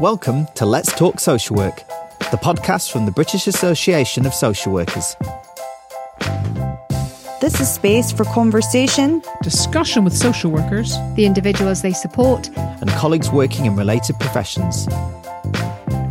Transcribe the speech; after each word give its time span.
Welcome 0.00 0.46
to 0.54 0.64
Let's 0.64 0.96
Talk 0.96 1.18
Social 1.18 1.56
Work, 1.56 1.78
the 2.30 2.38
podcast 2.40 2.92
from 2.92 3.04
the 3.04 3.10
British 3.10 3.48
Association 3.48 4.26
of 4.26 4.32
Social 4.32 4.72
Workers. 4.72 5.16
This 7.40 7.60
is 7.60 7.68
space 7.68 8.12
for 8.12 8.22
conversation, 8.26 9.20
discussion 9.42 10.04
with 10.04 10.16
social 10.16 10.52
workers, 10.52 10.96
the 11.16 11.26
individuals 11.26 11.82
they 11.82 11.92
support, 11.92 12.48
and 12.56 12.88
colleagues 12.90 13.32
working 13.32 13.66
in 13.66 13.74
related 13.74 14.20
professions. 14.20 14.86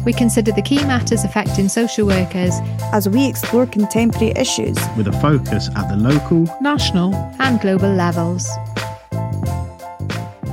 We 0.03 0.11
consider 0.11 0.51
the 0.51 0.63
key 0.63 0.83
matters 0.83 1.23
affecting 1.23 1.69
social 1.69 2.07
workers 2.07 2.55
as 2.91 3.07
we 3.07 3.25
explore 3.25 3.65
contemporary 3.65 4.33
issues 4.35 4.77
with 4.97 5.07
a 5.07 5.13
focus 5.21 5.69
at 5.77 5.87
the 5.87 5.95
local, 5.95 6.53
national, 6.59 7.15
and 7.39 7.57
global 7.61 7.93
levels. 7.93 8.49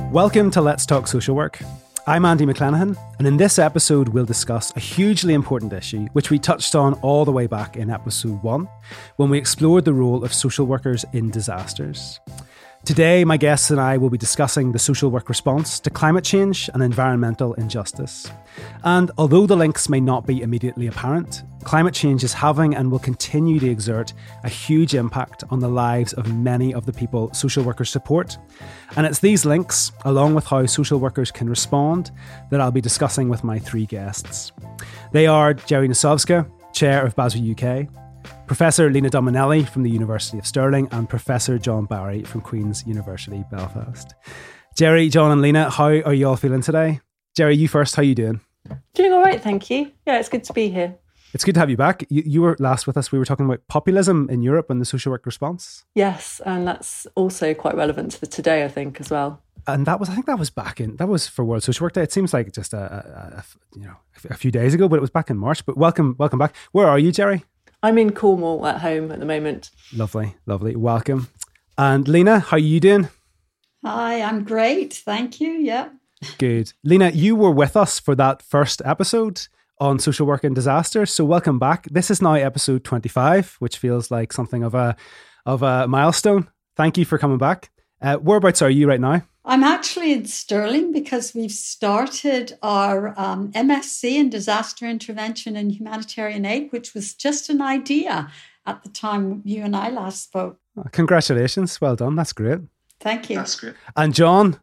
Welcome 0.09 0.51
to 0.51 0.61
Let's 0.61 0.85
Talk 0.85 1.07
Social 1.07 1.35
Work. 1.35 1.59
I'm 2.07 2.23
Andy 2.23 2.45
McClenahan, 2.45 2.95
and 3.17 3.27
in 3.27 3.37
this 3.37 3.57
episode, 3.57 4.09
we'll 4.09 4.25
discuss 4.25 4.71
a 4.75 4.79
hugely 4.79 5.33
important 5.33 5.73
issue 5.73 6.05
which 6.13 6.29
we 6.29 6.37
touched 6.37 6.75
on 6.75 6.93
all 7.01 7.25
the 7.25 7.31
way 7.31 7.47
back 7.47 7.77
in 7.77 7.89
episode 7.89 8.43
one 8.43 8.69
when 9.15 9.31
we 9.31 9.39
explored 9.39 9.85
the 9.85 9.93
role 9.93 10.23
of 10.23 10.31
social 10.31 10.67
workers 10.67 11.03
in 11.13 11.31
disasters. 11.31 12.19
Today, 12.85 13.25
my 13.25 13.35
guests 13.35 13.71
and 13.71 13.81
I 13.81 13.97
will 13.97 14.11
be 14.11 14.17
discussing 14.19 14.71
the 14.71 14.77
social 14.77 15.09
work 15.09 15.27
response 15.27 15.79
to 15.79 15.89
climate 15.89 16.23
change 16.23 16.69
and 16.71 16.83
environmental 16.83 17.55
injustice. 17.55 18.29
And 18.83 19.09
although 19.17 19.47
the 19.47 19.55
links 19.55 19.89
may 19.89 19.99
not 19.99 20.27
be 20.27 20.43
immediately 20.43 20.85
apparent, 20.85 21.41
climate 21.63 21.95
change 21.95 22.23
is 22.23 22.31
having 22.31 22.75
and 22.75 22.91
will 22.91 22.99
continue 22.99 23.59
to 23.59 23.67
exert 23.67 24.13
a 24.43 24.49
huge 24.49 24.93
impact 24.93 25.43
on 25.49 25.59
the 25.59 25.67
lives 25.67 26.13
of 26.13 26.31
many 26.31 26.75
of 26.75 26.85
the 26.85 26.93
people 26.93 27.33
social 27.33 27.63
workers 27.63 27.89
support. 27.89 28.37
And 28.95 29.07
it's 29.07 29.17
these 29.17 29.45
links, 29.45 29.91
along 30.05 30.35
with 30.35 30.45
how 30.45 30.63
social 30.67 30.99
workers 30.99 31.31
can 31.31 31.49
respond, 31.49 32.11
that 32.51 32.61
I'll 32.61 32.69
be 32.69 32.81
discussing 32.81 33.29
with 33.29 33.43
my 33.43 33.57
three 33.57 33.87
guests. 33.87 34.51
They 35.11 35.25
are 35.25 35.55
Gerry 35.55 35.89
Nosowska, 35.89 36.47
Chair 36.71 37.03
of 37.03 37.15
BASW 37.15 37.51
UK, 37.51 38.04
Professor 38.47 38.91
Lena 38.91 39.09
Dominelli 39.09 39.67
from 39.67 39.83
the 39.83 39.89
University 39.89 40.37
of 40.37 40.45
Stirling 40.45 40.87
and 40.91 41.09
Professor 41.09 41.57
John 41.57 41.85
Barry 41.85 42.23
from 42.23 42.41
Queen's 42.41 42.85
University 42.85 43.43
Belfast. 43.49 44.13
Gerry, 44.75 45.09
John, 45.09 45.31
and 45.31 45.41
Lena, 45.41 45.69
how 45.69 45.85
are 45.87 46.13
you 46.13 46.27
all 46.27 46.35
feeling 46.35 46.61
today? 46.61 47.01
Gerry, 47.35 47.55
you 47.55 47.67
first. 47.67 47.95
How 47.95 48.03
you 48.03 48.13
doing? 48.13 48.41
Doing 48.93 49.13
all 49.13 49.21
right, 49.21 49.41
thank 49.41 49.69
you. 49.69 49.91
Yeah, 50.05 50.19
it's 50.19 50.29
good 50.29 50.43
to 50.43 50.53
be 50.53 50.69
here. 50.69 50.95
It's 51.33 51.43
good 51.43 51.55
to 51.55 51.59
have 51.59 51.69
you 51.69 51.77
back. 51.77 52.05
You, 52.09 52.23
you 52.25 52.41
were 52.41 52.55
last 52.59 52.85
with 52.85 52.97
us. 52.97 53.11
We 53.11 53.17
were 53.17 53.25
talking 53.25 53.45
about 53.45 53.67
populism 53.67 54.29
in 54.29 54.41
Europe 54.41 54.69
and 54.69 54.79
the 54.79 54.85
social 54.85 55.11
work 55.11 55.25
response. 55.25 55.83
Yes, 55.95 56.39
and 56.45 56.67
that's 56.67 57.07
also 57.15 57.53
quite 57.53 57.75
relevant 57.75 58.11
to 58.11 58.21
the 58.21 58.27
today, 58.27 58.63
I 58.63 58.67
think, 58.67 59.01
as 59.01 59.09
well. 59.09 59.41
And 59.67 59.87
that 59.87 59.99
was, 59.99 60.09
I 60.09 60.13
think, 60.13 60.27
that 60.27 60.37
was 60.37 60.51
back 60.51 60.79
in 60.79 60.97
that 60.97 61.07
was 61.07 61.27
for 61.27 61.43
World 61.43 61.63
Social 61.63 61.85
Work 61.85 61.93
Day. 61.93 62.03
It 62.03 62.11
seems 62.11 62.31
like 62.31 62.51
just 62.53 62.73
a, 62.73 62.77
a, 62.77 63.37
a 63.39 63.43
you 63.75 63.85
know 63.85 63.95
a 64.29 64.35
few 64.35 64.51
days 64.51 64.75
ago, 64.75 64.87
but 64.87 64.97
it 64.97 65.01
was 65.01 65.09
back 65.09 65.31
in 65.31 65.37
March. 65.37 65.65
But 65.65 65.75
welcome, 65.77 66.15
welcome 66.19 66.37
back. 66.37 66.55
Where 66.71 66.87
are 66.87 66.99
you, 66.99 67.11
Gerry? 67.11 67.43
I'm 67.85 67.99
in 67.99 68.13
Cornwall 68.13 68.65
at 68.65 68.81
home 68.81 69.11
at 69.11 69.19
the 69.19 69.27
moment. 69.27 69.69
Lovely, 69.93 70.35
lovely. 70.47 70.75
Welcome. 70.75 71.27
And 71.77 72.07
Lena, 72.07 72.39
how 72.39 72.57
are 72.57 72.59
you 72.59 72.79
doing? 72.79 73.09
Hi, 73.83 74.23
I'm 74.23 74.43
great. 74.43 74.91
Thank 74.91 75.39
you. 75.39 75.51
Yeah. 75.51 75.89
Good. 76.39 76.73
Lena, 76.83 77.11
you 77.11 77.35
were 77.35 77.51
with 77.51 77.77
us 77.77 77.99
for 77.99 78.15
that 78.15 78.41
first 78.41 78.81
episode 78.83 79.39
on 79.79 79.99
social 79.99 80.25
work 80.25 80.43
and 80.43 80.55
disaster. 80.55 81.05
So 81.05 81.25
welcome 81.25 81.59
back. 81.59 81.85
This 81.91 82.09
is 82.09 82.23
now 82.23 82.33
episode 82.33 82.83
25, 82.83 83.57
which 83.59 83.77
feels 83.77 84.09
like 84.09 84.33
something 84.33 84.63
of 84.63 84.73
a 84.73 84.95
of 85.45 85.61
a 85.61 85.87
milestone. 85.87 86.49
Thank 86.75 86.97
you 86.97 87.05
for 87.05 87.19
coming 87.19 87.37
back. 87.37 87.69
Uh, 88.05 88.17
whereabouts 88.17 88.61
are 88.61 88.69
you 88.69 88.87
right 88.87 89.01
now? 89.01 89.23
I'm 89.45 89.63
actually 89.63 90.13
in 90.13 90.25
Stirling 90.25 90.91
because 90.91 91.33
we've 91.33 91.51
started 91.51 92.55
our 92.61 93.19
um, 93.19 93.51
MSc 93.53 94.03
in 94.03 94.29
disaster 94.29 94.85
intervention 94.85 95.55
and 95.55 95.71
humanitarian 95.71 96.45
aid, 96.45 96.71
which 96.71 96.93
was 96.93 97.15
just 97.15 97.49
an 97.49 97.63
idea 97.63 98.31
at 98.67 98.83
the 98.83 98.89
time 98.89 99.41
you 99.43 99.63
and 99.63 99.75
I 99.75 99.89
last 99.89 100.23
spoke. 100.23 100.59
Oh, 100.77 100.83
congratulations. 100.91 101.81
Well 101.81 101.95
done. 101.95 102.15
That's 102.15 102.31
great. 102.31 102.59
Thank 102.99 103.31
you. 103.31 103.37
That's 103.37 103.59
great. 103.59 103.73
And 103.95 104.13
John, 104.13 104.59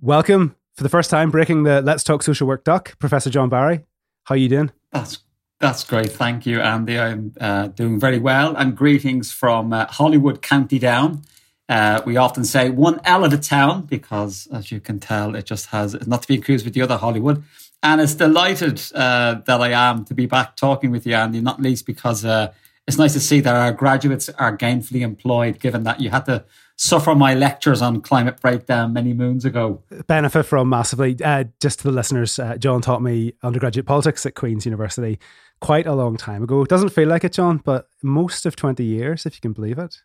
welcome 0.00 0.54
for 0.74 0.84
the 0.84 0.88
first 0.88 1.10
time 1.10 1.32
breaking 1.32 1.64
the 1.64 1.82
Let's 1.82 2.04
Talk 2.04 2.22
Social 2.22 2.46
Work 2.46 2.62
duck. 2.62 2.96
Professor 3.00 3.28
John 3.28 3.48
Barry, 3.48 3.80
how 4.22 4.36
are 4.36 4.38
you 4.38 4.48
doing? 4.48 4.70
That's 4.92 5.18
that's 5.58 5.82
great. 5.82 6.12
Thank 6.12 6.46
you, 6.46 6.60
Andy. 6.60 6.96
I'm 7.00 7.32
uh, 7.40 7.68
doing 7.68 7.98
very 7.98 8.20
well. 8.20 8.54
And 8.54 8.76
greetings 8.76 9.32
from 9.32 9.72
uh, 9.72 9.86
Holywood, 9.86 10.42
County 10.42 10.78
Down. 10.78 11.22
Uh, 11.68 12.02
we 12.04 12.16
often 12.16 12.44
say 12.44 12.68
one 12.70 13.00
L 13.04 13.24
of 13.24 13.32
a 13.32 13.38
town 13.38 13.82
because, 13.86 14.48
as 14.52 14.70
you 14.70 14.80
can 14.80 15.00
tell, 15.00 15.34
it 15.34 15.46
just 15.46 15.66
has 15.66 16.06
not 16.06 16.22
to 16.22 16.28
be 16.28 16.36
confused 16.36 16.64
with 16.64 16.74
the 16.74 16.82
other 16.82 16.96
Hollywood. 16.96 17.42
And 17.82 18.00
it's 18.00 18.14
delighted 18.14 18.80
uh, 18.94 19.36
that 19.46 19.60
I 19.60 19.70
am 19.70 20.04
to 20.06 20.14
be 20.14 20.26
back 20.26 20.56
talking 20.56 20.90
with 20.90 21.06
you, 21.06 21.14
Andy, 21.14 21.40
not 21.40 21.60
least 21.60 21.86
because 21.86 22.24
uh, 22.24 22.52
it's 22.86 22.98
nice 22.98 23.12
to 23.14 23.20
see 23.20 23.40
that 23.40 23.54
our 23.54 23.72
graduates 23.72 24.28
are 24.30 24.56
gainfully 24.56 25.00
employed, 25.00 25.58
given 25.58 25.84
that 25.84 26.00
you 26.00 26.10
had 26.10 26.26
to 26.26 26.44
suffer 26.76 27.14
my 27.14 27.34
lectures 27.34 27.80
on 27.80 28.00
climate 28.00 28.40
breakdown 28.40 28.92
many 28.92 29.12
moons 29.12 29.44
ago. 29.44 29.82
Benefit 30.06 30.44
from 30.44 30.68
massively. 30.68 31.16
Uh, 31.22 31.44
just 31.60 31.80
to 31.80 31.84
the 31.84 31.92
listeners, 31.92 32.38
uh, 32.38 32.56
John 32.56 32.80
taught 32.80 33.02
me 33.02 33.34
undergraduate 33.42 33.86
politics 33.86 34.26
at 34.26 34.34
Queen's 34.34 34.66
University 34.66 35.18
quite 35.60 35.86
a 35.86 35.94
long 35.94 36.16
time 36.16 36.42
ago. 36.42 36.62
It 36.62 36.68
doesn't 36.68 36.90
feel 36.90 37.08
like 37.08 37.24
it, 37.24 37.32
John, 37.32 37.58
but 37.64 37.88
most 38.02 38.44
of 38.44 38.56
20 38.56 38.84
years, 38.84 39.24
if 39.24 39.34
you 39.36 39.40
can 39.40 39.52
believe 39.52 39.78
it. 39.78 39.98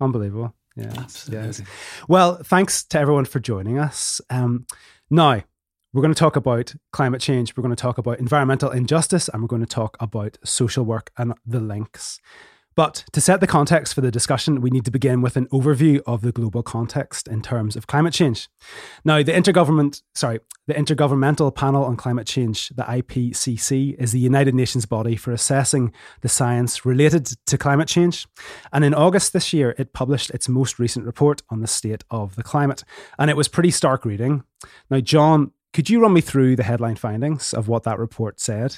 Unbelievable. 0.00 0.54
Yeah, 0.76 0.92
absolutely. 0.96 1.46
Yes. 1.46 1.62
Well, 2.08 2.42
thanks 2.42 2.84
to 2.84 2.98
everyone 2.98 3.26
for 3.26 3.40
joining 3.40 3.78
us. 3.78 4.20
Um, 4.30 4.66
now, 5.10 5.42
we're 5.92 6.02
going 6.02 6.14
to 6.14 6.18
talk 6.18 6.34
about 6.34 6.74
climate 6.92 7.20
change, 7.20 7.56
we're 7.56 7.62
going 7.62 7.74
to 7.74 7.80
talk 7.80 7.98
about 7.98 8.18
environmental 8.18 8.70
injustice, 8.70 9.28
and 9.28 9.40
we're 9.40 9.48
going 9.48 9.62
to 9.62 9.66
talk 9.66 9.96
about 10.00 10.36
social 10.44 10.84
work 10.84 11.12
and 11.16 11.34
the 11.46 11.60
links. 11.60 12.18
But 12.76 13.04
to 13.12 13.20
set 13.20 13.40
the 13.40 13.46
context 13.46 13.94
for 13.94 14.00
the 14.00 14.10
discussion, 14.10 14.60
we 14.60 14.70
need 14.70 14.84
to 14.84 14.90
begin 14.90 15.22
with 15.22 15.36
an 15.36 15.46
overview 15.46 16.00
of 16.06 16.22
the 16.22 16.32
global 16.32 16.62
context 16.62 17.28
in 17.28 17.42
terms 17.42 17.76
of 17.76 17.86
climate 17.86 18.12
change. 18.12 18.48
Now, 19.04 19.22
the 19.22 19.32
intergovernment, 19.32 20.02
sorry, 20.14 20.40
the 20.66 20.74
Intergovernmental 20.74 21.54
Panel 21.54 21.84
on 21.84 21.96
Climate 21.96 22.26
Change, 22.26 22.70
the 22.70 22.84
IPCC, 22.84 23.96
is 23.98 24.12
the 24.12 24.18
United 24.18 24.54
Nations 24.54 24.86
body 24.86 25.14
for 25.14 25.30
assessing 25.30 25.92
the 26.22 26.28
science 26.28 26.86
related 26.86 27.26
to 27.46 27.58
climate 27.58 27.86
change. 27.86 28.26
And 28.72 28.82
in 28.82 28.94
August 28.94 29.34
this 29.34 29.52
year, 29.52 29.74
it 29.76 29.92
published 29.92 30.30
its 30.30 30.48
most 30.48 30.78
recent 30.78 31.04
report 31.04 31.42
on 31.50 31.60
the 31.60 31.66
state 31.66 32.02
of 32.10 32.36
the 32.36 32.42
climate. 32.42 32.82
And 33.18 33.30
it 33.30 33.36
was 33.36 33.46
pretty 33.46 33.70
stark 33.70 34.06
reading. 34.06 34.42
Now, 34.88 35.00
John, 35.00 35.52
could 35.74 35.90
you 35.90 36.00
run 36.00 36.12
me 36.12 36.20
through 36.20 36.54
the 36.54 36.62
headline 36.62 36.94
findings 36.94 37.52
of 37.52 37.66
what 37.66 37.82
that 37.82 37.98
report 37.98 38.38
said? 38.38 38.76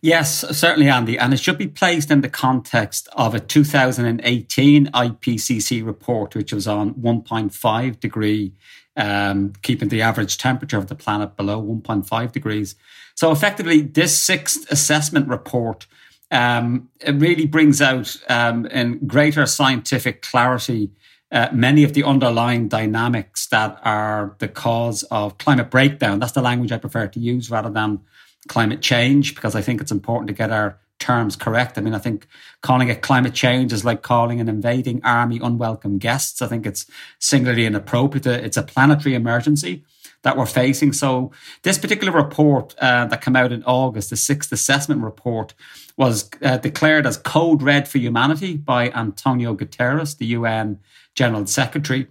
Yes, 0.00 0.44
certainly, 0.58 0.88
Andy. 0.88 1.18
And 1.18 1.34
it 1.34 1.40
should 1.40 1.58
be 1.58 1.68
placed 1.68 2.10
in 2.10 2.22
the 2.22 2.28
context 2.30 3.06
of 3.12 3.34
a 3.34 3.40
2018 3.40 4.86
IPCC 4.86 5.86
report, 5.86 6.34
which 6.34 6.52
was 6.52 6.66
on 6.66 6.94
1.5 6.94 8.00
degree, 8.00 8.54
um, 8.96 9.52
keeping 9.60 9.90
the 9.90 10.00
average 10.00 10.38
temperature 10.38 10.78
of 10.78 10.88
the 10.88 10.94
planet 10.94 11.36
below 11.36 11.62
1.5 11.62 12.32
degrees. 12.32 12.74
So, 13.14 13.30
effectively, 13.30 13.82
this 13.82 14.18
sixth 14.18 14.70
assessment 14.72 15.28
report 15.28 15.86
um, 16.30 16.90
it 17.00 17.12
really 17.12 17.46
brings 17.46 17.80
out 17.80 18.14
um, 18.28 18.66
in 18.66 19.06
greater 19.06 19.46
scientific 19.46 20.22
clarity 20.22 20.90
uh, 21.30 21.48
many 21.52 21.84
of 21.84 21.92
the 21.92 22.04
underlying 22.04 22.68
dynamics 22.68 23.46
that 23.48 23.78
are 23.84 24.34
the 24.38 24.48
cause 24.48 25.02
of 25.04 25.38
climate 25.38 25.70
breakdown. 25.70 26.18
That's 26.18 26.32
the 26.32 26.42
language 26.42 26.72
I 26.72 26.78
prefer 26.78 27.06
to 27.08 27.20
use 27.20 27.50
rather 27.50 27.70
than 27.70 28.00
climate 28.48 28.80
change, 28.80 29.34
because 29.34 29.54
I 29.54 29.60
think 29.60 29.80
it's 29.80 29.92
important 29.92 30.28
to 30.28 30.34
get 30.34 30.50
our 30.50 30.78
terms 30.98 31.36
correct. 31.36 31.78
I 31.78 31.80
mean, 31.80 31.94
I 31.94 31.98
think 31.98 32.26
calling 32.62 32.88
it 32.88 33.02
climate 33.02 33.34
change 33.34 33.72
is 33.72 33.84
like 33.84 34.02
calling 34.02 34.40
an 34.40 34.48
invading 34.48 35.00
army 35.04 35.38
unwelcome 35.42 35.98
guests. 35.98 36.42
I 36.42 36.46
think 36.46 36.66
it's 36.66 36.86
singularly 37.18 37.66
inappropriate. 37.66 38.26
It's 38.26 38.56
a 38.56 38.62
planetary 38.62 39.14
emergency 39.14 39.84
that 40.22 40.36
we're 40.36 40.46
facing. 40.46 40.92
So, 40.92 41.30
this 41.62 41.78
particular 41.78 42.12
report 42.12 42.74
uh, 42.80 43.06
that 43.06 43.22
came 43.22 43.36
out 43.36 43.52
in 43.52 43.62
August, 43.64 44.10
the 44.10 44.16
sixth 44.16 44.50
assessment 44.50 45.02
report, 45.02 45.54
was 45.98 46.30
uh, 46.42 46.56
declared 46.56 47.06
as 47.06 47.18
Code 47.18 47.60
Red 47.60 47.88
for 47.88 47.98
Humanity 47.98 48.56
by 48.56 48.90
Antonio 48.90 49.54
Guterres, 49.54 50.16
the 50.16 50.26
UN 50.26 50.78
General 51.14 51.44
Secretary. 51.46 52.06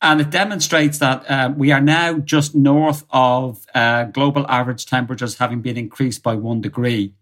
And 0.00 0.20
it 0.20 0.30
demonstrates 0.30 0.98
that 0.98 1.28
uh, 1.30 1.52
we 1.56 1.70
are 1.70 1.80
now 1.80 2.18
just 2.18 2.54
north 2.54 3.04
of 3.10 3.66
uh, 3.74 4.04
global 4.04 4.46
average 4.48 4.86
temperatures 4.86 5.38
having 5.38 5.60
been 5.60 5.76
increased 5.76 6.22
by 6.22 6.36
one 6.36 6.60
degree. 6.60 7.12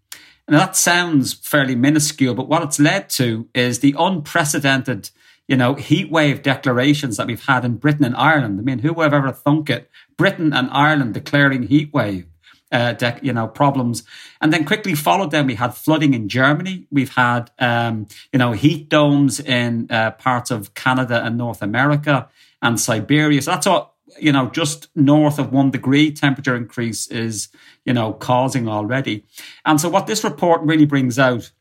And 0.47 0.55
that 0.55 0.77
sounds 0.77 1.33
fairly 1.33 1.75
minuscule, 1.75 2.33
but 2.35 2.47
what 2.47 2.63
it's 2.63 2.79
led 2.79 3.09
to 3.11 3.49
is 3.53 3.79
the 3.79 3.93
unprecedented, 3.99 5.09
you 5.47 5.57
know, 5.57 5.73
heat 5.73 6.09
wave 6.09 6.41
declarations 6.41 7.17
that 7.17 7.27
we've 7.27 7.45
had 7.45 7.65
in 7.65 7.75
Britain 7.75 8.05
and 8.05 8.15
Ireland. 8.15 8.59
I 8.59 8.63
mean, 8.63 8.79
who 8.79 8.93
would 8.93 9.03
have 9.03 9.13
ever 9.13 9.33
thunk 9.33 9.69
it? 9.69 9.89
Britain 10.15 10.53
and 10.53 10.69
Ireland 10.71 11.15
declaring 11.15 11.63
heat 11.63 11.93
wave 11.93 12.27
uh, 12.71 12.93
de- 12.93 13.19
you 13.21 13.33
know, 13.33 13.47
problems. 13.47 14.03
And 14.41 14.51
then 14.51 14.65
quickly 14.65 14.95
followed 14.95 15.31
them, 15.31 15.47
we 15.47 15.55
had 15.55 15.73
flooding 15.73 16.13
in 16.13 16.29
Germany. 16.29 16.87
We've 16.91 17.13
had, 17.13 17.51
um, 17.59 18.07
you 18.31 18.39
know, 18.39 18.51
heat 18.51 18.89
domes 18.89 19.39
in 19.39 19.87
uh, 19.89 20.11
parts 20.11 20.51
of 20.51 20.73
Canada 20.73 21.23
and 21.23 21.37
North 21.37 21.61
America 21.61 22.29
and 22.61 22.79
Siberia. 22.79 23.41
So 23.41 23.51
that's 23.51 23.67
what 23.67 23.93
you 24.19 24.31
know, 24.31 24.49
just 24.49 24.87
north 24.95 25.39
of 25.39 25.51
one 25.51 25.71
degree 25.71 26.11
temperature 26.11 26.55
increase 26.55 27.07
is, 27.07 27.49
you 27.85 27.93
know, 27.93 28.13
causing 28.13 28.67
already. 28.67 29.25
And 29.65 29.79
so 29.79 29.89
what 29.89 30.07
this 30.07 30.23
report 30.23 30.61
really 30.61 30.85
brings 30.85 31.19
out 31.19 31.51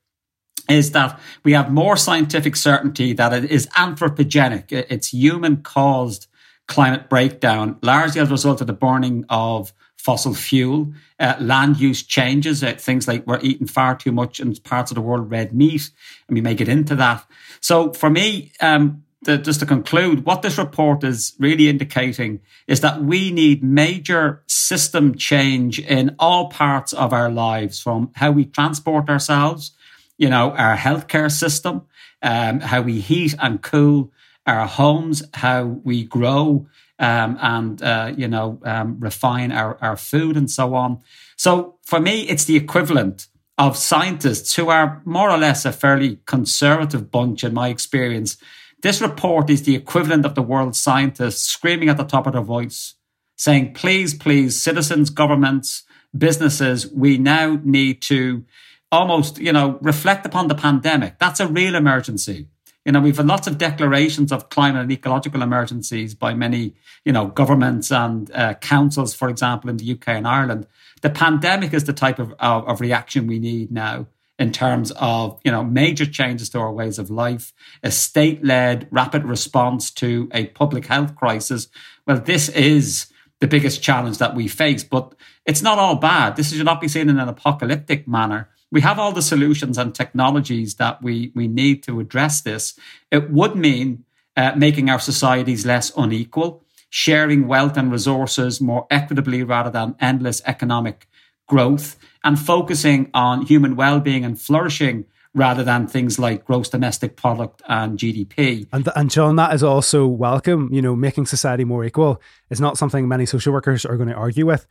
is 0.69 0.93
that 0.93 1.19
we 1.45 1.53
have 1.53 1.73
more 1.73 1.97
scientific 1.97 2.57
certainty 2.57 3.13
that 3.13 3.33
it 3.33 3.51
is 3.51 3.67
anthropogenic. 3.69 4.67
It's 4.71 5.13
human 5.13 5.59
caused 5.59 6.27
climate 6.67 7.09
breakdown, 7.09 7.79
largely 7.83 8.21
as 8.21 8.29
a 8.29 8.33
result 8.33 8.61
of 8.61 8.67
the 8.67 8.73
burning 8.73 9.25
of 9.29 9.73
fossil 10.07 10.35
fuel, 10.35 10.93
uh, 11.19 11.35
land 11.41 11.81
use 11.81 12.03
changes, 12.05 12.63
uh, 12.63 12.75
things 12.79 13.09
like 13.09 13.27
we're 13.27 13.41
eating 13.43 13.67
far 13.67 13.97
too 13.97 14.13
much 14.13 14.39
in 14.39 14.55
parts 14.57 14.91
of 14.91 14.95
the 14.95 15.01
world 15.09 15.31
red 15.31 15.53
meat, 15.53 15.91
and 16.29 16.37
we 16.37 16.41
may 16.41 16.55
get 16.55 16.69
into 16.69 16.95
that. 16.95 17.25
So 17.61 17.93
for 17.93 18.09
me, 18.09 18.53
um, 18.61 19.03
the, 19.23 19.37
just 19.39 19.61
to 19.61 19.67
conclude, 19.67 20.25
what 20.25 20.43
this 20.43 20.59
report 20.59 21.03
is 21.03 21.35
really 21.41 21.69
indicating 21.69 22.41
is 22.69 22.81
that 22.81 23.03
we 23.03 23.33
need 23.33 23.65
major 23.65 24.43
system 24.47 25.17
change 25.17 25.81
in 25.81 26.15
all 26.19 26.49
parts 26.51 26.93
of 26.93 27.13
our 27.13 27.31
lives, 27.31 27.81
from 27.81 28.11
how 28.15 28.31
we 28.31 28.45
transport 28.45 29.11
ourselves, 29.11 29.73
you 30.19 30.29
know, 30.29 30.53
our 30.53 30.77
healthcare 30.77 31.31
system, 31.31 31.83
um, 32.23 32.61
how 32.61 32.81
we 32.83 33.01
heat 33.01 33.35
and 33.41 33.61
cool 33.63 34.13
our 34.47 34.67
homes, 34.67 35.23
how 35.35 35.65
we 35.65 36.05
grow 36.05 36.67
um, 36.99 37.39
and 37.41 37.83
uh, 37.83 38.13
you 38.17 38.29
know 38.29 38.61
um, 38.65 38.99
refine 39.01 39.53
our, 39.53 39.79
our 39.81 39.97
food 39.97 40.37
and 40.37 40.51
so 40.51 40.75
on. 40.75 41.01
So 41.37 41.77
for 41.83 42.01
me, 42.01 42.23
it's 42.23 42.45
the 42.45 42.57
equivalent 42.57 43.29
of 43.59 43.77
scientists 43.77 44.55
who 44.55 44.69
are 44.69 45.03
more 45.05 45.31
or 45.31 45.39
less 45.39 45.65
a 45.65 45.73
fairly 45.73 46.19
conservative 46.27 47.11
bunch 47.11 47.43
in 47.43 47.55
my 47.55 47.69
experience. 47.69 48.37
This 48.83 49.01
report 49.01 49.49
is 49.49 49.63
the 49.63 49.75
equivalent 49.75 50.27
of 50.27 50.35
the 50.35 50.43
world 50.43 50.77
scientists 50.77 51.43
screaming 51.43 51.89
at 51.89 51.97
the 51.97 52.05
top 52.05 52.27
of 52.27 52.35
their 52.35 52.43
voice, 52.43 52.95
saying, 53.37 53.73
please, 53.73 54.13
please, 54.13 54.61
citizens, 54.61 55.09
governments, 55.09 55.85
businesses, 56.17 56.91
we 56.93 57.17
now 57.17 57.59
need 57.65 58.03
to 58.03 58.45
almost, 58.93 59.39
you 59.39 59.53
know, 59.53 59.79
reflect 59.81 60.27
upon 60.27 60.49
the 60.49 60.55
pandemic. 60.55 61.19
That's 61.19 61.41
a 61.41 61.49
real 61.49 61.75
emergency. 61.75 62.49
You 62.87 62.93
know, 62.93 63.01
we've 63.01 63.17
had 63.17 63.27
lots 63.27 63.49
of 63.49 63.59
declarations 63.59 64.31
of 64.31 64.49
climate 64.49 64.83
and 64.83 64.93
ecological 64.93 65.43
emergencies 65.43 66.15
by 66.15 66.35
many, 66.35 66.77
you 67.05 67.13
know, 67.13 67.27
governments 67.27 67.91
and 67.91 68.31
uh, 68.31 68.55
councils, 68.55 69.13
for 69.13 69.29
example, 69.29 69.69
in 69.69 69.77
the 69.77 69.91
UK 69.91 70.11
and 70.11 70.27
Ireland. 70.27 70.69
The 71.03 71.11
pandemic 71.11 71.75
is 71.75 71.83
the 71.83 71.93
type 71.93 72.21
of, 72.21 72.33
of, 72.39 72.69
of 72.69 72.81
reaction 72.81 73.27
we 73.27 73.41
need 73.41 73.73
now 73.73 74.07
in 74.39 74.53
terms 74.53 74.93
of, 74.99 75.41
you 75.43 75.51
know, 75.51 75.65
major 75.65 76.07
changes 76.07 76.49
to 76.51 76.61
our 76.61 76.73
ways 76.73 77.01
of 77.01 77.11
life, 77.11 77.53
a 77.83 77.91
state-led 77.91 78.87
rapid 78.93 79.25
response 79.25 79.91
to 79.91 80.29
a 80.33 80.47
public 80.47 80.87
health 80.87 81.17
crisis. 81.17 81.67
Well, 82.07 82.21
this 82.21 82.49
is 82.51 83.07
the 83.41 83.49
biggest 83.49 83.83
challenge 83.83 84.19
that 84.19 84.37
we 84.37 84.47
face, 84.47 84.85
but 84.85 85.13
it's 85.45 85.63
not 85.63 85.81
all 85.81 85.97
bad. 85.97 86.37
This 86.37 86.53
should 86.53 86.65
not 86.65 86.81
be 86.81 86.89
seen 86.89 87.09
in 87.09 87.19
an 87.19 87.29
apocalyptic 87.29 88.07
manner 88.07 88.49
we 88.77 88.83
have 88.83 88.99
all 88.99 89.11
the 89.11 89.23
solutions 89.23 89.79
and 89.79 89.95
technologies 89.95 90.75
that 90.75 91.03
we, 91.03 91.33
we 91.35 91.49
need 91.49 91.83
to 91.83 91.99
address 91.99 92.43
this. 92.43 92.79
It 93.11 93.31
would 93.31 93.57
mean 93.57 94.05
uh, 94.37 94.53
making 94.55 94.91
our 94.91 94.99
societies 94.99 95.65
less 95.65 95.91
unequal, 95.97 96.63
sharing 96.91 97.49
wealth 97.49 97.79
and 97.79 97.91
resources 97.91 98.61
more 98.61 98.87
equitably 98.91 99.43
rather 99.43 99.71
than 99.71 99.97
endless 99.99 100.43
economic 100.45 101.09
growth, 101.49 101.97
and 102.23 102.39
focusing 102.39 103.09
on 103.15 103.47
human 103.47 103.77
well 103.77 103.99
being 103.99 104.27
and 104.27 104.39
flourishing 104.39 105.07
rather 105.33 105.65
than 105.65 105.87
things 105.87 106.19
like 106.19 106.45
gross 106.45 106.69
domestic 106.69 107.17
product 107.17 107.63
and 107.69 107.99
GDP. 107.99 108.67
And, 108.75 108.87
and 108.95 109.11
John, 109.11 109.37
that 109.37 109.55
is 109.55 109.63
also 109.63 110.07
welcome. 110.07 110.69
You 110.71 110.83
know, 110.83 110.95
making 110.95 111.25
society 111.25 111.65
more 111.65 111.83
equal 111.83 112.21
is 112.51 112.61
not 112.61 112.77
something 112.77 113.09
many 113.09 113.25
social 113.25 113.55
workers 113.55 113.87
are 113.87 113.97
going 113.97 114.11
to 114.11 114.15
argue 114.15 114.45
with. 114.45 114.67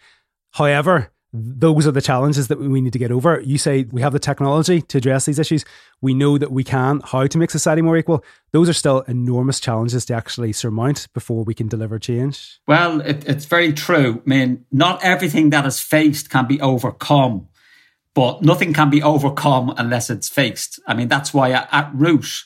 However, 0.51 1.11
those 1.33 1.85
are 1.85 1.91
the 1.91 2.01
challenges 2.01 2.47
that 2.47 2.59
we 2.59 2.79
need 2.81 2.93
to 2.93 2.99
get 2.99 3.11
over. 3.11 3.41
You 3.41 3.57
say 3.57 3.83
we 3.91 4.01
have 4.01 4.13
the 4.13 4.19
technology 4.19 4.81
to 4.81 4.97
address 4.97 5.25
these 5.25 5.39
issues. 5.39 5.65
We 6.01 6.13
know 6.13 6.37
that 6.37 6.51
we 6.51 6.63
can. 6.63 7.01
How 7.03 7.27
to 7.27 7.37
make 7.37 7.51
society 7.51 7.81
more 7.81 7.97
equal? 7.97 8.23
Those 8.51 8.69
are 8.69 8.73
still 8.73 9.01
enormous 9.01 9.59
challenges 9.59 10.05
to 10.05 10.13
actually 10.13 10.53
surmount 10.53 11.07
before 11.13 11.43
we 11.43 11.53
can 11.53 11.67
deliver 11.67 11.99
change. 11.99 12.59
Well, 12.67 13.01
it, 13.01 13.27
it's 13.27 13.45
very 13.45 13.73
true. 13.73 14.21
I 14.25 14.29
mean, 14.29 14.65
not 14.71 15.03
everything 15.03 15.49
that 15.49 15.65
is 15.65 15.81
faced 15.81 16.29
can 16.29 16.47
be 16.47 16.61
overcome, 16.61 17.49
but 18.13 18.41
nothing 18.41 18.73
can 18.73 18.89
be 18.89 19.03
overcome 19.03 19.73
unless 19.77 20.09
it's 20.09 20.29
faced. 20.29 20.79
I 20.87 20.93
mean, 20.93 21.09
that's 21.09 21.33
why 21.33 21.51
at, 21.51 21.91
root, 21.93 22.45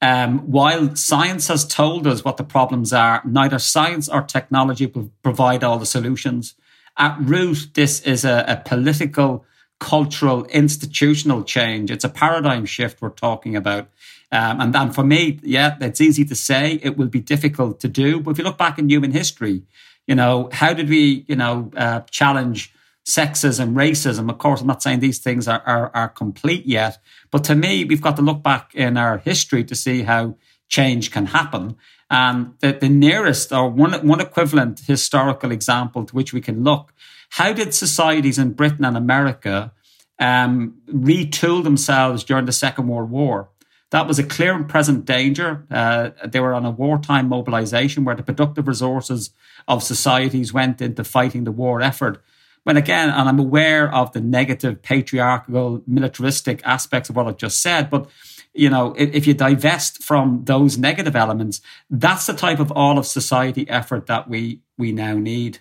um, 0.00 0.38
while 0.50 0.94
science 0.94 1.48
has 1.48 1.66
told 1.66 2.06
us 2.06 2.24
what 2.24 2.36
the 2.36 2.44
problems 2.44 2.92
are, 2.92 3.20
neither 3.24 3.58
science 3.58 4.08
or 4.08 4.22
technology 4.22 4.86
will 4.86 5.10
provide 5.24 5.64
all 5.64 5.78
the 5.78 5.86
solutions 5.86 6.54
at 6.98 7.16
root, 7.20 7.70
this 7.74 8.00
is 8.00 8.24
a, 8.24 8.44
a 8.48 8.56
political, 8.56 9.44
cultural, 9.78 10.44
institutional 10.46 11.44
change. 11.44 11.90
It's 11.90 12.04
a 12.04 12.08
paradigm 12.08 12.66
shift 12.66 13.00
we're 13.00 13.10
talking 13.10 13.56
about. 13.56 13.88
Um, 14.30 14.60
and, 14.60 14.76
and 14.76 14.94
for 14.94 15.04
me, 15.04 15.38
yeah, 15.42 15.76
it's 15.80 16.00
easy 16.00 16.24
to 16.26 16.34
say. 16.34 16.80
It 16.82 16.98
will 16.98 17.06
be 17.06 17.20
difficult 17.20 17.80
to 17.80 17.88
do. 17.88 18.20
But 18.20 18.32
if 18.32 18.38
you 18.38 18.44
look 18.44 18.58
back 18.58 18.78
in 18.78 18.90
human 18.90 19.12
history, 19.12 19.62
you 20.06 20.14
know, 20.14 20.50
how 20.52 20.72
did 20.74 20.88
we, 20.88 21.24
you 21.28 21.36
know, 21.36 21.70
uh, 21.76 22.00
challenge 22.10 22.74
sexism, 23.06 23.74
racism? 23.74 24.28
Of 24.28 24.38
course, 24.38 24.60
I'm 24.60 24.66
not 24.66 24.82
saying 24.82 25.00
these 25.00 25.18
things 25.18 25.48
are, 25.48 25.62
are, 25.64 25.90
are 25.94 26.08
complete 26.08 26.66
yet. 26.66 26.98
But 27.30 27.44
to 27.44 27.54
me, 27.54 27.84
we've 27.84 28.02
got 28.02 28.16
to 28.16 28.22
look 28.22 28.42
back 28.42 28.74
in 28.74 28.96
our 28.96 29.18
history 29.18 29.64
to 29.64 29.74
see 29.74 30.02
how 30.02 30.36
change 30.68 31.10
can 31.10 31.26
happen. 31.26 31.76
And 32.10 32.54
the, 32.60 32.72
the 32.72 32.88
nearest 32.88 33.52
or 33.52 33.68
one, 33.68 33.92
one 34.06 34.20
equivalent 34.20 34.80
historical 34.80 35.52
example 35.52 36.04
to 36.04 36.14
which 36.14 36.32
we 36.32 36.40
can 36.40 36.64
look, 36.64 36.92
how 37.30 37.52
did 37.52 37.74
societies 37.74 38.38
in 38.38 38.52
Britain 38.52 38.84
and 38.84 38.96
America 38.96 39.72
um, 40.18 40.80
retool 40.90 41.62
themselves 41.62 42.24
during 42.24 42.46
the 42.46 42.52
Second 42.52 42.88
World 42.88 43.10
War? 43.10 43.50
That 43.90 44.06
was 44.06 44.18
a 44.18 44.24
clear 44.24 44.54
and 44.54 44.68
present 44.68 45.04
danger. 45.04 45.66
Uh, 45.70 46.10
they 46.26 46.40
were 46.40 46.54
on 46.54 46.66
a 46.66 46.70
wartime 46.70 47.28
mobilization 47.28 48.04
where 48.04 48.16
the 48.16 48.22
productive 48.22 48.68
resources 48.68 49.30
of 49.66 49.82
societies 49.82 50.52
went 50.52 50.80
into 50.82 51.04
fighting 51.04 51.44
the 51.44 51.52
war 51.52 51.80
effort. 51.80 52.22
When 52.64 52.76
again, 52.76 53.08
and 53.08 53.28
I'm 53.28 53.38
aware 53.38 53.92
of 53.94 54.12
the 54.12 54.20
negative 54.20 54.82
patriarchal, 54.82 55.82
militaristic 55.86 56.60
aspects 56.64 57.08
of 57.08 57.16
what 57.16 57.26
I've 57.26 57.38
just 57.38 57.62
said, 57.62 57.88
but 57.88 58.10
you 58.54 58.70
know, 58.70 58.94
if 58.96 59.26
you 59.26 59.34
divest 59.34 60.02
from 60.02 60.44
those 60.44 60.78
negative 60.78 61.14
elements, 61.14 61.60
that's 61.90 62.26
the 62.26 62.32
type 62.32 62.60
of 62.60 62.72
all 62.72 62.98
of 62.98 63.06
society 63.06 63.68
effort 63.68 64.06
that 64.06 64.28
we 64.28 64.60
we 64.76 64.92
now 64.92 65.14
need. 65.14 65.58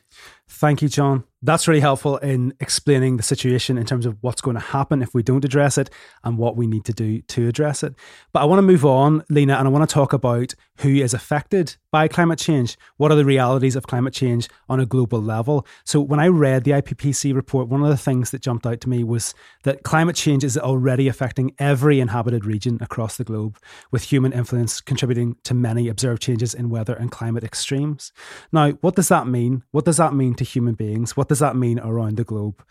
Thank 0.48 0.82
you, 0.82 0.90
John 0.90 1.24
that's 1.42 1.68
really 1.68 1.80
helpful 1.80 2.18
in 2.18 2.54
explaining 2.60 3.18
the 3.18 3.24
situation 3.24 3.78
in 3.78 3.86
terms 3.86 4.06
of 4.06 4.18
what's 4.22 4.42
going 4.42 4.56
to 4.56 4.62
happen 4.62 5.02
if 5.02 5.14
we 5.14 5.22
don't 5.22 5.46
address 5.46 5.78
it 5.78 5.90
and 6.24 6.38
what 6.38 6.56
we 6.56 6.66
need 6.66 6.84
to 6.86 6.94
do 6.94 7.22
to 7.22 7.48
address 7.48 7.84
it. 7.84 7.94
But 8.34 8.42
I 8.42 8.46
want 8.46 8.58
to 8.60 8.64
move 8.64 8.86
on, 8.86 9.24
Lena, 9.30 9.56
and 9.56 9.68
I 9.68 9.72
want 9.72 9.88
to 9.88 9.94
talk 9.94 10.14
about 10.14 10.56
who 10.80 10.90
is 10.90 11.14
affected 11.14 11.78
by 11.92 12.08
climate 12.08 12.40
change. 12.40 12.78
What 12.98 13.12
are 13.12 13.16
the 13.16 13.26
realities 13.26 13.76
of 13.76 13.88
climate 13.88 14.14
change 14.14 14.48
on 14.68 14.80
a 14.80 14.86
global 14.86 15.22
level? 15.22 15.66
So, 15.84 16.02
when 16.02 16.20
I 16.20 16.28
read 16.28 16.64
the 16.64 16.72
IPCC 16.72 17.34
report, 17.34 17.68
one 17.68 17.84
of 17.84 17.90
the 17.90 17.98
things 17.98 18.32
that 18.32 18.42
jumped 18.42 18.66
out 18.66 18.82
to 18.82 18.90
me 18.90 19.04
was 19.04 19.34
that 19.64 19.84
climate 19.84 20.16
change 20.16 20.44
is 20.44 20.58
already 20.58 21.08
affecting 21.08 21.54
every 21.60 22.00
inhabited 22.00 22.46
region 22.46 22.78
across 22.82 23.18
the 23.18 23.24
globe, 23.24 23.58
with 23.92 24.04
human 24.04 24.34
influence 24.34 24.82
contributing 24.82 25.38
to 25.44 25.54
many 25.54 25.88
observed 25.88 26.22
changes 26.22 26.54
in 26.54 26.70
weather 26.70 26.94
and 26.94 27.12
climate 27.12 27.44
extremes. 27.44 28.12
Now, 28.52 28.72
what 28.82 28.96
does 28.96 29.10
that 29.10 29.28
mean? 29.28 29.64
What 29.72 29.86
does 29.86 29.98
that 29.98 30.14
mean 30.14 30.36
to 30.36 30.44
human 30.44 30.76
beings? 30.76 31.16
What 31.16 31.30
does 31.30 31.40
that 31.40 31.56
mean 31.56 31.80
around 31.80 32.18
the 32.18 32.24
globe? 32.24 32.64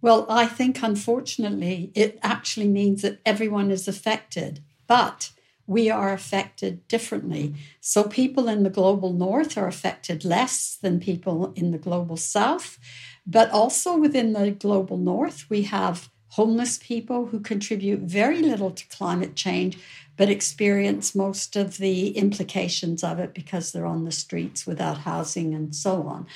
Well, 0.00 0.24
I 0.30 0.46
think 0.46 0.82
unfortunately 0.82 1.92
it 1.94 2.18
actually 2.22 2.68
means 2.68 3.02
that 3.02 3.20
everyone 3.26 3.70
is 3.70 3.86
affected, 3.86 4.60
but 4.86 5.30
we 5.70 5.88
are 5.88 6.12
affected 6.12 6.86
differently. 6.88 7.54
So 7.80 8.02
people 8.02 8.48
in 8.48 8.64
the 8.64 8.70
global 8.70 9.12
north 9.12 9.56
are 9.56 9.68
affected 9.68 10.24
less 10.24 10.76
than 10.82 10.98
people 10.98 11.52
in 11.54 11.70
the 11.70 11.78
global 11.78 12.16
south. 12.16 12.76
But 13.24 13.52
also 13.52 13.96
within 13.96 14.32
the 14.32 14.50
global 14.50 14.96
north, 14.96 15.48
we 15.48 15.62
have 15.62 16.10
homeless 16.30 16.80
people 16.82 17.26
who 17.26 17.38
contribute 17.38 18.00
very 18.00 18.42
little 18.42 18.72
to 18.72 18.88
climate 18.88 19.36
change, 19.36 19.78
but 20.16 20.28
experience 20.28 21.14
most 21.14 21.54
of 21.54 21.78
the 21.78 22.18
implications 22.18 23.04
of 23.04 23.20
it 23.20 23.32
because 23.32 23.70
they're 23.70 23.86
on 23.86 24.04
the 24.04 24.10
streets 24.10 24.66
without 24.66 24.98
housing 24.98 25.54
and 25.54 25.72
so 25.72 26.02
on. 26.02 26.26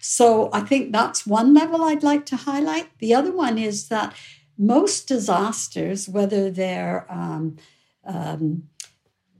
So 0.00 0.50
I 0.52 0.60
think 0.60 0.92
that's 0.92 1.26
one 1.26 1.52
level 1.52 1.82
I'd 1.82 2.04
like 2.04 2.26
to 2.26 2.36
highlight. 2.36 2.96
The 3.00 3.12
other 3.12 3.32
one 3.32 3.58
is 3.58 3.88
that 3.88 4.14
most 4.56 5.08
disasters, 5.08 6.08
whether 6.08 6.48
they're 6.48 7.06
um, 7.10 7.56
um, 8.06 8.68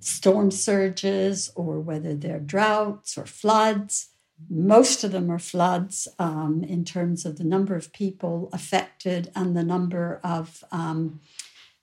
storm 0.04 0.50
surges 0.50 1.50
or 1.54 1.80
whether 1.80 2.14
they're 2.14 2.40
droughts 2.40 3.16
or 3.16 3.24
floods, 3.24 4.08
most 4.50 5.02
of 5.04 5.12
them 5.12 5.30
are 5.30 5.38
floods 5.38 6.08
um, 6.18 6.64
in 6.68 6.84
terms 6.84 7.24
of 7.24 7.38
the 7.38 7.44
number 7.44 7.74
of 7.74 7.92
people 7.92 8.50
affected 8.52 9.30
and 9.34 9.56
the 9.56 9.64
number 9.64 10.20
of 10.22 10.62
um, 10.70 11.20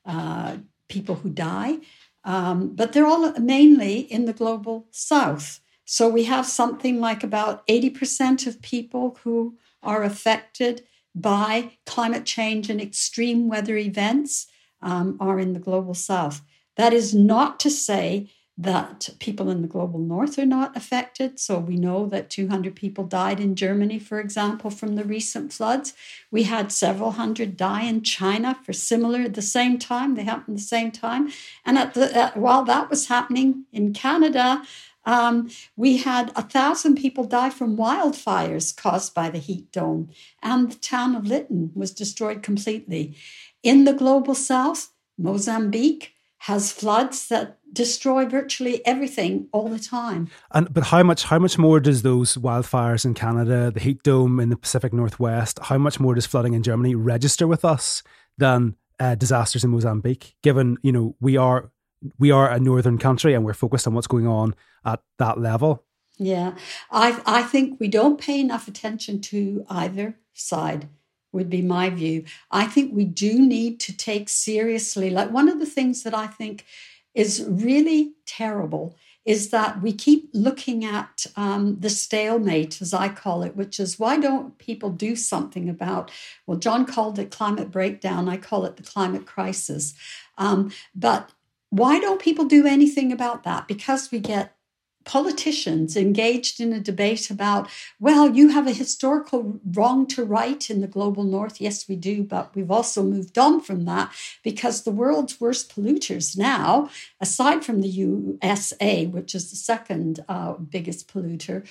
uh, 0.06 0.58
people 0.88 1.16
who 1.16 1.30
die. 1.30 1.80
Um, 2.24 2.76
but 2.76 2.94
they're 2.94 3.08
all 3.08 3.32
mainly 3.40 4.00
in 4.00 4.26
the 4.26 4.34
global 4.34 4.88
south. 4.92 5.60
So 5.86 6.08
we 6.08 6.26
have 6.26 6.46
something 6.46 7.00
like 7.00 7.24
about 7.24 7.66
80% 7.68 8.46
of 8.46 8.62
people 8.62 9.18
who 9.24 9.58
are 9.82 10.04
affected 10.04 10.84
by 11.16 11.72
climate 11.86 12.26
change 12.26 12.70
and 12.70 12.80
extreme 12.80 13.50
weather 13.50 13.78
events 13.78 14.48
um, 14.82 15.18
are 15.20 15.40
in 15.40 15.54
the 15.54 15.60
global 15.60 15.96
south. 15.96 16.42
That 16.78 16.94
is 16.94 17.14
not 17.14 17.60
to 17.62 17.70
say 17.70 18.30
that 18.58 19.10
people 19.20 19.50
in 19.50 19.62
the 19.62 19.68
global 19.68 20.00
north 20.00 20.38
are 20.38 20.46
not 20.46 20.76
affected. 20.78 21.40
So 21.40 21.58
we 21.58 21.78
know 21.78 22.06
that 22.08 22.30
200 22.30 22.76
people 22.76 23.06
died 23.06 23.40
in 23.40 23.56
Germany, 23.56 23.98
for 23.98 24.20
example, 24.20 24.70
from 24.70 24.96
the 24.96 25.04
recent 25.04 25.52
floods. 25.52 25.94
We 26.30 26.44
had 26.44 26.72
several 26.72 27.12
hundred 27.12 27.58
die 27.58 27.84
in 27.84 28.04
China 28.04 28.60
for 28.64 28.74
similar 28.74 29.22
at 29.22 29.34
the 29.34 29.42
same 29.42 29.80
time. 29.80 30.14
They 30.14 30.24
happened 30.24 30.58
the 30.58 30.62
same 30.62 30.92
time. 30.92 31.32
And 31.66 31.78
at 31.78 31.94
the 31.96 32.16
at, 32.16 32.38
while 32.38 32.64
that 32.66 32.90
was 32.90 33.08
happening 33.08 33.66
in 33.72 33.94
Canada, 33.94 34.62
um, 35.06 35.50
we 35.76 35.98
had 35.98 36.32
a 36.36 36.44
thousand 36.44 36.96
people 36.96 37.24
die 37.24 37.50
from 37.50 37.78
wildfires 37.78 38.76
caused 38.76 39.16
by 39.16 39.30
the 39.32 39.40
heat 39.40 39.72
dome, 39.72 40.10
and 40.44 40.72
the 40.72 40.78
town 40.78 41.16
of 41.16 41.26
Lytton 41.26 41.72
was 41.74 41.92
destroyed 41.92 42.44
completely. 42.44 43.16
In 43.64 43.86
the 43.86 43.94
global 43.94 44.36
south, 44.36 44.92
Mozambique 45.18 46.14
has 46.46 46.72
floods 46.72 47.28
that 47.28 47.60
destroy 47.72 48.26
virtually 48.26 48.84
everything 48.84 49.48
all 49.52 49.70
the 49.70 49.78
time. 49.78 50.28
And 50.52 50.74
but 50.74 50.86
how 50.86 51.04
much 51.04 51.26
how 51.26 51.38
much 51.38 51.60
more 51.60 51.80
does 51.80 52.02
those 52.02 52.36
wildfires 52.36 53.06
in 53.06 53.14
Canada, 53.14 53.70
the 53.70 53.80
heat 53.80 54.02
dome 54.02 54.40
in 54.40 54.50
the 54.50 54.58
Pacific 54.58 54.92
Northwest, 54.92 55.60
how 55.62 55.78
much 55.78 56.00
more 56.00 56.16
does 56.16 56.26
flooding 56.26 56.56
in 56.56 56.64
Germany 56.64 56.96
register 56.96 57.48
with 57.48 57.64
us 57.64 58.02
than 58.40 58.76
uh, 59.00 59.14
disasters 59.14 59.64
in 59.64 59.70
Mozambique? 59.70 60.36
Given 60.42 60.78
you 60.82 60.92
know 60.92 61.16
we 61.20 61.38
are 61.38 61.72
we 62.18 62.32
are 62.32 62.50
a 62.50 62.60
northern 62.60 62.98
country 62.98 63.36
and 63.36 63.46
we're 63.46 63.54
focused 63.54 63.86
on 63.86 63.94
what's 63.94 64.08
going 64.08 64.26
on 64.26 64.56
at 64.84 65.00
that 65.20 65.40
level. 65.40 65.84
Yeah, 66.18 66.56
I 66.90 67.22
I 67.28 67.44
think 67.44 67.80
we 67.80 67.88
don't 67.88 68.20
pay 68.20 68.40
enough 68.40 68.68
attention 68.68 69.22
to 69.22 69.64
either 69.70 70.18
side. 70.34 70.90
Would 71.32 71.50
be 71.50 71.62
my 71.62 71.90
view. 71.90 72.26
I 72.52 72.66
think 72.66 72.94
we 72.94 73.06
do 73.06 73.40
need 73.40 73.80
to 73.82 73.96
take 73.96 74.28
seriously. 74.28 75.10
Like 75.10 75.32
one 75.32 75.48
of 75.48 75.60
the 75.60 75.66
things 75.66 76.04
that 76.04 76.14
I 76.14 76.28
think 76.28 76.66
is 77.14 77.46
really 77.48 78.14
terrible 78.26 78.96
is 79.24 79.50
that 79.52 79.82
we 79.82 79.94
keep 79.94 80.30
looking 80.34 80.84
at 80.84 81.26
um, 81.36 81.80
the 81.80 81.90
stalemate, 81.90 82.82
as 82.82 82.94
I 82.94 83.10
call 83.10 83.44
it, 83.44 83.56
which 83.56 83.80
is 83.80 84.00
why 84.00 84.18
don't 84.18 84.58
people 84.58 84.90
do 84.90 85.16
something 85.16 85.70
about? 85.70 86.10
Well, 86.48 86.58
John 86.58 86.86
called 86.86 87.20
it 87.20 87.30
climate 87.30 87.70
breakdown. 87.70 88.28
I 88.28 88.38
call 88.38 88.66
it 88.66 88.78
the 88.78 88.84
climate 88.84 89.28
crisis. 89.28 89.94
Um, 90.38 90.72
but 90.96 91.32
why 91.70 92.00
don't 92.00 92.22
people 92.22 92.46
do 92.46 92.66
anything 92.66 93.12
about 93.12 93.44
that? 93.44 93.68
Because 93.68 94.12
we 94.12 94.20
get 94.20 94.56
politicians 95.04 95.98
engaged 95.98 96.60
in 96.60 96.74
a 96.74 96.80
debate 96.80 97.30
about, 97.30 97.70
well, 98.00 98.36
you 98.36 98.50
have 98.50 98.68
a 98.68 98.74
historical 98.74 99.60
wrong 99.74 100.06
to 100.08 100.24
right 100.24 100.70
in 100.70 100.82
the 100.82 100.88
global 100.88 101.24
north. 101.24 101.60
Yes, 101.60 101.88
we 101.88 101.96
do, 101.96 102.24
but 102.24 102.56
we've 102.56 102.72
also 102.72 103.04
moved 103.04 103.38
on 103.38 103.62
from 103.62 103.86
that 103.86 104.14
because 104.44 104.84
the 104.84 104.92
world's 104.92 105.40
worst 105.40 105.76
polluters 105.76 106.38
now, 106.38 106.90
aside 107.20 107.66
from 107.66 107.82
the 107.82 107.90
USA, 107.90 109.06
which 109.08 109.34
is 109.34 109.50
the 109.50 109.56
second 109.56 110.24
uh, 110.30 110.54
biggest 110.54 111.12
polluter, 111.12 111.68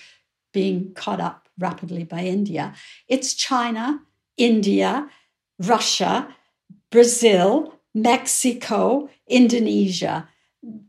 being 0.53 0.93
caught 0.95 1.21
up 1.21 1.49
rapidly 1.59 2.05
by 2.05 2.21
India, 2.21 2.75
it's 3.07 3.35
China, 3.35 4.03
India, 4.37 5.09
Russia, 5.61 6.35
Brazil, 6.91 7.75
Mexico, 7.95 9.09
Indonesia. 9.29 10.29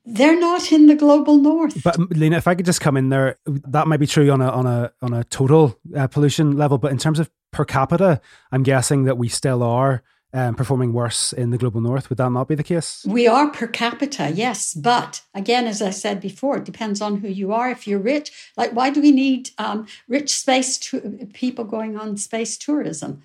They're 0.06 0.40
not 0.40 0.72
in 0.72 0.88
the 0.88 0.96
global 0.96 1.38
north. 1.38 1.82
But 1.84 1.98
Lena, 2.12 2.38
if 2.38 2.48
I 2.48 2.56
could 2.56 2.66
just 2.66 2.82
come 2.82 2.98
in 2.98 3.10
there, 3.10 3.38
that 3.46 3.88
might 3.88 4.00
be 4.02 4.08
true 4.08 4.30
on 4.30 4.42
a 4.42 4.50
on 4.50 4.66
a 4.66 4.92
on 5.02 5.14
a 5.14 5.24
total 5.24 5.80
uh, 5.96 6.08
pollution 6.08 6.58
level, 6.58 6.78
but 6.78 6.92
in 6.92 6.98
terms 6.98 7.20
of 7.20 7.32
per 7.52 7.64
capita, 7.64 8.20
I'm 8.52 8.64
guessing 8.64 9.06
that 9.06 9.18
we 9.18 9.30
still 9.30 9.64
are 9.64 10.04
um, 10.34 10.56
performing 10.56 10.94
worse 10.94 11.34
in 11.34 11.52
the 11.52 11.58
global 11.58 11.82
north. 11.82 12.10
Would 12.10 12.18
that 12.18 12.32
not 12.32 12.48
be 12.48 12.56
the 12.56 12.64
case? 12.64 13.06
We 13.08 13.28
are 13.28 13.50
per 13.50 13.68
capita, 13.68 14.32
yes. 14.32 14.74
But 14.74 15.22
again, 15.34 15.68
as 15.68 15.82
I 15.82 15.90
said 15.90 16.22
before, 16.22 16.58
it 16.58 16.66
depends 16.66 17.02
on 17.02 17.18
who 17.18 17.28
you 17.28 17.54
are. 17.54 17.70
If 17.70 17.88
you're 17.88 18.00
rich, 18.00 18.32
like 18.58 18.72
why 18.72 18.90
do 18.90 19.02
we 19.02 19.12
need 19.12 19.52
um, 19.58 19.88
rich 20.08 20.36
space 20.36 20.78
to, 20.80 21.30
people 21.34 21.66
going 21.66 21.98
on 21.98 22.18
space 22.18 22.58
tourism? 22.58 23.24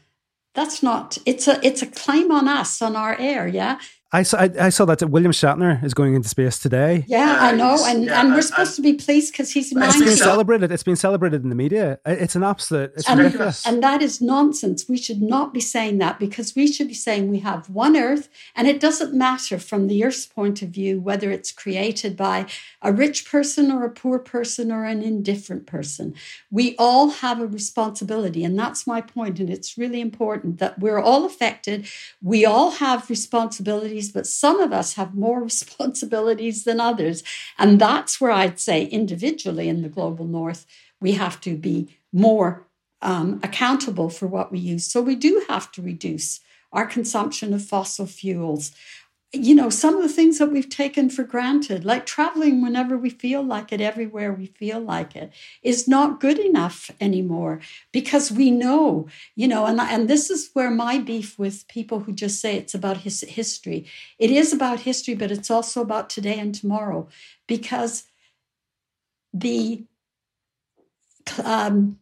That's 0.55 0.83
not. 0.83 1.19
It's 1.27 1.47
a 1.47 1.65
it's 1.65 1.83
a 1.83 1.87
claim 1.87 2.33
on 2.33 2.49
us 2.49 2.81
on 2.81 2.97
our 2.97 3.17
air. 3.19 3.47
Yeah. 3.47 3.79
I 4.13 4.23
saw, 4.23 4.39
I, 4.39 4.51
I, 4.61 4.69
saw 4.69 4.85
that 4.85 5.03
William 5.11 5.33
Shatner 5.33 5.83
is 5.83 5.93
going 5.93 6.15
into 6.15 6.29
space 6.29 6.61
today. 6.61 7.05
Yeah, 7.09 7.39
I 7.41 7.51
know, 7.51 7.77
and, 7.85 8.05
yeah, 8.05 8.21
and 8.21 8.33
we're 8.33 8.41
supposed 8.41 8.75
I, 8.75 8.77
to 8.77 8.83
be 8.83 8.95
pleased 8.95 9.33
because 9.33 9.51
he's 9.51 9.73
It's 9.73 9.99
been 9.99 10.17
celebrated. 10.17 10.71
It's 10.71 10.85
been 10.85 10.95
celebrated 10.95 11.43
in 11.43 11.49
the 11.49 11.57
media. 11.57 11.99
It's 12.07 12.37
an 12.37 12.45
absolute. 12.45 12.93
It's 12.95 13.09
and, 13.09 13.19
ridiculous. 13.19 13.67
And 13.67 13.83
that 13.83 14.03
is 14.03 14.21
nonsense. 14.21 14.89
We 14.89 14.97
should 14.97 15.21
not 15.21 15.53
be 15.53 15.61
saying 15.61 15.99
that 15.99 16.21
because 16.21 16.55
we 16.55 16.69
should 16.69 16.87
be 16.87 16.95
saying 16.95 17.29
we 17.29 17.41
have 17.41 17.69
one 17.69 17.97
Earth, 17.97 18.29
and 18.55 18.69
it 18.69 18.79
doesn't 18.79 19.13
matter 19.13 19.59
from 19.59 19.89
the 19.89 20.05
Earth's 20.05 20.27
point 20.27 20.63
of 20.63 20.69
view 20.69 21.01
whether 21.01 21.33
it's 21.33 21.51
created 21.51 22.17
by 22.17 22.47
a 22.83 22.93
rich 22.93 23.29
person 23.29 23.73
or 23.73 23.85
a 23.85 23.91
poor 23.91 24.21
person 24.21 24.71
or 24.71 24.85
an 24.85 25.03
indifferent 25.03 25.67
person. 25.67 26.15
We 26.49 26.77
all 26.79 27.11
have 27.11 27.41
a 27.41 27.47
responsibility, 27.47 28.45
and 28.45 28.57
that's 28.57 28.87
my 28.87 29.01
point. 29.01 29.41
And 29.41 29.51
it's 29.51 29.77
really 29.77 30.01
important 30.01 30.59
that 30.61 30.79
we're 30.79 31.01
all 31.01 31.25
affected. 31.25 31.89
We 32.23 32.47
all 32.47 32.71
have 32.71 33.11
responsibilities 33.11 33.96
responsibilities, 33.97 34.13
but 34.13 34.27
some 34.27 34.61
of 34.61 34.73
us 34.73 34.95
have 34.95 35.15
more 35.15 35.43
responsibilities 35.51 36.65
than 36.65 36.81
others. 36.81 37.23
And 37.59 37.81
that's 37.81 38.21
where 38.21 38.33
I'd 38.33 38.61
say, 38.61 38.85
individually 38.85 39.69
in 39.69 39.83
the 39.83 39.89
global 39.89 40.27
north, 40.27 40.67
we 41.01 41.13
have 41.13 41.41
to 41.43 41.57
be 41.57 41.89
more 42.13 42.67
um, 43.03 43.41
accountable 43.43 44.09
for 44.09 44.27
what 44.27 44.51
we 44.51 44.59
use. 44.59 44.91
So 44.91 45.03
we 45.03 45.17
do 45.17 45.45
have 45.49 45.71
to 45.73 45.83
reduce 45.83 46.41
our 46.73 46.87
consumption 46.87 47.55
of 47.55 47.63
fossil 47.63 48.07
fuels 48.07 48.73
you 49.37 49.55
know, 49.55 49.71
some 49.71 49.97
of 49.97 50.03
the 50.03 50.09
things 50.09 50.39
that 50.39 50.51
we've 50.51 50.69
taken 50.69 51.11
for 51.11 51.23
granted, 51.23 51.85
like 51.85 52.07
traveling 52.07 52.63
whenever 52.63 52.97
we 52.97 53.11
feel 53.11 53.43
like 53.43 53.73
it, 53.73 53.81
everywhere 53.81 54.33
we 54.33 54.47
feel 54.47 54.81
like 54.81 55.15
it, 55.15 55.33
is 55.63 55.87
not 55.87 56.21
good 56.21 56.39
enough 56.39 56.91
anymore 57.01 57.61
because 57.93 58.33
we 58.33 58.51
know, 58.51 59.07
you 59.35 59.47
know, 59.47 59.67
and, 59.67 59.81
and 59.81 60.09
this 60.09 60.31
is 60.31 60.51
where 60.53 60.71
my 60.71 60.99
beef 60.99 61.39
with 61.39 61.69
people 61.69 62.01
who 62.01 62.13
just 62.13 62.41
say 62.41 62.57
it's 62.57 62.75
about 62.75 62.99
his 62.99 63.21
history. 63.23 63.87
It 64.19 64.31
is 64.31 64.53
about 64.53 64.81
history, 64.81 65.15
but 65.15 65.31
it's 65.31 65.51
also 65.51 65.81
about 65.81 66.11
today 66.11 66.39
and 66.39 66.55
tomorrow 66.55 67.09
because 67.47 68.05
the 69.33 69.85
um, 71.45 71.99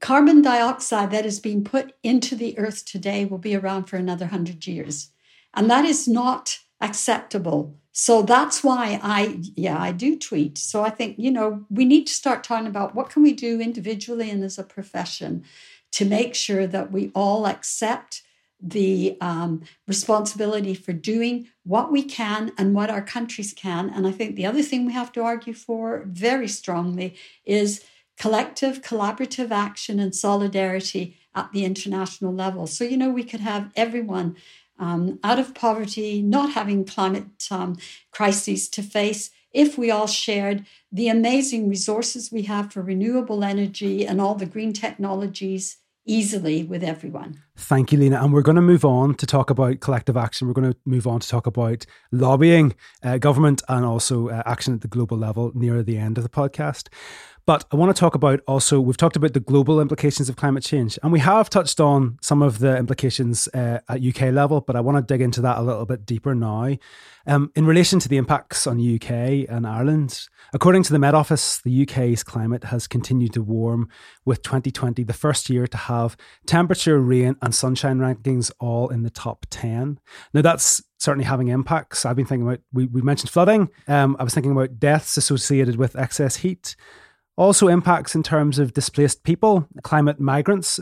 carbon 0.00 0.42
dioxide 0.42 1.10
that 1.10 1.24
is 1.24 1.40
being 1.40 1.64
put 1.64 1.94
into 2.02 2.36
the 2.36 2.58
earth 2.58 2.84
today 2.84 3.24
will 3.24 3.38
be 3.38 3.56
around 3.56 3.84
for 3.84 3.96
another 3.96 4.26
100 4.26 4.66
years. 4.66 5.10
And 5.54 5.70
that 5.70 5.84
is 5.84 6.06
not 6.08 6.58
acceptable. 6.84 7.76
So 7.92 8.22
that's 8.22 8.62
why 8.62 8.98
I, 9.02 9.40
yeah, 9.56 9.80
I 9.80 9.92
do 9.92 10.18
tweet. 10.18 10.58
So 10.58 10.82
I 10.82 10.90
think, 10.90 11.16
you 11.18 11.30
know, 11.30 11.64
we 11.70 11.84
need 11.84 12.06
to 12.08 12.12
start 12.12 12.42
talking 12.44 12.66
about 12.66 12.94
what 12.94 13.08
can 13.08 13.22
we 13.22 13.32
do 13.32 13.60
individually 13.60 14.30
and 14.30 14.42
as 14.42 14.58
a 14.58 14.64
profession 14.64 15.44
to 15.92 16.04
make 16.04 16.34
sure 16.34 16.66
that 16.66 16.90
we 16.90 17.12
all 17.14 17.46
accept 17.46 18.22
the 18.60 19.16
um, 19.20 19.62
responsibility 19.86 20.74
for 20.74 20.92
doing 20.92 21.48
what 21.64 21.92
we 21.92 22.02
can 22.02 22.52
and 22.58 22.74
what 22.74 22.90
our 22.90 23.02
countries 23.02 23.52
can. 23.52 23.90
And 23.90 24.06
I 24.06 24.10
think 24.10 24.34
the 24.34 24.46
other 24.46 24.62
thing 24.62 24.86
we 24.86 24.92
have 24.92 25.12
to 25.12 25.22
argue 25.22 25.54
for 25.54 26.04
very 26.06 26.48
strongly 26.48 27.14
is 27.44 27.84
collective, 28.18 28.82
collaborative 28.82 29.50
action 29.50 30.00
and 30.00 30.14
solidarity 30.14 31.16
at 31.34 31.52
the 31.52 31.64
international 31.64 32.32
level. 32.32 32.66
So, 32.66 32.84
you 32.84 32.96
know, 32.96 33.10
we 33.10 33.24
could 33.24 33.40
have 33.40 33.70
everyone 33.76 34.36
um, 34.78 35.18
out 35.22 35.38
of 35.38 35.54
poverty, 35.54 36.22
not 36.22 36.52
having 36.52 36.84
climate 36.84 37.46
um, 37.50 37.76
crises 38.10 38.68
to 38.70 38.82
face, 38.82 39.30
if 39.52 39.78
we 39.78 39.90
all 39.90 40.08
shared 40.08 40.66
the 40.90 41.08
amazing 41.08 41.68
resources 41.68 42.32
we 42.32 42.42
have 42.42 42.72
for 42.72 42.82
renewable 42.82 43.44
energy 43.44 44.06
and 44.06 44.20
all 44.20 44.34
the 44.34 44.46
green 44.46 44.72
technologies 44.72 45.78
easily 46.06 46.62
with 46.62 46.84
everyone. 46.84 47.40
Thank 47.56 47.92
you, 47.92 47.98
Lena. 47.98 48.22
And 48.22 48.32
we're 48.32 48.42
going 48.42 48.56
to 48.56 48.62
move 48.62 48.84
on 48.84 49.14
to 49.14 49.26
talk 49.26 49.48
about 49.48 49.80
collective 49.80 50.16
action. 50.16 50.46
We're 50.46 50.54
going 50.54 50.72
to 50.72 50.78
move 50.84 51.06
on 51.06 51.20
to 51.20 51.28
talk 51.28 51.46
about 51.46 51.86
lobbying, 52.12 52.74
uh, 53.02 53.18
government, 53.18 53.62
and 53.68 53.84
also 53.84 54.28
uh, 54.28 54.42
action 54.44 54.74
at 54.74 54.80
the 54.82 54.88
global 54.88 55.16
level 55.16 55.52
near 55.54 55.82
the 55.82 55.96
end 55.96 56.18
of 56.18 56.24
the 56.24 56.30
podcast. 56.30 56.88
But 57.46 57.66
I 57.70 57.76
want 57.76 57.94
to 57.94 58.00
talk 58.00 58.14
about 58.14 58.40
also, 58.48 58.80
we've 58.80 58.96
talked 58.96 59.16
about 59.16 59.34
the 59.34 59.40
global 59.40 59.78
implications 59.78 60.30
of 60.30 60.36
climate 60.36 60.62
change, 60.62 60.98
and 61.02 61.12
we 61.12 61.20
have 61.20 61.50
touched 61.50 61.78
on 61.78 62.18
some 62.22 62.40
of 62.40 62.58
the 62.58 62.76
implications 62.78 63.48
uh, 63.48 63.80
at 63.86 64.02
UK 64.02 64.32
level, 64.32 64.62
but 64.62 64.76
I 64.76 64.80
want 64.80 64.96
to 64.96 65.02
dig 65.02 65.20
into 65.20 65.42
that 65.42 65.58
a 65.58 65.62
little 65.62 65.84
bit 65.84 66.06
deeper 66.06 66.34
now. 66.34 66.76
Um, 67.26 67.52
in 67.54 67.66
relation 67.66 67.98
to 68.00 68.08
the 68.08 68.16
impacts 68.16 68.66
on 68.66 68.78
UK 68.78 69.46
and 69.48 69.66
Ireland, 69.66 70.26
according 70.54 70.84
to 70.84 70.92
the 70.92 70.98
Met 70.98 71.14
Office, 71.14 71.60
the 71.60 71.82
UK's 71.82 72.22
climate 72.22 72.64
has 72.64 72.86
continued 72.86 73.34
to 73.34 73.42
warm, 73.42 73.90
with 74.24 74.42
2020 74.42 75.02
the 75.04 75.12
first 75.12 75.50
year 75.50 75.66
to 75.66 75.76
have 75.76 76.16
temperature, 76.46 76.98
rain, 76.98 77.36
and 77.42 77.54
sunshine 77.54 77.98
rankings 77.98 78.50
all 78.58 78.88
in 78.88 79.02
the 79.02 79.10
top 79.10 79.44
10. 79.50 79.98
Now, 80.32 80.40
that's 80.40 80.82
certainly 80.98 81.26
having 81.26 81.48
impacts. 81.48 82.06
I've 82.06 82.16
been 82.16 82.24
thinking 82.24 82.48
about, 82.48 82.60
we, 82.72 82.86
we 82.86 83.02
mentioned 83.02 83.30
flooding. 83.30 83.68
Um, 83.86 84.16
I 84.18 84.24
was 84.24 84.32
thinking 84.32 84.52
about 84.52 84.78
deaths 84.78 85.18
associated 85.18 85.76
with 85.76 85.96
excess 85.96 86.36
heat. 86.36 86.76
Also, 87.36 87.68
impacts 87.68 88.14
in 88.14 88.22
terms 88.22 88.58
of 88.58 88.72
displaced 88.72 89.24
people, 89.24 89.68
climate 89.82 90.20
migrants. 90.20 90.78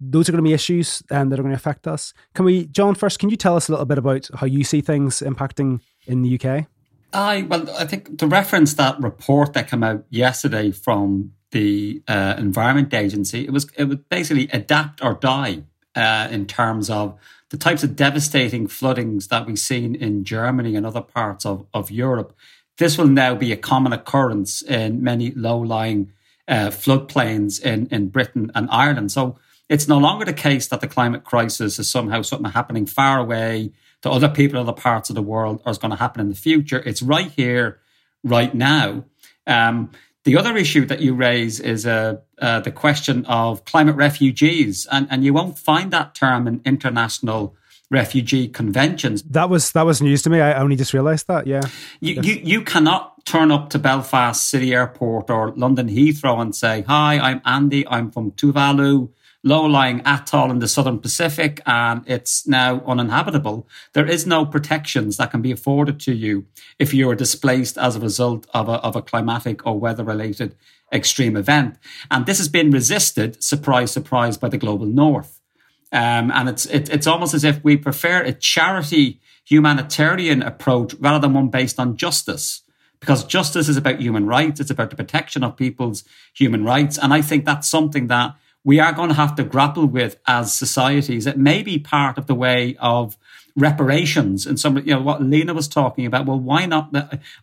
Those 0.00 0.28
are 0.28 0.32
going 0.32 0.44
to 0.44 0.48
be 0.48 0.54
issues 0.54 1.02
um, 1.10 1.28
that 1.28 1.40
are 1.40 1.42
going 1.42 1.52
to 1.52 1.56
affect 1.56 1.88
us. 1.88 2.14
Can 2.34 2.44
we, 2.44 2.66
John, 2.66 2.94
first, 2.94 3.18
can 3.18 3.30
you 3.30 3.36
tell 3.36 3.56
us 3.56 3.68
a 3.68 3.72
little 3.72 3.86
bit 3.86 3.98
about 3.98 4.28
how 4.36 4.46
you 4.46 4.62
see 4.62 4.80
things 4.80 5.20
impacting 5.20 5.80
in 6.06 6.22
the 6.22 6.38
UK? 6.38 6.66
I 7.12 7.42
well, 7.42 7.68
I 7.76 7.84
think 7.86 8.18
to 8.18 8.26
reference 8.26 8.74
that 8.74 9.00
report 9.00 9.54
that 9.54 9.68
came 9.68 9.82
out 9.82 10.04
yesterday 10.10 10.70
from 10.70 11.32
the 11.50 12.02
uh, 12.06 12.34
Environment 12.38 12.92
Agency, 12.92 13.44
it 13.44 13.50
was 13.50 13.70
it 13.76 13.84
was 13.84 13.98
basically 14.08 14.48
adapt 14.52 15.02
or 15.02 15.14
die 15.14 15.64
uh, 15.96 16.28
in 16.30 16.46
terms 16.46 16.90
of 16.90 17.18
the 17.50 17.56
types 17.56 17.82
of 17.82 17.96
devastating 17.96 18.66
floodings 18.66 19.28
that 19.28 19.46
we've 19.46 19.58
seen 19.58 19.94
in 19.94 20.24
Germany 20.24 20.76
and 20.76 20.84
other 20.84 21.00
parts 21.00 21.46
of, 21.46 21.66
of 21.72 21.90
Europe. 21.90 22.36
This 22.78 22.96
will 22.96 23.08
now 23.08 23.34
be 23.34 23.52
a 23.52 23.56
common 23.56 23.92
occurrence 23.92 24.62
in 24.62 25.02
many 25.02 25.32
low 25.32 25.58
lying 25.58 26.12
uh, 26.46 26.68
floodplains 26.68 27.60
in, 27.60 27.86
in 27.88 28.08
Britain 28.08 28.50
and 28.54 28.68
Ireland. 28.70 29.12
So 29.12 29.38
it's 29.68 29.88
no 29.88 29.98
longer 29.98 30.24
the 30.24 30.32
case 30.32 30.68
that 30.68 30.80
the 30.80 30.88
climate 30.88 31.24
crisis 31.24 31.78
is 31.78 31.90
somehow 31.90 32.22
something 32.22 32.50
happening 32.50 32.86
far 32.86 33.18
away 33.18 33.72
to 34.02 34.10
other 34.10 34.28
people 34.28 34.58
in 34.58 34.66
other 34.66 34.80
parts 34.80 35.10
of 35.10 35.16
the 35.16 35.22
world 35.22 35.60
or 35.64 35.72
is 35.72 35.78
going 35.78 35.90
to 35.90 35.96
happen 35.96 36.20
in 36.20 36.30
the 36.30 36.36
future. 36.36 36.82
It's 36.86 37.02
right 37.02 37.30
here, 37.30 37.80
right 38.24 38.54
now. 38.54 39.04
Um, 39.46 39.90
the 40.24 40.36
other 40.36 40.56
issue 40.56 40.84
that 40.86 41.00
you 41.00 41.14
raise 41.14 41.58
is 41.58 41.86
uh, 41.86 42.18
uh, 42.40 42.60
the 42.60 42.70
question 42.70 43.24
of 43.26 43.64
climate 43.64 43.96
refugees, 43.96 44.86
and, 44.90 45.06
and 45.10 45.24
you 45.24 45.32
won't 45.32 45.58
find 45.58 45.90
that 45.92 46.14
term 46.14 46.46
in 46.46 46.60
international 46.64 47.56
refugee 47.90 48.48
conventions. 48.48 49.22
That 49.22 49.48
was 49.48 49.72
that 49.72 49.82
was 49.82 50.02
news 50.02 50.22
to 50.22 50.30
me. 50.30 50.40
I 50.40 50.60
only 50.60 50.76
just 50.76 50.92
realised 50.92 51.26
that. 51.28 51.46
Yeah, 51.46 51.62
you, 52.00 52.14
yes. 52.14 52.24
you 52.24 52.34
you 52.42 52.62
cannot 52.62 53.24
turn 53.24 53.50
up 53.50 53.70
to 53.70 53.78
Belfast 53.78 54.48
City 54.48 54.74
Airport 54.74 55.30
or 55.30 55.52
London 55.56 55.88
Heathrow 55.88 56.40
and 56.40 56.54
say, 56.54 56.82
"Hi, 56.82 57.18
I'm 57.18 57.40
Andy. 57.44 57.86
I'm 57.88 58.10
from 58.10 58.32
Tuvalu 58.32 59.10
low-lying 59.44 60.02
atoll 60.04 60.50
in 60.50 60.58
the 60.58 60.68
southern 60.68 60.98
Pacific 60.98 61.60
and 61.64 62.02
it's 62.06 62.46
now 62.46 62.82
uninhabitable, 62.86 63.68
there 63.92 64.06
is 64.06 64.26
no 64.26 64.44
protections 64.44 65.16
that 65.16 65.30
can 65.30 65.40
be 65.40 65.52
afforded 65.52 66.00
to 66.00 66.12
you 66.12 66.44
if 66.78 66.92
you 66.92 67.08
are 67.08 67.14
displaced 67.14 67.78
as 67.78 67.96
a 67.96 68.00
result 68.00 68.46
of 68.52 68.68
a, 68.68 68.72
of 68.72 68.96
a 68.96 69.02
climatic 69.02 69.64
or 69.66 69.78
weather-related 69.78 70.56
extreme 70.92 71.36
event. 71.36 71.76
And 72.10 72.26
this 72.26 72.38
has 72.38 72.48
been 72.48 72.70
resisted, 72.70 73.42
surprise, 73.42 73.92
surprise, 73.92 74.36
by 74.36 74.48
the 74.48 74.58
global 74.58 74.86
north. 74.86 75.37
Um, 75.90 76.30
and 76.30 76.48
it's 76.48 76.66
it, 76.66 76.88
it's 76.90 77.06
almost 77.06 77.34
as 77.34 77.44
if 77.44 77.62
we 77.64 77.76
prefer 77.76 78.22
a 78.22 78.32
charity 78.32 79.20
humanitarian 79.44 80.42
approach 80.42 80.94
rather 81.00 81.18
than 81.18 81.32
one 81.32 81.48
based 81.48 81.80
on 81.80 81.96
justice 81.96 82.62
because 83.00 83.24
justice 83.24 83.68
is 83.68 83.76
about 83.76 84.00
human 84.00 84.26
rights. 84.26 84.60
It's 84.60 84.70
about 84.70 84.90
the 84.90 84.96
protection 84.96 85.44
of 85.44 85.56
people's 85.56 86.04
human 86.34 86.64
rights. 86.64 86.98
And 86.98 87.14
I 87.14 87.22
think 87.22 87.44
that's 87.44 87.68
something 87.68 88.08
that 88.08 88.34
we 88.64 88.80
are 88.80 88.92
going 88.92 89.08
to 89.08 89.14
have 89.14 89.36
to 89.36 89.44
grapple 89.44 89.86
with 89.86 90.20
as 90.26 90.52
societies. 90.52 91.26
It 91.26 91.38
may 91.38 91.62
be 91.62 91.78
part 91.78 92.18
of 92.18 92.26
the 92.26 92.34
way 92.34 92.76
of 92.80 93.16
reparations 93.56 94.46
and 94.46 94.58
some, 94.58 94.78
you 94.78 94.94
know, 94.94 95.00
what 95.00 95.22
Lena 95.22 95.54
was 95.54 95.68
talking 95.68 96.06
about. 96.06 96.26
Well, 96.26 96.38
why 96.38 96.66
not 96.66 96.94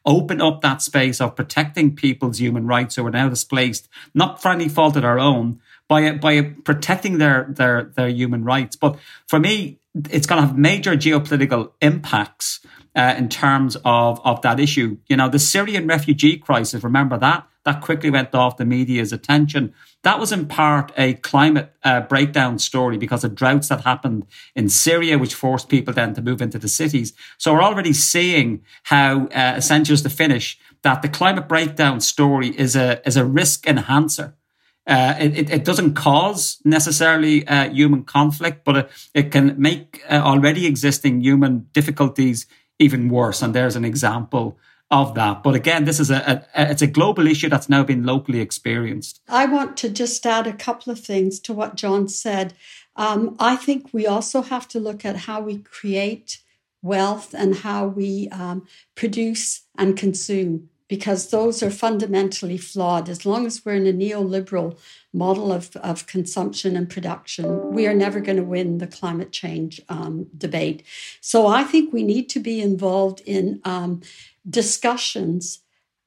open 0.06 0.42
up 0.42 0.62
that 0.62 0.82
space 0.82 1.20
of 1.20 1.36
protecting 1.36 1.96
people's 1.96 2.40
human 2.40 2.68
rights 2.68 2.96
who 2.96 3.06
are 3.06 3.12
now 3.12 3.30
displaced, 3.30 3.90
not 4.14 4.42
for 4.42 4.52
any 4.52 4.70
fault 4.70 4.96
of 4.96 5.02
their 5.02 5.20
own, 5.20 5.60
by 5.88 6.12
by 6.14 6.42
protecting 6.42 7.18
their 7.18 7.48
their 7.50 7.92
their 7.96 8.08
human 8.08 8.44
rights. 8.44 8.76
But 8.76 8.98
for 9.28 9.40
me, 9.40 9.80
it's 10.10 10.28
going 10.28 10.42
to 10.42 10.48
have 10.48 10.58
major 10.58 10.96
geopolitical 10.96 11.72
impacts 11.82 12.60
uh, 12.96 13.16
in 13.18 13.30
terms 13.30 13.76
of 13.86 14.20
of 14.24 14.42
that 14.42 14.60
issue. 14.60 14.98
You 15.08 15.18
know, 15.18 15.30
the 15.30 15.40
Syrian 15.40 15.88
refugee 15.88 16.38
crisis. 16.38 16.84
Remember 16.84 17.18
that 17.18 17.48
that 17.64 17.82
quickly 17.82 18.12
went 18.12 18.34
off 18.36 18.58
the 18.58 18.66
media's 18.66 19.12
attention 19.12 19.74
that 20.06 20.20
was 20.20 20.32
in 20.32 20.46
part 20.46 20.92
a 20.98 21.16
climate 21.16 21.74
uh, 21.84 22.00
breakdown 22.02 22.60
story 22.60 22.96
because 22.96 23.24
of 23.24 23.34
droughts 23.34 23.70
that 23.70 23.82
happened 23.82 24.28
in 24.56 24.70
Syria, 24.70 25.18
which 25.18 25.34
forced 25.34 25.68
people 25.68 25.96
then 25.96 26.14
to 26.14 26.22
move 26.22 26.44
into 26.44 26.60
the 26.60 26.68
cities. 26.68 27.12
So 27.40 27.54
we're 27.54 27.64
already 27.64 27.92
seeing 27.92 28.64
how, 28.84 29.26
uh, 29.30 29.56
essentially, 29.58 29.98
to 29.98 30.10
finish, 30.10 30.60
that 30.84 31.02
the 31.02 31.10
climate 31.10 31.48
breakdown 31.48 32.02
story 32.02 32.50
is 32.50 32.76
a 32.76 33.02
is 33.08 33.18
a 33.18 33.26
risk 33.26 33.66
enhancer. 33.68 34.36
Uh, 34.88 35.16
it, 35.20 35.50
it 35.50 35.66
doesn't 35.66 35.96
cause 35.96 36.62
necessarily 36.64 37.48
uh, 37.48 37.70
human 37.72 38.04
conflict, 38.04 38.64
but 38.64 38.78
it, 38.78 38.90
it 39.14 39.32
can 39.32 39.56
make 39.60 40.04
uh, 40.10 40.16
already 40.16 40.68
existing 40.68 41.22
human 41.22 41.68
difficulties 41.74 42.46
even 42.78 43.10
worse. 43.10 43.42
And 43.42 43.56
there's 43.56 43.76
an 43.76 43.86
example 43.86 44.58
of 44.92 45.16
that. 45.16 45.42
But 45.42 45.56
again, 45.56 45.86
this 45.86 46.00
is 46.00 46.12
a, 46.12 46.46
a, 46.56 46.72
it's 46.72 46.82
a 46.82 46.88
global 46.88 47.28
issue 47.28 47.50
that's 47.50 47.70
now 47.70 47.84
been 47.84 48.04
locally 48.04 48.40
experienced. 48.40 49.22
I 49.28 49.46
want 49.46 49.78
to 49.78 49.90
just 49.90 50.26
add 50.26 50.46
a 50.46 50.54
couple 50.54 50.92
of 50.92 51.00
things 51.00 51.40
to 51.42 51.54
what 51.54 51.76
John 51.76 52.08
said. 52.08 52.54
Um, 52.96 53.36
I 53.40 53.56
think 53.56 53.90
we 53.92 54.06
also 54.06 54.42
have 54.42 54.68
to 54.70 54.80
look 54.80 55.04
at 55.04 55.16
how 55.18 55.42
we 55.42 55.58
create 55.60 56.42
wealth 56.82 57.34
and 57.34 57.56
how 57.56 57.88
we 57.88 58.30
um, 58.30 58.68
produce 58.94 59.64
and 59.76 59.98
consume 59.98 60.70
because 60.88 61.30
those 61.30 61.64
are 61.64 61.72
fundamentally 61.72 62.58
flawed. 62.58 63.10
As 63.10 63.26
long 63.26 63.46
as 63.46 63.66
we're 63.66 63.76
in 63.76 63.88
a 63.88 63.94
neoliberal 63.94 64.78
model 65.14 65.52
of, 65.52 65.76
of 65.78 66.06
consumption 66.06 66.76
and 66.76 66.90
production, 66.90 67.72
we 67.72 67.88
are 67.88 67.94
never 67.94 68.20
going 68.20 68.38
to 68.38 68.44
win 68.44 68.78
the 68.78 68.88
climate 68.88 69.32
change 69.32 69.82
um, 69.90 70.28
debate. 70.38 70.84
So 71.22 71.48
I 71.48 71.64
think 71.64 71.92
we 71.92 72.04
need 72.04 72.30
to 72.30 72.40
be 72.40 72.62
involved 72.62 73.22
in 73.26 73.62
um, 73.64 74.02
discussions 74.48 75.60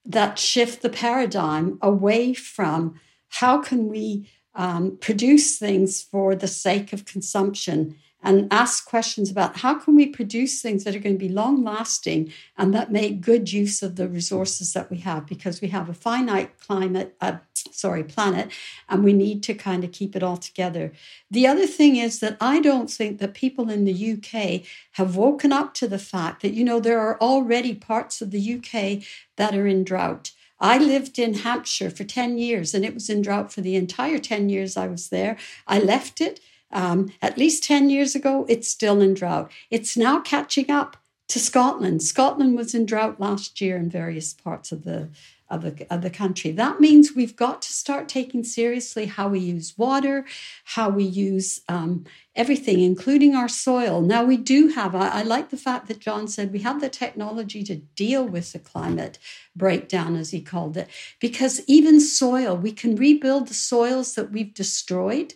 that 0.05 0.39
shift 0.39 0.83
the 0.83 0.91
paradigm 0.91 1.79
away 1.83 2.33
from 2.33 2.95
how 3.29 3.61
can 3.61 3.89
we 3.89 4.31
um, 4.55 4.97
produce 4.97 5.59
things 5.59 6.03
for 6.03 6.35
the 6.35 6.49
sake 6.49 6.93
of 6.93 7.05
consumption 7.05 7.97
and 8.23 8.53
ask 8.53 8.87
questions 8.87 9.31
about 9.31 9.59
how 9.59 9.75
can 9.75 9.95
we 9.95 10.07
produce 10.07 10.61
things 10.61 10.85
that 10.85 10.95
are 10.95 10.99
going 10.99 11.15
to 11.15 11.27
be 11.27 11.29
long 11.29 11.63
lasting 11.63 12.33
and 12.57 12.75
that 12.75 12.91
make 12.91 13.21
good 13.21 13.53
use 13.53 13.83
of 13.83 13.97
the 13.97 14.09
resources 14.09 14.73
that 14.73 14.91
we 14.91 14.99
have 14.99 15.27
because 15.27 15.61
we 15.61 15.69
have 15.69 15.89
a 15.89 15.95
finite 15.95 16.59
climate 16.59 17.15
uh, 17.21 17.37
sorry 17.55 18.03
planet 18.03 18.51
and 18.89 19.05
we 19.05 19.13
need 19.13 19.43
to 19.43 19.55
kind 19.55 19.85
of 19.85 19.93
keep 19.93 20.17
it 20.17 20.23
all 20.23 20.37
together 20.37 20.93
the 21.31 21.47
other 21.47 21.67
thing 21.67 21.97
is 21.97 22.19
that 22.19 22.37
i 22.41 22.61
don't 22.61 22.91
think 22.91 23.19
that 23.19 23.35
people 23.35 23.71
in 23.71 23.85
the 23.85 24.13
uk 24.13 24.63
have 24.93 25.17
woken 25.17 25.53
up 25.53 25.75
to 25.75 25.87
the 25.87 25.99
fact 25.99 26.43
that 26.43 26.55
you 26.55 26.65
know 26.65 26.81
there 26.81 27.01
are 27.01 27.21
already 27.21 27.75
parts 27.75 28.21
of 28.21 28.31
the 28.31 28.55
uk 28.55 29.03
that 29.37 29.55
are 29.55 29.67
in 29.67 29.85
drought 29.85 30.33
I 30.61 30.79
lived 30.79 31.21
in 31.21 31.35
Hampshire 31.35 31.89
for 31.89 32.03
10 32.03 32.37
years 32.37 32.75
and 32.75 32.85
it 32.85 32.93
was 32.93 33.09
in 33.09 33.23
drought 33.23 33.53
for 33.53 33.61
the 33.61 33.77
entire 33.77 34.19
10 34.19 34.49
years 34.49 34.77
I 34.77 34.89
was 34.89 35.09
there. 35.11 35.37
I 35.69 35.79
left 35.79 36.21
it 36.21 36.41
um, 36.71 37.13
at 37.23 37.39
least 37.39 37.65
10 37.65 37.91
years 37.91 38.15
ago, 38.15 38.45
it's 38.49 38.69
still 38.69 39.01
in 39.01 39.15
drought. 39.15 39.51
It's 39.71 39.97
now 39.97 40.21
catching 40.21 40.71
up 40.71 40.97
to 41.29 41.39
Scotland. 41.39 42.03
Scotland 42.03 42.57
was 42.57 42.75
in 42.75 42.87
drought 42.87 43.21
last 43.21 43.61
year 43.61 43.77
in 43.77 43.91
various 43.91 44.33
parts 44.33 44.73
of 44.73 44.85
the 44.85 45.11
of 45.51 45.63
the, 45.63 45.87
of 45.91 46.03
the 46.03 46.11
country. 46.11 46.51
That 46.51 46.81
means 46.81 47.15
we've 47.15 47.37
got 47.37 47.63
to 47.63 47.73
start 47.73 48.09
taking 48.09 48.45
seriously 48.45 49.07
how 49.07 49.29
we 49.29 49.39
use 49.39 49.77
water, 49.79 50.27
how 50.65 50.91
we 50.91 51.05
use 51.05 51.63
um, 51.69 52.05
everything, 52.37 52.81
including 52.81 53.35
our 53.35 53.49
soil. 53.49 54.03
Now, 54.03 54.25
we 54.25 54.37
do 54.37 54.69
have, 54.69 54.95
I, 54.95 55.09
I, 55.09 55.23
like 55.23 55.51
the 55.51 55.57
fact 55.57 55.89
that 55.89 56.01
John 56.01 56.29
said 56.29 56.53
we 56.53 56.59
have 56.61 56.81
the 56.81 56.91
technology 56.91 57.63
to 57.65 57.77
deal 57.77 58.27
with 58.27 58.53
the 58.53 58.59
climate 58.59 59.19
breakdown, 59.57 60.17
as 60.17 60.31
he 60.31 60.43
called 60.43 60.77
it, 60.77 60.89
because 61.19 61.63
even 61.67 62.01
soil, 62.01 62.57
we 62.57 62.73
can 62.73 62.95
rebuild 62.95 63.49
the 63.49 63.55
soils 63.55 64.15
that 64.17 64.31
we've 64.31 64.53
destroyed 64.53 65.33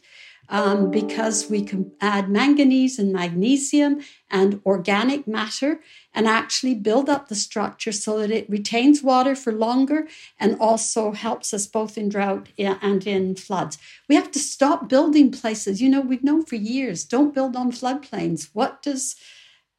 um, 0.48 0.90
because 0.90 1.48
we 1.48 1.62
can 1.62 1.92
add 2.00 2.28
manganese 2.28 2.98
and 2.98 3.12
magnesium 3.12 4.00
and 4.30 4.60
organic 4.66 5.26
matter 5.26 5.80
and 6.12 6.26
actually 6.26 6.74
build 6.74 7.08
up 7.08 7.28
the 7.28 7.34
structure 7.34 7.92
so 7.92 8.18
that 8.18 8.30
it 8.30 8.50
retains 8.50 9.02
water 9.02 9.34
for 9.34 9.52
longer 9.52 10.08
and 10.38 10.56
also 10.60 11.12
helps 11.12 11.54
us 11.54 11.66
both 11.66 11.96
in 11.96 12.08
drought 12.08 12.48
and 12.58 13.06
in 13.06 13.34
floods. 13.34 13.78
We 14.08 14.14
have 14.14 14.30
to 14.32 14.38
stop 14.38 14.88
building 14.88 15.30
places. 15.30 15.80
You 15.80 15.88
know, 15.88 16.00
we've 16.00 16.24
known 16.24 16.44
for 16.44 16.56
years 16.56 17.04
don't 17.04 17.34
build 17.34 17.56
on 17.56 17.72
floodplains. 17.72 18.50
What 18.52 18.82
does 18.82 19.16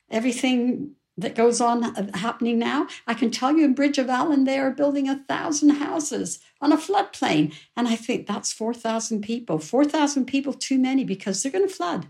everything 0.10 0.96
that 1.18 1.36
goes 1.36 1.62
on 1.62 1.84
uh, 1.84 2.10
happening 2.16 2.58
now. 2.58 2.88
I 3.06 3.14
can 3.14 3.30
tell 3.32 3.56
you 3.56 3.66
in 3.66 3.74
Bridge 3.74 3.98
of 3.98 4.10
Allan, 4.10 4.46
they 4.46 4.58
are 4.58 4.72
building 4.72 5.08
a 5.08 5.24
thousand 5.28 5.70
houses 5.72 6.40
on 6.62 6.72
a 6.72 6.78
floodplain. 6.78 7.54
And 7.76 7.88
I 7.88 7.96
think 7.96 8.28
that's 8.28 8.52
4,000 8.52 9.22
people. 9.22 9.60
4,000 9.60 10.26
people 10.26 10.54
too 10.54 10.80
many 10.80 11.04
because 11.04 11.42
they're 11.42 11.52
going 11.52 11.68
to 11.68 11.74
flood. 11.74 12.08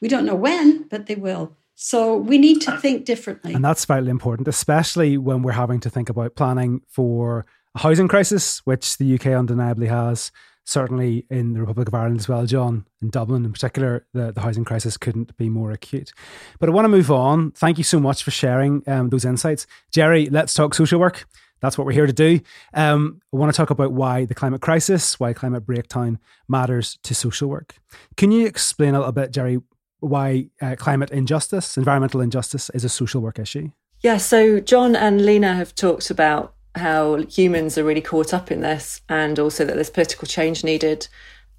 We 0.00 0.08
don't 0.08 0.26
know 0.26 0.36
when, 0.36 0.84
but 0.84 1.06
they 1.06 1.16
will. 1.16 1.56
So 1.74 2.16
we 2.16 2.38
need 2.38 2.60
to 2.62 2.76
think 2.76 3.04
differently. 3.04 3.54
And 3.54 3.64
that's 3.64 3.84
vitally 3.84 4.10
important, 4.10 4.48
especially 4.48 5.16
when 5.16 5.42
we're 5.42 5.52
having 5.52 5.80
to 5.80 5.90
think 5.90 6.08
about 6.08 6.34
planning 6.34 6.82
for 6.88 7.46
a 7.74 7.80
housing 7.80 8.08
crisis, 8.08 8.58
which 8.66 8.98
the 8.98 9.14
UK 9.14 9.26
undeniably 9.26 9.86
has 9.86 10.32
certainly 10.68 11.24
in 11.30 11.54
the 11.54 11.60
Republic 11.60 11.88
of 11.88 11.94
Ireland 11.94 12.20
as 12.20 12.28
well, 12.28 12.44
John, 12.44 12.86
in 13.00 13.08
Dublin 13.08 13.44
in 13.46 13.52
particular, 13.52 14.06
the, 14.12 14.32
the 14.32 14.42
housing 14.42 14.64
crisis 14.64 14.98
couldn't 14.98 15.34
be 15.38 15.48
more 15.48 15.70
acute. 15.70 16.12
But 16.60 16.68
I 16.68 16.72
want 16.72 16.84
to 16.84 16.90
move 16.90 17.10
on. 17.10 17.52
Thank 17.52 17.78
you 17.78 17.84
so 17.84 17.98
much 17.98 18.22
for 18.22 18.30
sharing 18.30 18.82
um, 18.86 19.08
those 19.08 19.24
insights. 19.24 19.66
Gerry, 19.90 20.28
let's 20.28 20.52
talk 20.52 20.74
social 20.74 21.00
work. 21.00 21.26
That's 21.60 21.78
what 21.78 21.86
we're 21.86 21.92
here 21.92 22.06
to 22.06 22.12
do. 22.12 22.40
Um, 22.74 23.22
I 23.32 23.38
want 23.38 23.52
to 23.52 23.56
talk 23.56 23.70
about 23.70 23.92
why 23.92 24.26
the 24.26 24.34
climate 24.34 24.60
crisis, 24.60 25.18
why 25.18 25.32
climate 25.32 25.64
breakdown 25.64 26.18
matters 26.48 26.98
to 27.02 27.14
social 27.14 27.48
work. 27.48 27.76
Can 28.16 28.30
you 28.30 28.46
explain 28.46 28.94
a 28.94 28.98
little 28.98 29.12
bit, 29.12 29.32
Gerry, 29.32 29.60
why 30.00 30.50
uh, 30.60 30.76
climate 30.78 31.10
injustice, 31.10 31.78
environmental 31.78 32.20
injustice, 32.20 32.70
is 32.74 32.84
a 32.84 32.88
social 32.90 33.22
work 33.22 33.38
issue? 33.38 33.70
Yeah, 34.00 34.18
so 34.18 34.60
John 34.60 34.94
and 34.94 35.24
Lena 35.24 35.54
have 35.54 35.74
talked 35.74 36.10
about 36.10 36.54
how 36.74 37.16
humans 37.24 37.76
are 37.78 37.84
really 37.84 38.00
caught 38.00 38.32
up 38.32 38.50
in 38.50 38.60
this 38.60 39.00
and 39.08 39.38
also 39.38 39.64
that 39.64 39.74
there's 39.74 39.90
political 39.90 40.26
change 40.26 40.64
needed. 40.64 41.08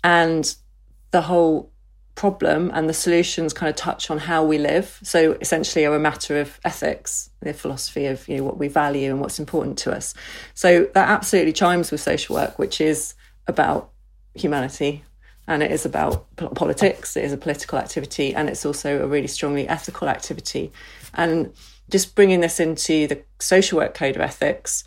And 0.03 0.55
the 1.11 1.21
whole 1.21 1.71
problem 2.15 2.69
and 2.73 2.89
the 2.89 2.93
solutions 2.93 3.53
kind 3.53 3.69
of 3.69 3.75
touch 3.75 4.11
on 4.11 4.17
how 4.17 4.43
we 4.43 4.57
live. 4.57 4.99
So 5.03 5.37
essentially 5.39 5.85
are 5.85 5.95
a 5.95 5.99
matter 5.99 6.39
of 6.39 6.59
ethics, 6.65 7.29
the 7.39 7.53
philosophy 7.53 8.07
of 8.07 8.27
you 8.27 8.37
know 8.37 8.43
what 8.43 8.57
we 8.57 8.67
value 8.67 9.09
and 9.09 9.21
what's 9.21 9.39
important 9.39 9.77
to 9.79 9.95
us. 9.95 10.13
So 10.53 10.89
that 10.93 11.07
absolutely 11.09 11.53
chimes 11.53 11.91
with 11.91 12.01
social 12.01 12.35
work, 12.35 12.59
which 12.59 12.81
is 12.81 13.13
about 13.47 13.91
humanity 14.35 15.03
and 15.47 15.63
it 15.63 15.71
is 15.71 15.85
about 15.85 16.27
politics, 16.55 17.17
it 17.17 17.23
is 17.23 17.33
a 17.33 17.37
political 17.37 17.79
activity, 17.79 18.35
and 18.35 18.49
it's 18.49 18.65
also 18.65 19.03
a 19.03 19.07
really 19.07 19.27
strongly 19.27 19.67
ethical 19.67 20.07
activity. 20.07 20.71
And 21.15 21.51
just 21.89 22.15
bringing 22.15 22.41
this 22.41 22.59
into 22.59 23.07
the 23.07 23.23
social 23.39 23.77
work 23.79 23.93
code 23.93 24.15
of 24.15 24.21
ethics, 24.21 24.83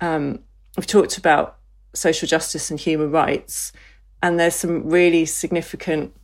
um, 0.00 0.40
we've 0.76 0.86
talked 0.86 1.18
about 1.18 1.58
social 1.94 2.28
justice 2.28 2.70
and 2.70 2.78
human 2.78 3.10
rights, 3.10 3.72
and 4.22 4.38
there's 4.38 4.54
some 4.54 4.88
really 4.88 5.24
significant 5.24 6.14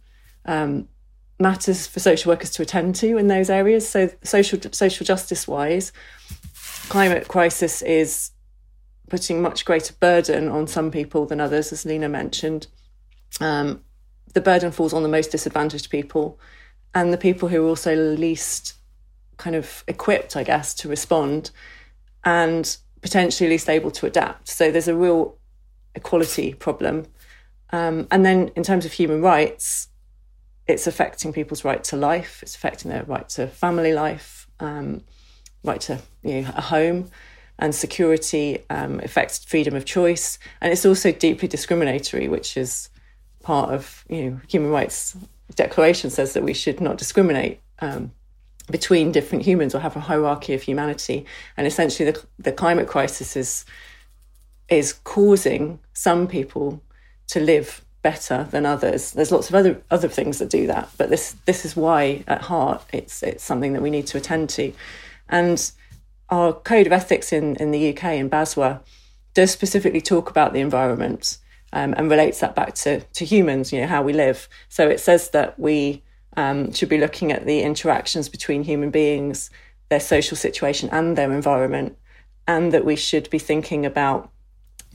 um, 0.45 0.89
matters 1.39 1.87
for 1.87 2.01
social 2.01 2.31
workers 2.31 2.51
to 2.51 2.63
attend 2.63 2.95
to 2.97 3.17
in 3.17 3.27
those 3.27 3.51
areas. 3.51 3.89
So, 3.89 4.11
social 4.23 4.59
social 4.73 5.05
justice 5.05 5.49
wise, 5.49 5.93
climate 6.89 7.29
crisis 7.29 7.83
is 7.83 8.31
putting 9.09 9.41
much 9.41 9.65
greater 9.65 9.95
burden 10.01 10.49
on 10.49 10.67
some 10.67 10.91
people 10.91 11.27
than 11.27 11.41
others, 11.41 11.73
as 11.73 11.85
Lena 11.85 12.09
mentioned. 12.09 12.67
Um, 13.41 13.83
the 14.35 14.41
burden 14.41 14.73
falls 14.73 14.93
on 14.93 15.03
the 15.03 15.09
most 15.09 15.31
disadvantaged 15.31 15.91
people 15.91 16.39
and 16.95 17.13
the 17.13 17.19
people 17.19 17.49
who 17.49 17.65
are 17.65 17.69
also 17.69 17.95
least 17.95 18.75
kind 19.37 19.57
of 19.57 19.85
equipped, 19.89 20.37
I 20.37 20.43
guess, 20.43 20.75
to 20.75 20.89
respond 20.89 21.51
and 22.25 22.77
potentially 23.03 23.49
least 23.51 23.69
able 23.69 23.91
to 23.93 24.07
adapt. 24.07 24.49
So 24.49 24.71
there's 24.71 24.89
a 24.89 24.97
real 24.97 25.37
equality 25.95 26.55
problem. 26.55 27.07
Um, 27.71 28.07
and 28.11 28.25
then 28.25 28.51
in 28.57 28.63
terms 28.63 28.85
of 28.85 28.93
human 28.93 29.23
rights, 29.23 29.89
it's 30.67 30.87
affecting 30.87 31.33
people's 31.33 31.65
right 31.65 31.83
to 31.85 31.97
life. 31.97 32.41
It's 32.43 32.55
affecting 32.55 32.91
their 32.91 33.05
right 33.05 33.29
to 33.31 33.47
family 33.47 33.93
life, 33.93 34.49
um, 34.61 35.03
right 35.63 35.81
to 35.83 36.01
you 36.23 36.43
know, 36.43 36.53
a 36.57 36.61
home, 36.61 37.11
and 37.59 37.75
security. 37.75 38.65
Um, 38.69 39.01
affects 39.01 39.45
freedom 39.45 39.75
of 39.77 39.85
choice, 39.85 40.39
and 40.61 40.73
it's 40.73 40.85
also 40.85 41.13
deeply 41.13 41.47
discriminatory, 41.49 42.29
which 42.29 42.57
is 42.57 42.91
part 43.43 43.71
of 43.71 44.05
you 44.09 44.31
know 44.31 44.41
human 44.49 44.71
rights 44.71 45.17
declaration 45.55 46.11
says 46.11 46.33
that 46.33 46.43
we 46.43 46.53
should 46.53 46.81
not 46.81 46.99
discriminate 46.99 47.61
um, 47.79 48.11
between 48.71 49.13
different 49.13 49.45
humans 49.45 49.75
or 49.75 49.81
have 49.81 49.97
a 49.97 50.01
hierarchy 50.01 50.55
of 50.55 50.63
humanity. 50.63 51.27
And 51.57 51.67
essentially, 51.67 52.11
the 52.11 52.23
the 52.39 52.53
climate 52.53 52.89
crisis 52.89 53.37
is 53.37 53.65
is 54.69 54.93
causing 55.05 55.79
some 55.93 56.27
people 56.27 56.83
to 57.29 57.41
live 57.41 57.85
better 58.03 58.47
than 58.51 58.65
others. 58.65 59.13
There's 59.13 59.33
lots 59.33 59.49
of 59.49 59.55
other 59.55 59.83
other 59.91 60.09
things 60.09 60.39
that 60.39 60.51
do 60.51 60.67
that, 60.69 60.89
but 60.97 61.11
this 61.11 61.35
this 61.45 61.65
is 61.65 61.77
why 61.77 62.25
at 62.27 62.43
heart 62.43 62.85
it's 62.93 63.23
it's 63.23 63.45
something 63.45 63.73
that 63.73 63.83
we 63.83 63.91
need 63.91 64.07
to 64.09 64.19
attend 64.19 64.49
to. 64.51 64.73
And 65.29 65.71
our 66.29 66.53
code 66.53 66.87
of 66.87 66.93
ethics 66.93 67.33
in, 67.33 67.57
in 67.57 67.71
the 67.71 67.91
UK 67.91 68.05
in 68.15 68.31
BASWA 68.31 68.81
does 69.35 69.51
specifically 69.51 70.01
talk 70.01 70.31
about 70.31 70.53
the 70.53 70.61
environment 70.61 71.39
um, 71.73 71.95
and 71.97 72.11
relates 72.11 72.41
that 72.41 72.55
back 72.55 72.75
to 72.75 73.01
to 73.01 73.25
humans, 73.25 73.73
you 73.73 73.81
know, 73.81 73.87
how 73.87 74.03
we 74.03 74.13
live. 74.13 74.49
So 74.69 74.89
it 74.89 75.01
says 75.01 75.31
that 75.31 75.59
we 75.59 76.03
um, 76.37 76.73
should 76.73 76.89
be 76.89 76.99
looking 76.99 77.33
at 77.33 77.47
the 77.47 77.63
interactions 77.63 78.29
between 78.29 78.63
human 78.63 78.91
beings, 78.91 79.51
their 79.89 80.01
social 80.01 80.37
situation, 80.37 80.89
and 80.91 81.17
their 81.17 81.33
environment, 81.33 81.97
and 82.47 82.73
that 82.73 82.85
we 82.85 82.97
should 82.97 83.29
be 83.31 83.39
thinking 83.39 83.87
about 83.87 84.31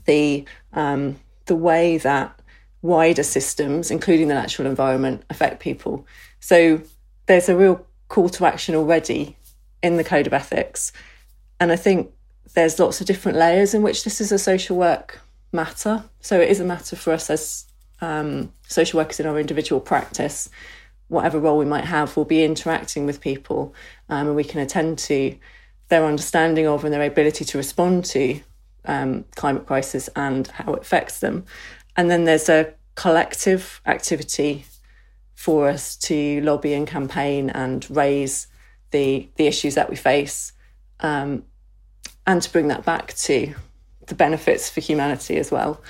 the 0.06 0.44
um, 0.72 1.16
the 1.46 1.56
way 1.56 1.98
that 1.98 2.40
wider 2.82 3.22
systems, 3.22 3.90
including 3.90 4.28
the 4.28 4.34
natural 4.34 4.68
environment, 4.68 5.22
affect 5.30 5.60
people. 5.60 6.06
So 6.40 6.82
there's 7.26 7.48
a 7.48 7.56
real 7.56 7.86
call 8.08 8.28
to 8.30 8.46
action 8.46 8.74
already 8.74 9.36
in 9.82 9.96
the 9.96 10.04
code 10.04 10.26
of 10.26 10.32
ethics. 10.32 10.92
And 11.60 11.72
I 11.72 11.76
think 11.76 12.10
there's 12.54 12.78
lots 12.78 13.00
of 13.00 13.06
different 13.06 13.38
layers 13.38 13.74
in 13.74 13.82
which 13.82 14.04
this 14.04 14.20
is 14.20 14.32
a 14.32 14.38
social 14.38 14.76
work 14.76 15.20
matter. 15.52 16.04
So 16.20 16.40
it 16.40 16.48
is 16.48 16.60
a 16.60 16.64
matter 16.64 16.96
for 16.96 17.12
us 17.12 17.30
as 17.30 17.66
um, 18.00 18.52
social 18.66 18.98
workers 18.98 19.20
in 19.20 19.26
our 19.26 19.38
individual 19.38 19.80
practice, 19.80 20.50
whatever 21.12 21.38
role 21.38 21.58
we 21.58 21.64
might 21.66 21.84
have, 21.84 22.16
we'll 22.16 22.24
be 22.24 22.42
interacting 22.42 23.04
with 23.04 23.20
people 23.20 23.74
um, 24.08 24.28
and 24.28 24.36
we 24.36 24.44
can 24.44 24.60
attend 24.60 24.98
to 24.98 25.36
their 25.88 26.06
understanding 26.06 26.66
of 26.66 26.84
and 26.84 26.92
their 26.92 27.02
ability 27.02 27.44
to 27.44 27.58
respond 27.58 28.04
to 28.04 28.40
um, 28.86 29.24
climate 29.36 29.66
crisis 29.66 30.08
and 30.16 30.46
how 30.48 30.72
it 30.72 30.80
affects 30.80 31.20
them. 31.20 31.44
And 31.96 32.10
then 32.10 32.24
there's 32.24 32.48
a 32.48 32.72
collective 32.94 33.82
activity 33.84 34.64
for 35.34 35.68
us 35.68 35.96
to 35.96 36.40
lobby 36.40 36.72
and 36.72 36.86
campaign 36.86 37.50
and 37.50 37.86
raise 37.90 38.46
the 38.90 39.28
the 39.36 39.46
issues 39.46 39.74
that 39.74 39.90
we 39.90 39.96
face, 39.96 40.52
um, 41.00 41.44
and 42.26 42.40
to 42.40 42.52
bring 42.52 42.68
that 42.68 42.84
back 42.84 43.14
to 43.14 43.54
the 44.06 44.14
benefits 44.14 44.70
for 44.70 44.80
humanity 44.80 45.36
as 45.36 45.50
well. 45.50 45.80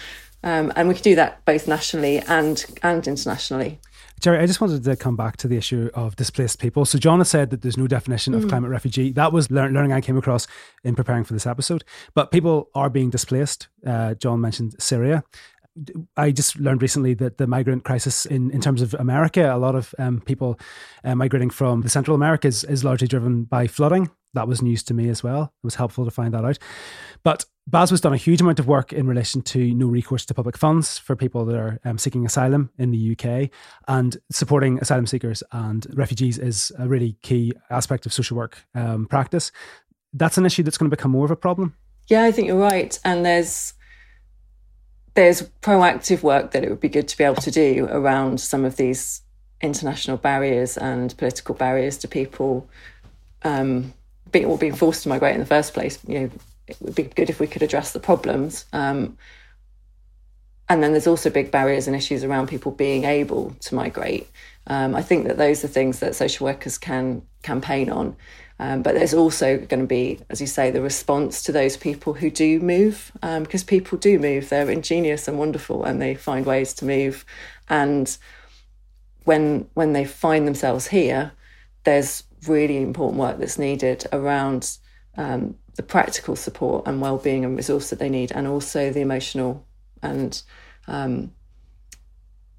Um, 0.42 0.72
and 0.76 0.88
we 0.88 0.94
can 0.94 1.02
do 1.02 1.14
that 1.16 1.44
both 1.44 1.68
nationally 1.68 2.18
and 2.20 2.64
and 2.82 3.06
internationally. 3.06 3.80
Gerry, 4.20 4.38
I 4.38 4.46
just 4.46 4.60
wanted 4.60 4.84
to 4.84 4.94
come 4.94 5.16
back 5.16 5.36
to 5.38 5.48
the 5.48 5.56
issue 5.56 5.90
of 5.94 6.14
displaced 6.14 6.60
people. 6.60 6.84
So, 6.84 6.96
John 6.96 7.18
has 7.18 7.28
said 7.28 7.50
that 7.50 7.62
there's 7.62 7.76
no 7.76 7.88
definition 7.88 8.34
of 8.34 8.44
mm. 8.44 8.48
climate 8.48 8.70
refugee. 8.70 9.10
That 9.10 9.32
was 9.32 9.50
learning 9.50 9.92
I 9.92 10.00
came 10.00 10.16
across 10.16 10.46
in 10.84 10.94
preparing 10.94 11.24
for 11.24 11.32
this 11.32 11.46
episode. 11.46 11.82
But 12.14 12.30
people 12.30 12.70
are 12.74 12.88
being 12.88 13.10
displaced. 13.10 13.68
Uh, 13.84 14.14
John 14.14 14.40
mentioned 14.40 14.76
Syria. 14.78 15.24
I 16.16 16.30
just 16.30 16.58
learned 16.60 16.82
recently 16.82 17.14
that 17.14 17.38
the 17.38 17.46
migrant 17.46 17.84
crisis 17.84 18.26
in, 18.26 18.50
in 18.50 18.60
terms 18.60 18.82
of 18.82 18.94
America, 18.94 19.52
a 19.52 19.56
lot 19.56 19.74
of 19.74 19.94
um, 19.98 20.20
people 20.20 20.60
uh, 21.02 21.14
migrating 21.14 21.50
from 21.50 21.80
the 21.80 21.88
Central 21.88 22.14
Americas 22.14 22.62
is 22.62 22.84
largely 22.84 23.08
driven 23.08 23.44
by 23.44 23.66
flooding. 23.66 24.10
That 24.34 24.46
was 24.46 24.62
news 24.62 24.82
to 24.84 24.94
me 24.94 25.08
as 25.08 25.22
well. 25.22 25.44
It 25.44 25.64
was 25.64 25.76
helpful 25.76 26.04
to 26.04 26.10
find 26.10 26.32
that 26.34 26.44
out. 26.44 26.58
But 27.22 27.44
BASWA's 27.70 28.00
done 28.00 28.12
a 28.12 28.18
huge 28.18 28.40
amount 28.40 28.58
of 28.58 28.66
work 28.66 28.92
in 28.92 29.06
relation 29.06 29.40
to 29.42 29.72
no 29.74 29.86
recourse 29.86 30.26
to 30.26 30.34
public 30.34 30.58
funds 30.58 30.98
for 30.98 31.14
people 31.14 31.44
that 31.44 31.56
are 31.56 31.78
um, 31.84 31.96
seeking 31.96 32.26
asylum 32.26 32.70
in 32.76 32.90
the 32.90 33.12
UK. 33.16 33.50
And 33.86 34.16
supporting 34.30 34.78
asylum 34.80 35.06
seekers 35.06 35.42
and 35.52 35.86
refugees 35.94 36.38
is 36.38 36.72
a 36.78 36.88
really 36.88 37.16
key 37.22 37.52
aspect 37.70 38.04
of 38.04 38.12
social 38.12 38.36
work 38.36 38.58
um, 38.74 39.06
practice. 39.06 39.52
That's 40.12 40.36
an 40.38 40.44
issue 40.44 40.64
that's 40.64 40.76
going 40.76 40.90
to 40.90 40.96
become 40.96 41.12
more 41.12 41.24
of 41.24 41.30
a 41.30 41.36
problem. 41.36 41.74
Yeah, 42.08 42.24
I 42.24 42.32
think 42.32 42.48
you're 42.48 42.58
right. 42.58 42.98
And 43.04 43.24
there's 43.24 43.74
there's 45.14 45.42
proactive 45.60 46.22
work 46.22 46.52
that 46.52 46.64
it 46.64 46.70
would 46.70 46.80
be 46.80 46.88
good 46.88 47.06
to 47.06 47.18
be 47.18 47.24
able 47.24 47.36
to 47.36 47.50
do 47.50 47.86
around 47.90 48.40
some 48.40 48.64
of 48.64 48.76
these 48.76 49.20
international 49.60 50.16
barriers 50.16 50.76
and 50.78 51.16
political 51.18 51.54
barriers 51.54 51.98
to 51.98 52.08
people 52.08 52.68
um, 53.44 53.92
being, 54.30 54.46
or 54.46 54.56
being 54.56 54.74
forced 54.74 55.02
to 55.02 55.10
migrate 55.10 55.34
in 55.34 55.40
the 55.40 55.46
first 55.46 55.74
place. 55.74 55.98
You 56.06 56.20
know, 56.20 56.30
it 56.72 56.84
would 56.84 56.94
be 56.94 57.04
good 57.04 57.30
if 57.30 57.40
we 57.40 57.46
could 57.46 57.62
address 57.62 57.92
the 57.92 58.00
problems. 58.00 58.66
Um, 58.72 59.16
and 60.68 60.82
then 60.82 60.92
there's 60.92 61.06
also 61.06 61.28
big 61.30 61.50
barriers 61.50 61.86
and 61.86 61.94
issues 61.94 62.24
around 62.24 62.48
people 62.48 62.72
being 62.72 63.04
able 63.04 63.54
to 63.60 63.74
migrate. 63.74 64.28
Um, 64.66 64.94
I 64.94 65.02
think 65.02 65.26
that 65.26 65.36
those 65.36 65.64
are 65.64 65.68
things 65.68 65.98
that 66.00 66.14
social 66.14 66.46
workers 66.46 66.78
can 66.78 67.22
campaign 67.42 67.90
on. 67.90 68.16
Um, 68.58 68.82
but 68.82 68.94
there's 68.94 69.12
also 69.12 69.58
going 69.58 69.80
to 69.80 69.86
be, 69.86 70.20
as 70.30 70.40
you 70.40 70.46
say, 70.46 70.70
the 70.70 70.80
response 70.80 71.42
to 71.42 71.52
those 71.52 71.76
people 71.76 72.14
who 72.14 72.30
do 72.30 72.60
move, 72.60 73.10
um, 73.20 73.42
because 73.42 73.64
people 73.64 73.98
do 73.98 74.18
move. 74.18 74.48
They're 74.48 74.70
ingenious 74.70 75.26
and 75.26 75.38
wonderful, 75.38 75.82
and 75.84 76.00
they 76.00 76.14
find 76.14 76.46
ways 76.46 76.72
to 76.74 76.84
move. 76.84 77.24
And 77.68 78.16
when 79.24 79.68
when 79.74 79.94
they 79.94 80.04
find 80.04 80.46
themselves 80.46 80.86
here, 80.86 81.32
there's 81.84 82.22
really 82.46 82.80
important 82.80 83.18
work 83.18 83.38
that's 83.38 83.58
needed 83.58 84.06
around 84.12 84.78
um, 85.16 85.56
the 85.76 85.82
practical 85.82 86.36
support 86.36 86.86
and 86.86 87.00
well-being 87.00 87.44
and 87.44 87.56
resource 87.56 87.90
that 87.90 87.98
they 87.98 88.08
need, 88.08 88.32
and 88.32 88.46
also 88.46 88.90
the 88.90 89.00
emotional 89.00 89.66
and 90.02 90.42
um, 90.88 91.32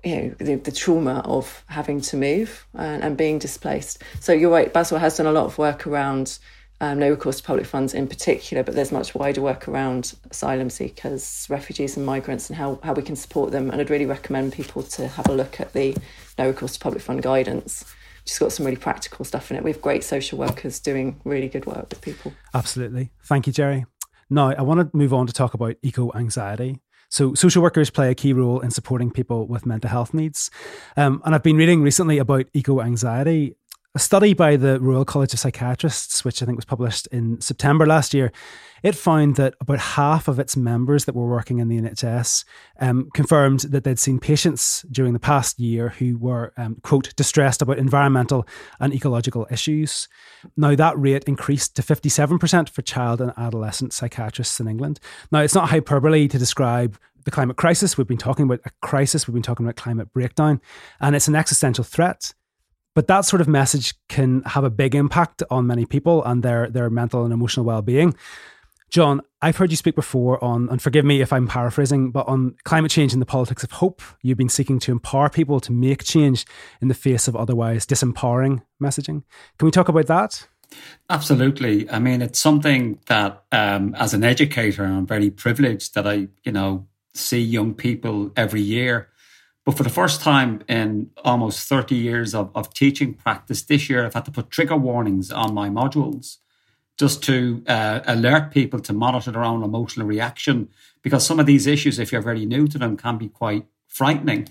you 0.04 0.16
know 0.16 0.36
the, 0.39 0.56
the, 0.56 0.72
trauma 0.72 1.22
of 1.26 1.63
having 1.68 2.02
to 2.02 2.18
move 2.18 2.66
and, 2.74 3.04
and, 3.04 3.18
being 3.18 3.39
displaced. 3.39 4.02
So 4.20 4.34
you're 4.34 4.52
right, 4.52 4.74
BASWA 4.74 5.00
has 5.00 5.18
done 5.18 5.26
a 5.26 5.32
lot 5.32 5.46
of 5.46 5.58
work 5.58 5.88
around 5.88 6.39
um, 6.82 7.00
no 7.00 7.10
recourse 7.10 7.38
to 7.38 7.44
public 7.44 7.66
funds 7.66 7.94
in 7.94 8.08
particular, 8.08 8.63
but 8.63 8.76
there's 8.76 8.92
much 8.92 9.16
wider 9.16 9.42
work 9.42 9.68
around 9.68 10.13
asylum 10.30 10.70
seekers, 10.70 11.48
refugees, 11.50 11.96
and 11.96 12.06
migrants, 12.06 12.50
and 12.50 12.58
how 12.58 12.80
how 12.84 12.94
we 12.94 13.04
can 13.04 13.16
support 13.16 13.52
them. 13.52 13.70
And 13.70 13.80
I'd 13.80 13.89
really 13.89 14.06
recommend 14.06 14.54
people 14.54 14.84
to 14.84 15.08
have 15.08 15.30
a 15.30 15.34
look 15.34 15.62
at 15.62 15.74
the 15.74 15.96
no 16.38 16.48
recourse 16.48 16.74
to 16.74 16.80
public 16.80 17.04
fund 17.04 17.22
guidance. 17.24 17.86
Has 18.27 18.39
got 18.39 18.51
some 18.51 18.65
really 18.65 18.77
practical 18.77 19.25
stuff 19.25 19.51
in 19.51 19.57
it. 19.57 19.63
We 19.63 19.71
have 19.71 19.81
great 19.81 20.03
social 20.03 20.38
workers 20.38 20.79
doing 20.79 21.19
really 21.25 21.49
good 21.49 21.65
work 21.65 21.89
with 21.89 22.01
people. 22.01 22.33
Absolutely. 22.53 23.12
Thank 23.25 23.47
you, 23.47 23.53
Gerry. 23.53 23.86
Now, 24.29 24.51
I 24.51 24.62
want 24.62 24.79
to 24.79 24.97
move 24.97 25.13
on 25.13 25.27
to 25.27 25.33
talk 25.33 25.53
about 25.53 25.75
eco 25.81 26.12
anxiety. 26.15 26.79
So, 27.09 27.36
social 27.36 27.62
workers 27.62 27.91
play 27.91 28.09
a 28.09 28.15
key 28.15 28.33
role 28.33 28.59
in 28.62 28.71
supporting 28.71 29.12
people 29.12 29.45
with 29.45 29.65
mental 29.65 29.89
health 29.89 30.13
needs. 30.13 30.49
Um, 30.97 31.21
and 31.25 31.36
I've 31.36 31.43
been 31.43 31.57
reading 31.57 31.83
recently 31.83 32.17
about 32.17 32.47
eco 32.53 32.81
anxiety. 32.81 33.55
A 33.95 33.99
study 33.99 34.34
by 34.34 34.56
the 34.56 34.79
Royal 34.79 35.06
College 35.06 35.36
of 35.36 35.39
Psychiatrists, 35.39 36.25
which 36.25 36.41
I 36.41 36.47
think 36.47 36.56
was 36.56 36.65
published 36.65 37.06
in 37.12 37.39
September 37.39 37.86
last 37.86 38.12
year, 38.12 38.32
it 38.82 38.95
found 38.95 39.36
that 39.36 39.53
about 39.62 39.77
half 39.77 40.27
of 40.27 40.39
its 40.39 40.58
members 40.58 41.06
that 41.06 41.13
were 41.13 41.29
working 41.29 41.60
in 41.60 41.67
the 41.67 41.79
NHS 41.79 42.43
um, 42.79 43.12
confirmed 43.13 43.60
that 43.60 43.84
they'd 43.84 43.99
seen 43.99 44.17
patients 44.17 44.84
during 44.89 45.13
the 45.13 45.19
past 45.19 45.60
year 45.60 45.89
who 45.89 46.17
were, 46.17 46.53
um, 46.58 46.77
quote, 46.82 47.15
distressed 47.15 47.62
about 47.62 47.77
environmental 47.77 48.47
and 48.79 48.95
ecological 48.95 49.45
issues. 49.51 50.08
Now, 50.58 50.73
that 50.73 50.97
rate 50.97 51.25
increased 51.25 51.75
to 51.75 51.84
57% 51.84 52.69
for 52.69 52.82
child 52.82 53.21
and 53.21 53.32
adolescent 53.38 53.93
psychiatrists 53.93 54.60
in 54.60 54.67
England. 54.67 54.99
Now, 55.32 55.41
it's 55.41 55.53
not 55.53 55.69
hyperbole 55.69 56.27
to 56.29 56.39
describe 56.39 56.97
the 57.25 57.32
climate 57.32 57.58
crisis. 57.58 57.95
We've 57.95 58.08
been 58.08 58.17
talking 58.17 58.45
about 58.45 58.62
a 58.65 58.71
crisis, 58.82 59.27
we've 59.27 59.36
been 59.36 59.43
talking 59.43 59.67
about 59.67 59.75
climate 59.75 60.12
breakdown, 60.12 60.62
and 60.99 61.15
it's 61.15 61.27
an 61.27 61.36
existential 61.36 61.84
threat. 61.84 62.34
But 62.95 63.08
that 63.08 63.21
sort 63.21 63.41
of 63.41 63.47
message 63.47 63.95
can 64.08 64.43
have 64.43 64.63
a 64.63 64.69
big 64.69 64.95
impact 64.95 65.41
on 65.49 65.67
many 65.67 65.86
people 65.86 66.23
and 66.23 66.43
their 66.43 66.69
their 66.69 66.89
mental 66.89 67.23
and 67.23 67.34
emotional 67.34 67.65
well-being. 67.65 68.15
John, 68.89 69.21
I've 69.41 69.58
heard 69.58 69.71
you 69.71 69.77
speak 69.77 69.95
before 69.95 70.43
on, 70.43 70.69
and 70.69 70.79
forgive 70.79 71.03
me 71.03 71.19
if 71.21 71.34
I'm 71.34 71.47
paraphrasing, 71.47 72.12
but 72.12 72.27
on 72.27 72.56
climate 72.63 72.91
change 72.91 73.12
and 73.12 73.19
the 73.19 73.25
politics 73.25 73.63
of 73.63 73.71
hope. 73.71 74.03
You've 74.21 74.38
been 74.38 74.49
seeking 74.49 74.77
to 74.82 74.91
empower 74.91 75.32
people 75.32 75.60
to 75.62 75.71
make 75.71 76.03
change 76.03 76.45
in 76.79 76.89
the 76.89 76.93
face 76.93 77.27
of 77.27 77.36
otherwise 77.36 77.88
disempowering 77.88 78.62
messaging. 78.79 79.23
Can 79.58 79.65
we 79.65 79.71
talk 79.71 79.89
about 79.89 80.06
that? 80.06 80.47
Absolutely. 81.10 81.89
I 81.89 81.97
mean, 81.97 82.21
it's 82.21 82.38
something 82.38 82.99
that, 83.08 83.43
um, 83.51 83.95
as 83.95 84.13
an 84.13 84.23
educator, 84.23 84.86
I'm 84.86 85.08
very 85.08 85.32
privileged 85.32 85.95
that 85.95 86.08
I, 86.08 86.27
you 86.43 86.51
know, 86.51 86.88
see 87.15 87.41
young 87.41 87.73
people 87.73 88.32
every 88.36 88.62
year 88.62 89.10
but 89.65 89.78
for 89.78 89.84
the 89.84 89.89
first 89.89 90.21
time 90.21 90.62
in 90.67 91.12
almost 91.23 91.67
30 91.69 91.95
years 91.95 92.36
of, 92.36 92.52
of 92.54 92.73
teaching 92.73 93.13
practice 93.13 93.62
this 93.62 93.89
year, 93.89 94.06
I've 94.06 94.13
had 94.13 94.26
to 94.26 94.32
put 94.32 94.49
trigger 94.49 94.76
warnings 94.76 95.32
on 95.32 95.54
my 95.54 95.69
modules 95.69 96.38
just 96.97 97.23
to 97.23 97.63
uh, 97.67 98.02
alert 98.06 98.52
people 98.52 98.80
to 98.80 98.93
monitor 98.93 99.32
their 99.32 99.43
own 99.43 99.63
emotional 99.63 100.06
reaction 100.06 100.69
because 101.02 101.26
some 101.26 101.39
of 101.39 101.45
these 101.45 101.65
issues, 101.65 101.97
if 101.97 102.12
you're 102.12 102.21
very 102.21 102.45
new 102.45 102.67
to 102.67 102.78
them, 102.78 102.97
can 102.97 103.17
be 103.17 103.30
quite 103.30 103.65
frightening. 103.88 104.47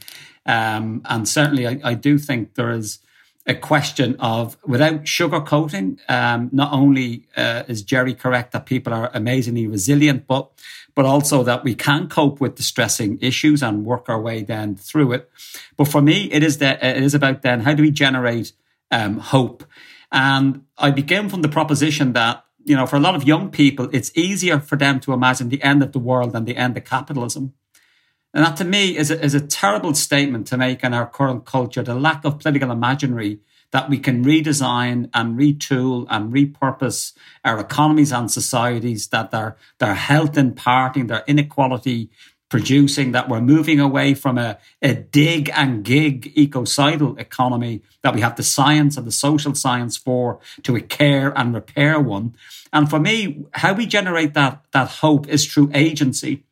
Um, 0.47 1.03
and 1.05 1.29
certainly, 1.29 1.67
I, 1.67 1.81
I, 1.85 1.95
do 1.95 2.19
think 2.19 2.55
there 2.55 2.73
is 2.73 2.99
a 3.47 3.55
question 3.55 4.17
of 4.21 4.57
without 4.65 5.05
sugarcoating. 5.05 5.99
Um, 6.09 6.49
not 6.53 6.73
only 6.73 7.27
uh, 7.37 7.65
is 7.67 7.83
Gerry 7.83 8.15
correct 8.15 8.53
that 8.53 8.67
people 8.67 8.93
are 8.93 9.11
amazingly 9.13 9.67
resilient, 9.67 10.27
but 10.27 10.51
but 10.95 11.07
also 11.07 11.43
that 11.43 11.65
we 11.65 11.75
can 11.75 12.09
cope 12.09 12.41
with 12.41 12.55
distressing 12.55 13.19
issues 13.21 13.63
and 13.63 13.85
work 13.85 14.09
our 14.09 14.21
way 14.21 14.43
then 14.43 14.77
through 14.77 15.13
it. 15.13 15.31
But 15.77 15.89
for 15.89 16.03
me, 16.03 16.31
it 16.31 16.43
is 16.43 16.59
that 16.59 16.83
it 16.83 17.03
is 17.03 17.15
about 17.15 17.43
then 17.43 17.61
how 17.61 17.75
do 17.75 17.83
we 17.83 17.91
generate 17.91 18.53
um, 18.91 19.19
hope? 19.19 19.65
And 20.13 20.65
I 20.77 20.91
begin 20.91 21.29
from 21.29 21.43
the 21.43 21.49
proposition 21.49 22.13
that 22.13 22.45
you 22.65 22.77
know 22.77 22.87
for 22.87 22.97
a 22.97 23.01
lot 23.01 23.17
of 23.17 23.25
young 23.25 23.51
people, 23.51 23.89
it's 23.93 24.13
easier 24.17 24.61
for 24.61 24.77
them 24.77 25.01
to 25.01 25.13
imagine 25.13 25.49
the 25.49 25.63
end 25.63 25.83
of 25.83 25.93
the 25.93 25.99
world 25.99 26.33
than 26.33 26.45
the 26.45 26.57
end 26.57 26.77
of 26.77 26.85
capitalism. 26.85 27.55
And 28.35 28.45
that 28.45 28.57
to 28.59 28.65
me 28.65 28.97
is 28.97 29.11
a, 29.11 29.23
is 29.23 29.35
a 29.35 29.41
terrible 29.41 29.95
statement 29.95 30.47
to 30.49 30.57
make 30.57 30.83
in 30.83 30.95
our 30.95 31.07
current 31.07 31.45
culture, 31.45 31.83
the 31.83 31.95
lack 31.95 32.25
of 32.25 32.39
political 32.39 32.71
imaginary 32.71 33.41
that 33.73 33.89
we 33.89 33.99
can 33.99 34.25
redesign 34.25 35.09
and 35.15 35.39
retool 35.39 36.07
and 36.11 36.33
repurpose 36.33 37.15
our 37.45 37.59
economies 37.59 38.13
and 38.13 38.31
societies, 38.31 39.09
that 39.09 39.31
their, 39.31 39.57
their 39.79 39.95
health 39.95 40.37
imparting, 40.37 41.07
their 41.07 41.25
inequality 41.27 42.11
producing, 42.51 43.13
that 43.13 43.31
we're 43.31 43.41
moving 43.41 43.81
away 43.81 44.13
from 44.13 44.37
a, 44.37 44.59
a 44.83 44.93
dig 44.95 45.51
and 45.55 45.85
gig 45.85 46.31
ecocidal 46.37 47.17
economy 47.17 47.81
that 48.03 48.15
we 48.15 48.21
have 48.21 48.37
the 48.37 48.43
science 48.43 48.99
and 48.99 49.07
the 49.07 49.13
social 49.13 49.55
science 49.55 49.97
for 49.97 50.39
to 50.63 50.77
a 50.77 50.81
care 50.81 51.33
and 51.39 51.55
repair 51.55 51.99
one. 51.99 52.35
And 52.71 52.91
for 52.91 53.01
me, 53.01 53.47
how 53.53 53.73
we 53.73 53.87
generate 53.87 54.35
that, 54.35 54.63
that 54.73 54.89
hope 54.89 55.29
is 55.29 55.51
through 55.51 55.71
agency. 55.73 56.45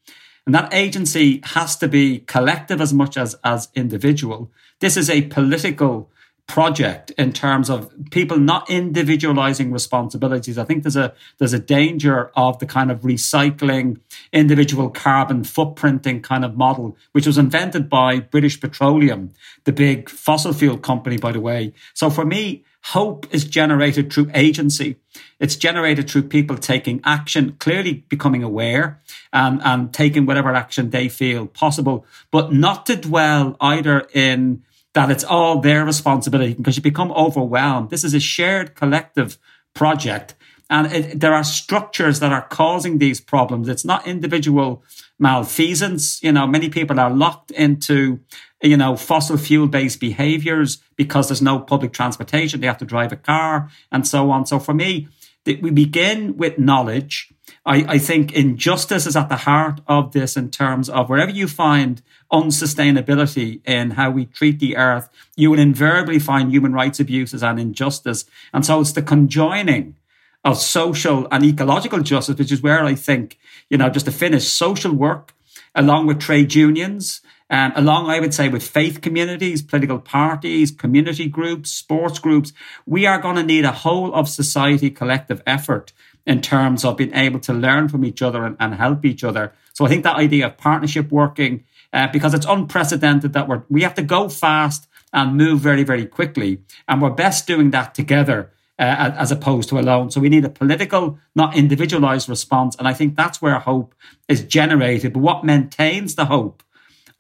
And 0.47 0.55
that 0.55 0.73
agency 0.73 1.41
has 1.45 1.77
to 1.77 1.89
be 1.89 2.21
collective 2.21 2.81
as 2.81 2.93
much 2.93 3.17
as, 3.17 3.37
as 3.45 3.69
individual. 3.75 4.51
This 4.81 4.97
is 4.97 5.11
a 5.11 5.23
political 5.23 6.11
project 6.51 7.13
in 7.13 7.33
terms 7.33 7.71
of 7.71 7.95
people 8.11 8.37
not 8.37 8.69
individualizing 8.69 9.71
responsibilities. 9.71 10.59
I 10.59 10.65
think 10.65 10.83
there's 10.83 10.97
a 10.97 11.15
there's 11.39 11.53
a 11.53 11.61
danger 11.61 12.33
of 12.35 12.59
the 12.59 12.67
kind 12.67 12.91
of 12.91 13.03
recycling, 13.03 14.01
individual 14.33 14.91
carbon 14.91 15.43
footprinting 15.45 16.25
kind 16.25 16.45
of 16.45 16.57
model, 16.57 16.97
which 17.13 17.25
was 17.25 17.39
invented 17.39 17.89
by 17.89 18.19
British 18.19 18.61
Petroleum, 18.61 19.31
the 19.63 19.73
big 19.73 20.09
fossil 20.11 20.53
fuel 20.53 20.77
company, 20.77 21.19
by 21.19 21.31
the 21.31 21.41
way. 21.41 21.73
So 21.95 22.11
for 22.11 22.25
me, 22.25 22.65
hope 22.83 23.27
is 23.31 23.45
generated 23.45 24.13
through 24.13 24.31
agency. 24.35 24.97
It's 25.39 25.57
generated 25.57 26.09
through 26.09 26.25
people 26.25 26.57
taking 26.57 27.01
action, 27.05 27.57
clearly 27.59 28.05
becoming 28.09 28.43
aware 28.43 29.01
and, 29.33 29.61
and 29.63 29.93
taking 29.93 30.27
whatever 30.27 30.55
action 30.55 30.91
they 30.91 31.09
feel 31.09 31.47
possible, 31.47 32.07
but 32.31 32.53
not 32.53 32.87
to 32.87 32.97
dwell 32.97 33.57
either 33.61 34.09
in 34.15 34.63
that 34.95 35.11
it's 35.11 35.25
all 35.25 35.61
their 35.61 35.85
responsibility 35.85 36.55
because 36.55 36.77
you 36.77 36.83
become 36.83 37.13
overwhelmed. 37.13 37.91
This 37.91 38.05
is 38.05 38.15
a 38.15 38.21
shared 38.21 38.75
collective 38.75 39.39
project. 39.75 40.35
And 40.71 40.93
it, 40.93 41.21
there 41.21 41.35
are 41.35 41.43
structures 41.43 42.21
that 42.21 42.33
are 42.33 42.47
causing 42.47 42.99
these 42.99 43.21
problems. 43.21 43.69
It's 43.69 43.85
not 43.85 44.07
individual 44.07 44.85
malfeasance. 45.19 46.23
You 46.23 46.33
know, 46.33 46.47
many 46.47 46.71
people 46.71 46.99
are 47.01 47.11
locked 47.11 47.51
into, 47.51 48.21
you 48.63 48.77
know, 48.77 48.97
fossil 48.97 49.37
fuel 49.37 49.67
based 49.67 49.99
behaviors 49.99 50.79
because 50.97 51.29
there's 51.29 51.43
no 51.43 51.59
public 51.59 51.93
transportation. 51.93 52.61
They 52.61 52.69
have 52.69 52.79
to 52.79 52.85
drive 52.85 53.13
a 53.13 53.17
car 53.17 53.69
and 53.91 54.07
so 54.07 54.31
on. 54.31 54.47
So 54.47 54.61
for 54.61 54.73
me, 54.73 55.09
we 55.45 55.71
begin 55.71 56.37
with 56.37 56.59
knowledge. 56.59 57.33
I, 57.67 57.85
I 57.95 57.99
think 57.99 58.33
injustice 58.33 59.07
is 59.07 59.17
at 59.17 59.29
the 59.29 59.37
heart 59.37 59.81
of 59.89 60.13
this 60.13 60.37
in 60.37 60.51
terms 60.51 60.89
of 60.89 61.09
wherever 61.09 61.33
you 61.33 61.49
find 61.49 62.01
unsustainability 62.33 63.67
in 63.67 63.93
how 63.93 64.11
we 64.11 64.27
treat 64.27 64.61
the 64.61 64.77
earth, 64.77 65.09
you 65.37 65.51
will 65.51 65.59
invariably 65.59 66.21
find 66.21 66.53
human 66.53 66.73
rights 66.73 67.01
abuses 67.01 67.43
and 67.43 67.59
injustice. 67.59 68.25
And 68.53 68.65
so 68.65 68.81
it's 68.81 68.93
the 68.93 69.03
conjoining 69.03 69.97
of 70.45 70.59
social 70.59 71.29
and 71.31 71.45
ecological 71.45 72.01
justice, 72.01 72.39
which 72.39 72.53
is 72.53 72.63
where 72.63 72.85
I 72.85 72.95
think, 72.95 73.39
you 73.69 73.79
know, 73.79 73.91
just 73.91 74.07
to 74.07 74.13
finish, 74.13 74.49
social 74.49 74.93
work 74.93 75.35
along 75.75 76.07
with 76.07 76.19
trade 76.19 76.55
unions, 76.55 77.21
um, 77.51 77.73
along, 77.75 78.09
I 78.09 78.21
would 78.21 78.33
say, 78.33 78.49
with 78.49 78.67
faith 78.67 79.01
communities, 79.01 79.61
political 79.61 79.99
parties, 79.99 80.71
community 80.71 81.29
groups, 81.29 81.71
sports 81.71 82.19
groups, 82.19 82.53
we 82.87 83.07
are 83.07 83.21
going 83.21 83.37
to 83.37 83.43
need 83.43 83.65
a 83.65 83.73
whole 83.73 84.15
of 84.15 84.29
society 84.29 84.91
collective 84.91 85.43
effort 85.47 85.93
in 86.27 86.41
terms 86.41 86.85
of 86.85 86.97
being 86.97 87.15
able 87.15 87.41
to 87.41 87.53
learn 87.53 87.89
from 87.89 88.05
each 88.05 88.23
other 88.23 88.45
and, 88.45 88.57
and 88.61 88.75
help 88.75 89.05
each 89.05 89.25
other. 89.25 89.53
So 89.73 89.85
I 89.85 89.89
think 89.89 90.05
that 90.05 90.17
idea 90.17 90.47
of 90.47 90.59
partnership 90.59 91.11
working, 91.11 91.65
uh, 91.93 92.09
because 92.13 92.35
it's 92.35 92.47
unprecedented 92.47 93.33
that 93.33 93.49
we're, 93.49 93.63
we 93.69 93.83
have 93.83 93.95
to 93.95 94.03
go 94.03 94.29
fast 94.29 94.87
and 95.13 95.37
move 95.37 95.61
very, 95.61 95.83
very 95.83 96.07
quickly. 96.07 96.63
And 96.87 97.03
we're 97.03 97.11
best 97.11 97.47
doing 97.47 97.71
that 97.71 97.95
together. 97.95 98.53
Uh, 98.81 99.13
as 99.19 99.31
opposed 99.31 99.69
to 99.69 99.79
alone. 99.79 100.11
So 100.11 100.23
we 100.23 100.31
need 100.31 100.47
a 100.47 100.49
political, 100.49 101.19
not 101.35 101.55
individualized 101.55 102.31
response. 102.31 102.75
And 102.77 102.89
I 102.89 102.95
think 102.95 103.15
that's 103.15 103.43
where 103.43 103.59
hope 103.59 103.95
is 104.27 104.43
generated. 104.43 105.13
But 105.13 105.21
what 105.21 105.45
maintains 105.45 106.15
the 106.15 106.25
hope 106.25 106.63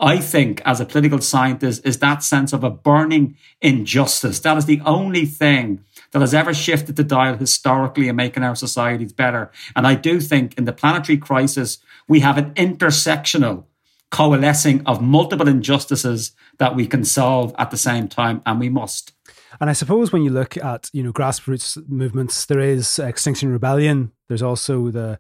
I 0.01 0.17
think, 0.17 0.63
as 0.65 0.81
a 0.81 0.87
political 0.87 1.21
scientist, 1.21 1.85
is 1.85 1.99
that 1.99 2.23
sense 2.23 2.55
of 2.55 2.65
a 2.65 2.71
burning 2.71 3.37
injustice. 3.61 4.41
That 4.41 4.57
is 4.57 4.65
the 4.65 4.81
only 4.87 5.27
thing 5.27 5.85
that 6.13 6.21
has 6.21 6.33
ever 6.33 6.55
shifted 6.55 6.97
the 6.97 7.05
dial 7.05 7.37
historically 7.37 8.09
in 8.09 8.17
making 8.17 8.43
our 8.43 8.57
societies 8.57 9.13
better. 9.13 9.51
And 9.77 9.87
I 9.87 9.97
do 9.97 10.19
think 10.19 10.57
in 10.57 10.65
the 10.65 10.73
planetary 10.73 11.19
crisis, 11.19 11.79
we 12.09 12.21
have 12.21 12.39
an 12.39 12.55
intersectional 12.55 13.65
coalescing 14.11 14.81
of 14.87 15.03
multiple 15.03 15.47
injustices 15.47 16.33
that 16.57 16.75
we 16.75 16.87
can 16.87 17.05
solve 17.05 17.55
at 17.59 17.71
the 17.71 17.77
same 17.77 18.09
time, 18.09 18.41
and 18.47 18.59
we 18.59 18.71
must. 18.71 19.13
And 19.61 19.69
I 19.69 19.75
suppose 19.75 20.13
when 20.13 20.23
you 20.23 20.31
look 20.31 20.57
at 20.57 20.89
you 20.93 21.03
know 21.03 21.13
grassroots 21.13 21.77
movements, 21.89 22.47
there 22.47 22.61
is 22.61 22.99
Extinction 22.99 23.53
Rebellion. 23.53 24.13
There's 24.29 24.43
also 24.43 24.91
the 24.91 25.19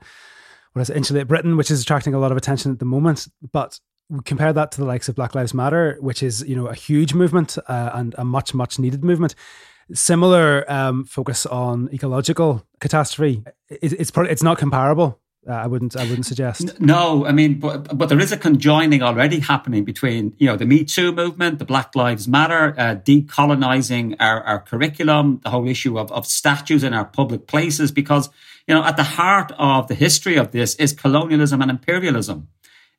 what 0.72 0.82
is 0.82 0.90
it, 0.90 0.96
Insulate 0.96 1.28
Britain, 1.28 1.56
which 1.56 1.70
is 1.70 1.82
attracting 1.82 2.14
a 2.14 2.18
lot 2.18 2.30
of 2.30 2.38
attention 2.38 2.72
at 2.72 2.78
the 2.78 2.84
moment. 2.84 3.28
But 3.52 3.78
compare 4.24 4.52
that 4.52 4.72
to 4.72 4.80
the 4.80 4.86
likes 4.86 5.08
of 5.08 5.14
Black 5.14 5.34
Lives 5.34 5.54
Matter, 5.54 5.98
which 6.00 6.22
is 6.22 6.42
you 6.46 6.56
know 6.56 6.66
a 6.66 6.74
huge 6.74 7.12
movement 7.12 7.58
uh, 7.68 7.90
and 7.92 8.14
a 8.18 8.24
much 8.24 8.54
much 8.54 8.78
needed 8.78 9.04
movement. 9.04 9.34
Similar 9.92 10.70
um, 10.70 11.04
focus 11.04 11.46
on 11.46 11.90
ecological 11.92 12.64
catastrophe. 12.80 13.42
It, 13.68 13.92
it's 13.92 14.12
it's 14.16 14.42
not 14.42 14.58
comparable 14.58 15.20
Uh, 15.48 15.52
I 15.52 15.66
wouldn't. 15.66 15.96
I 15.96 16.04
wouldn't 16.04 16.26
suggest. 16.26 16.78
No, 16.80 17.24
I 17.24 17.32
mean, 17.32 17.60
but 17.60 17.96
but 17.96 18.10
there 18.10 18.20
is 18.20 18.30
a 18.30 18.36
conjoining 18.36 19.02
already 19.02 19.38
happening 19.38 19.84
between 19.84 20.34
you 20.36 20.46
know 20.46 20.56
the 20.56 20.66
Me 20.66 20.84
Too 20.84 21.12
movement, 21.12 21.58
the 21.58 21.64
Black 21.64 21.96
Lives 21.96 22.28
Matter, 22.28 22.74
uh, 22.76 22.96
decolonizing 22.96 24.16
our, 24.20 24.42
our 24.42 24.60
curriculum, 24.60 25.40
the 25.42 25.48
whole 25.48 25.66
issue 25.66 25.98
of 25.98 26.12
of 26.12 26.26
statues 26.26 26.84
in 26.84 26.92
our 26.92 27.06
public 27.06 27.46
places, 27.46 27.90
because 27.90 28.28
you 28.68 28.74
know 28.74 28.84
at 28.84 28.98
the 28.98 29.02
heart 29.02 29.50
of 29.58 29.88
the 29.88 29.94
history 29.94 30.36
of 30.36 30.52
this 30.52 30.74
is 30.74 30.92
colonialism 30.92 31.62
and 31.62 31.70
imperialism. 31.70 32.48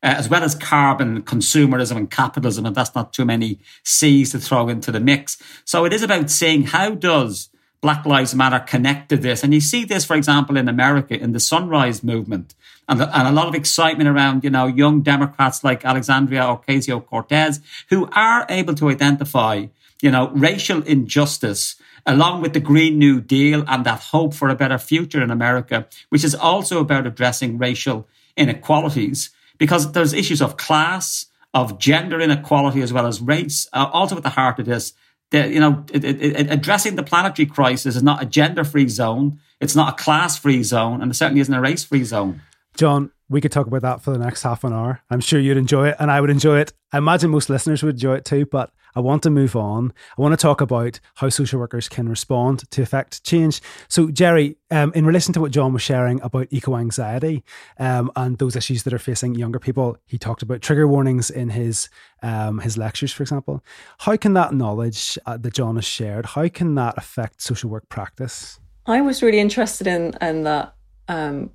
Uh, 0.04 0.16
as 0.18 0.28
well 0.28 0.42
as 0.42 0.56
carbon 0.56 1.22
consumerism 1.22 1.96
and 1.96 2.10
capitalism, 2.10 2.66
and 2.66 2.76
that's 2.76 2.96
not 2.96 3.14
too 3.14 3.24
many 3.24 3.60
C's 3.84 4.32
to 4.32 4.40
throw 4.40 4.68
into 4.68 4.92
the 4.92 5.00
mix. 5.00 5.38
So 5.64 5.86
it 5.86 5.94
is 5.94 6.02
about 6.02 6.32
saying 6.32 6.64
how 6.64 6.96
does 6.96 7.51
Black 7.82 8.06
Lives 8.06 8.36
Matter 8.36 8.60
connect 8.60 9.10
to 9.10 9.18
this. 9.18 9.44
And 9.44 9.54
you 9.54 9.60
see 9.60 9.86
this, 9.86 10.06
for 10.06 10.16
example, 10.16 10.56
in 10.56 10.70
America 10.70 11.20
in 11.20 11.32
the 11.32 11.40
Sunrise 11.40 12.04
Movement 12.04 12.54
and, 12.88 13.02
and 13.02 13.28
a 13.28 13.32
lot 13.32 13.48
of 13.48 13.56
excitement 13.56 14.08
around, 14.08 14.44
you 14.44 14.50
know, 14.50 14.68
young 14.68 15.02
Democrats 15.02 15.64
like 15.64 15.84
Alexandria 15.84 16.42
Ocasio 16.42 17.06
Cortez 17.06 17.60
who 17.90 18.08
are 18.14 18.46
able 18.50 18.76
to 18.76 18.90
identify, 18.90 19.66
you 20.02 20.12
know, 20.12 20.30
racial 20.30 20.84
injustice 20.84 21.76
along 22.06 22.42
with 22.42 22.54
the 22.54 22.60
Green 22.60 22.98
New 23.00 23.20
Deal 23.22 23.64
and 23.68 23.86
that 23.86 24.00
hope 24.00 24.34
for 24.34 24.50
a 24.50 24.56
better 24.56 24.78
future 24.78 25.22
in 25.22 25.32
America, 25.32 25.88
which 26.10 26.24
is 26.24 26.36
also 26.36 26.80
about 26.80 27.08
addressing 27.08 27.58
racial 27.58 28.08
inequalities 28.38 29.32
because 29.58 29.92
there's 29.92 30.14
issues 30.14 30.42
of 30.42 30.58
class, 30.58 31.28
of 31.54 31.78
gender 31.80 32.20
inequality 32.20 32.82
as 32.82 32.94
well 32.94 33.06
as 33.06 33.22
race, 33.22 33.68
uh, 33.74 33.90
also 33.92 34.18
at 34.18 34.24
the 34.24 34.30
heart 34.30 34.60
of 34.60 34.66
this 34.66 34.94
you 35.32 35.60
know, 35.60 35.86
it, 35.94 36.04
it, 36.04 36.52
addressing 36.52 36.96
the 36.96 37.04
planetary 37.04 37.46
crisis 37.46 37.96
is 37.96 38.04
not 38.04 38.22
a 38.22 38.26
gender 38.26 38.64
free 38.64 38.88
zone. 38.88 39.40
It's 39.60 39.76
not 39.76 39.94
a 40.00 40.04
class 40.04 40.38
free 40.38 40.64
zone, 40.64 41.02
and 41.02 41.12
it 41.12 41.16
certainly 41.16 41.42
isn't 41.42 41.54
a 41.54 41.62
race 41.62 41.84
free 41.84 42.04
zone. 42.04 42.42
John, 42.76 43.12
we 43.30 43.42
could 43.42 43.52
talk 43.52 43.68
about 43.68 43.82
that 43.82 44.02
for 44.02 44.12
the 44.12 44.18
next 44.18 44.44
half 44.44 44.64
an 44.64 44.74
hour. 44.74 45.02
I'm 45.10 45.22
sure 45.22 45.40
you'd 45.40 45.58
enjoy 45.58 45.90
it, 45.90 45.96
and 46.00 46.12
I 46.12 46.20
would 46.20 46.30
enjoy 46.30 46.60
it. 46.60 46.74
I 46.92 46.98
imagine 46.98 47.30
most 47.30 47.50
listeners 47.50 47.84
would 47.84 47.96
enjoy 47.96 48.16
it 48.16 48.26
too, 48.26 48.46
but 48.46 48.72
I 48.96 49.00
want 49.00 49.24
to 49.24 49.30
move 49.30 49.56
on. 49.56 49.94
I 50.18 50.22
want 50.22 50.34
to 50.34 50.38
talk 50.38 50.62
about 50.62 51.00
how 51.16 51.30
social 51.30 51.60
workers 51.60 51.90
can 51.90 52.10
respond 52.10 52.70
to 52.72 52.82
affect 52.82 53.24
change. 53.24 53.62
So, 53.88 54.10
Gerry, 54.10 54.58
um, 54.70 54.92
in 54.96 55.06
relation 55.06 55.34
to 55.34 55.42
what 55.42 55.52
John 55.52 55.74
was 55.74 55.82
sharing 55.82 56.22
about 56.22 56.48
eco 56.50 56.78
anxiety 56.78 57.44
um, 57.80 58.12
and 58.16 58.38
those 58.38 58.56
issues 58.56 58.84
that 58.84 58.94
are 58.94 59.00
facing 59.00 59.36
younger 59.36 59.60
people, 59.60 59.98
he 60.06 60.18
talked 60.18 60.42
about 60.42 60.62
trigger 60.62 60.88
warnings 60.88 61.30
in 61.30 61.50
his 61.50 61.90
um, 62.22 62.60
his 62.60 62.78
lectures, 62.78 63.12
for 63.12 63.24
example. 63.24 63.64
How 64.00 64.16
can 64.16 64.34
that 64.34 64.54
knowledge 64.54 65.18
uh, 65.26 65.38
that 65.38 65.54
John 65.54 65.76
has 65.76 65.86
shared, 65.86 66.28
how 66.28 66.48
can 66.48 66.76
that 66.76 66.98
affect 66.98 67.42
social 67.42 67.70
work 67.70 67.90
practice? 67.90 68.60
I 68.86 69.02
was 69.02 69.22
really 69.22 69.40
interested 69.40 69.88
in 69.88 70.16
in 70.22 70.44
that 70.44 70.76
um, 71.08 71.52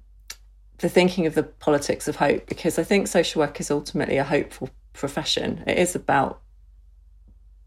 the 0.78 0.88
thinking 0.88 1.26
of 1.26 1.34
the 1.34 1.42
politics 1.42 2.08
of 2.08 2.16
hope 2.16 2.46
because 2.46 2.78
I 2.78 2.84
think 2.84 3.08
social 3.08 3.40
work 3.40 3.60
is 3.60 3.70
ultimately 3.70 4.18
a 4.18 4.24
hopeful 4.24 4.70
profession. 4.92 5.62
It 5.66 5.78
is 5.78 5.94
about 5.94 6.42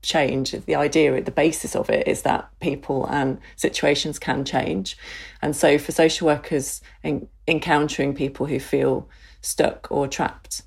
change. 0.02 0.52
The 0.52 0.76
idea, 0.76 1.22
the 1.22 1.32
basis 1.32 1.76
of 1.76 1.90
it 1.90 2.08
is 2.08 2.22
that 2.24 2.50
people 2.60 3.06
and 3.08 3.40
situations 3.56 4.20
can 4.20 4.46
change. 4.46 4.98
And 5.42 5.56
so 5.56 5.78
for 5.78 5.92
social 5.92 6.28
workers 6.28 6.82
in, 7.04 7.28
encountering 7.48 8.14
people 8.14 8.46
who 8.46 8.60
feel 8.60 9.10
stuck 9.42 9.88
or 9.92 10.08
trapped, 10.08 10.64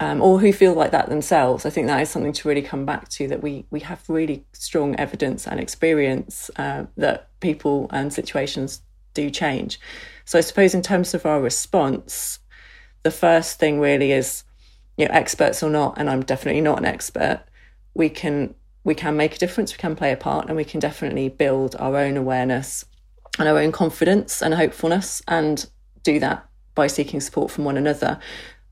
um, 0.00 0.22
or 0.22 0.38
who 0.38 0.52
feel 0.52 0.74
like 0.74 0.92
that 0.92 1.08
themselves, 1.08 1.66
I 1.66 1.70
think 1.70 1.86
that 1.88 2.00
is 2.00 2.08
something 2.08 2.32
to 2.32 2.48
really 2.48 2.62
come 2.62 2.84
back 2.84 3.08
to 3.10 3.26
that 3.28 3.42
we, 3.42 3.66
we 3.70 3.80
have 3.80 4.08
really 4.08 4.44
strong 4.52 4.94
evidence 4.96 5.46
and 5.46 5.58
experience 5.58 6.50
uh, 6.56 6.84
that 6.96 7.28
people 7.40 7.88
and 7.90 8.12
situations 8.12 8.82
do 9.14 9.30
change. 9.30 9.80
So 10.24 10.38
I 10.38 10.42
suppose 10.42 10.74
in 10.74 10.82
terms 10.82 11.14
of 11.14 11.26
our 11.26 11.40
response, 11.40 12.38
the 13.02 13.10
first 13.10 13.58
thing 13.58 13.80
really 13.80 14.12
is, 14.12 14.44
you 14.96 15.06
know, 15.06 15.14
experts 15.14 15.62
or 15.62 15.70
not, 15.70 15.94
and 15.96 16.08
I'm 16.08 16.22
definitely 16.22 16.60
not 16.60 16.78
an 16.78 16.84
expert, 16.84 17.42
we 17.94 18.08
can 18.08 18.54
we 18.88 18.94
can 18.94 19.18
make 19.18 19.36
a 19.36 19.38
difference, 19.38 19.70
we 19.74 19.76
can 19.76 19.94
play 19.94 20.12
a 20.12 20.16
part, 20.16 20.48
and 20.48 20.56
we 20.56 20.64
can 20.64 20.80
definitely 20.80 21.28
build 21.28 21.76
our 21.78 21.94
own 21.94 22.16
awareness 22.16 22.86
and 23.38 23.46
our 23.46 23.58
own 23.58 23.70
confidence 23.70 24.42
and 24.42 24.54
hopefulness, 24.54 25.22
and 25.28 25.68
do 26.04 26.18
that 26.18 26.48
by 26.74 26.86
seeking 26.86 27.20
support 27.20 27.50
from 27.50 27.64
one 27.64 27.76
another. 27.76 28.18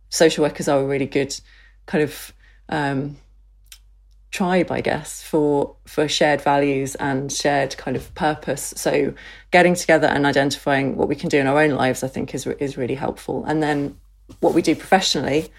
Social 0.09 0.43
workers 0.43 0.69
are 0.69 0.81
a 0.81 0.87
really 0.87 1.05
good 1.05 1.39
kind 1.85 2.03
of 2.03 2.33
um, 2.71 3.19
tribe, 4.31 4.73
I 4.73 4.81
guess, 4.81 5.23
for 5.23 5.77
for 5.85 6.09
shared 6.09 6.41
values 6.41 6.95
and 6.95 7.31
shared 7.31 7.77
kind 7.77 7.95
of 7.95 8.15
purpose. 8.15 8.73
So 8.75 9.13
getting 9.51 9.75
together 9.75 10.07
and 10.07 10.25
identifying 10.25 10.97
what 10.97 11.09
we 11.09 11.15
can 11.15 11.29
do 11.29 11.39
in 11.39 11.47
our 11.47 11.61
own 11.61 11.73
lives, 11.73 12.03
I 12.03 12.09
think, 12.09 12.35
is 12.35 12.47
is 12.47 12.79
really 12.79 12.95
helpful. 12.95 13.45
And 13.45 13.63
then 13.63 13.99
what 14.41 14.55
we 14.55 14.63
do 14.63 14.75
professionally 14.75 15.53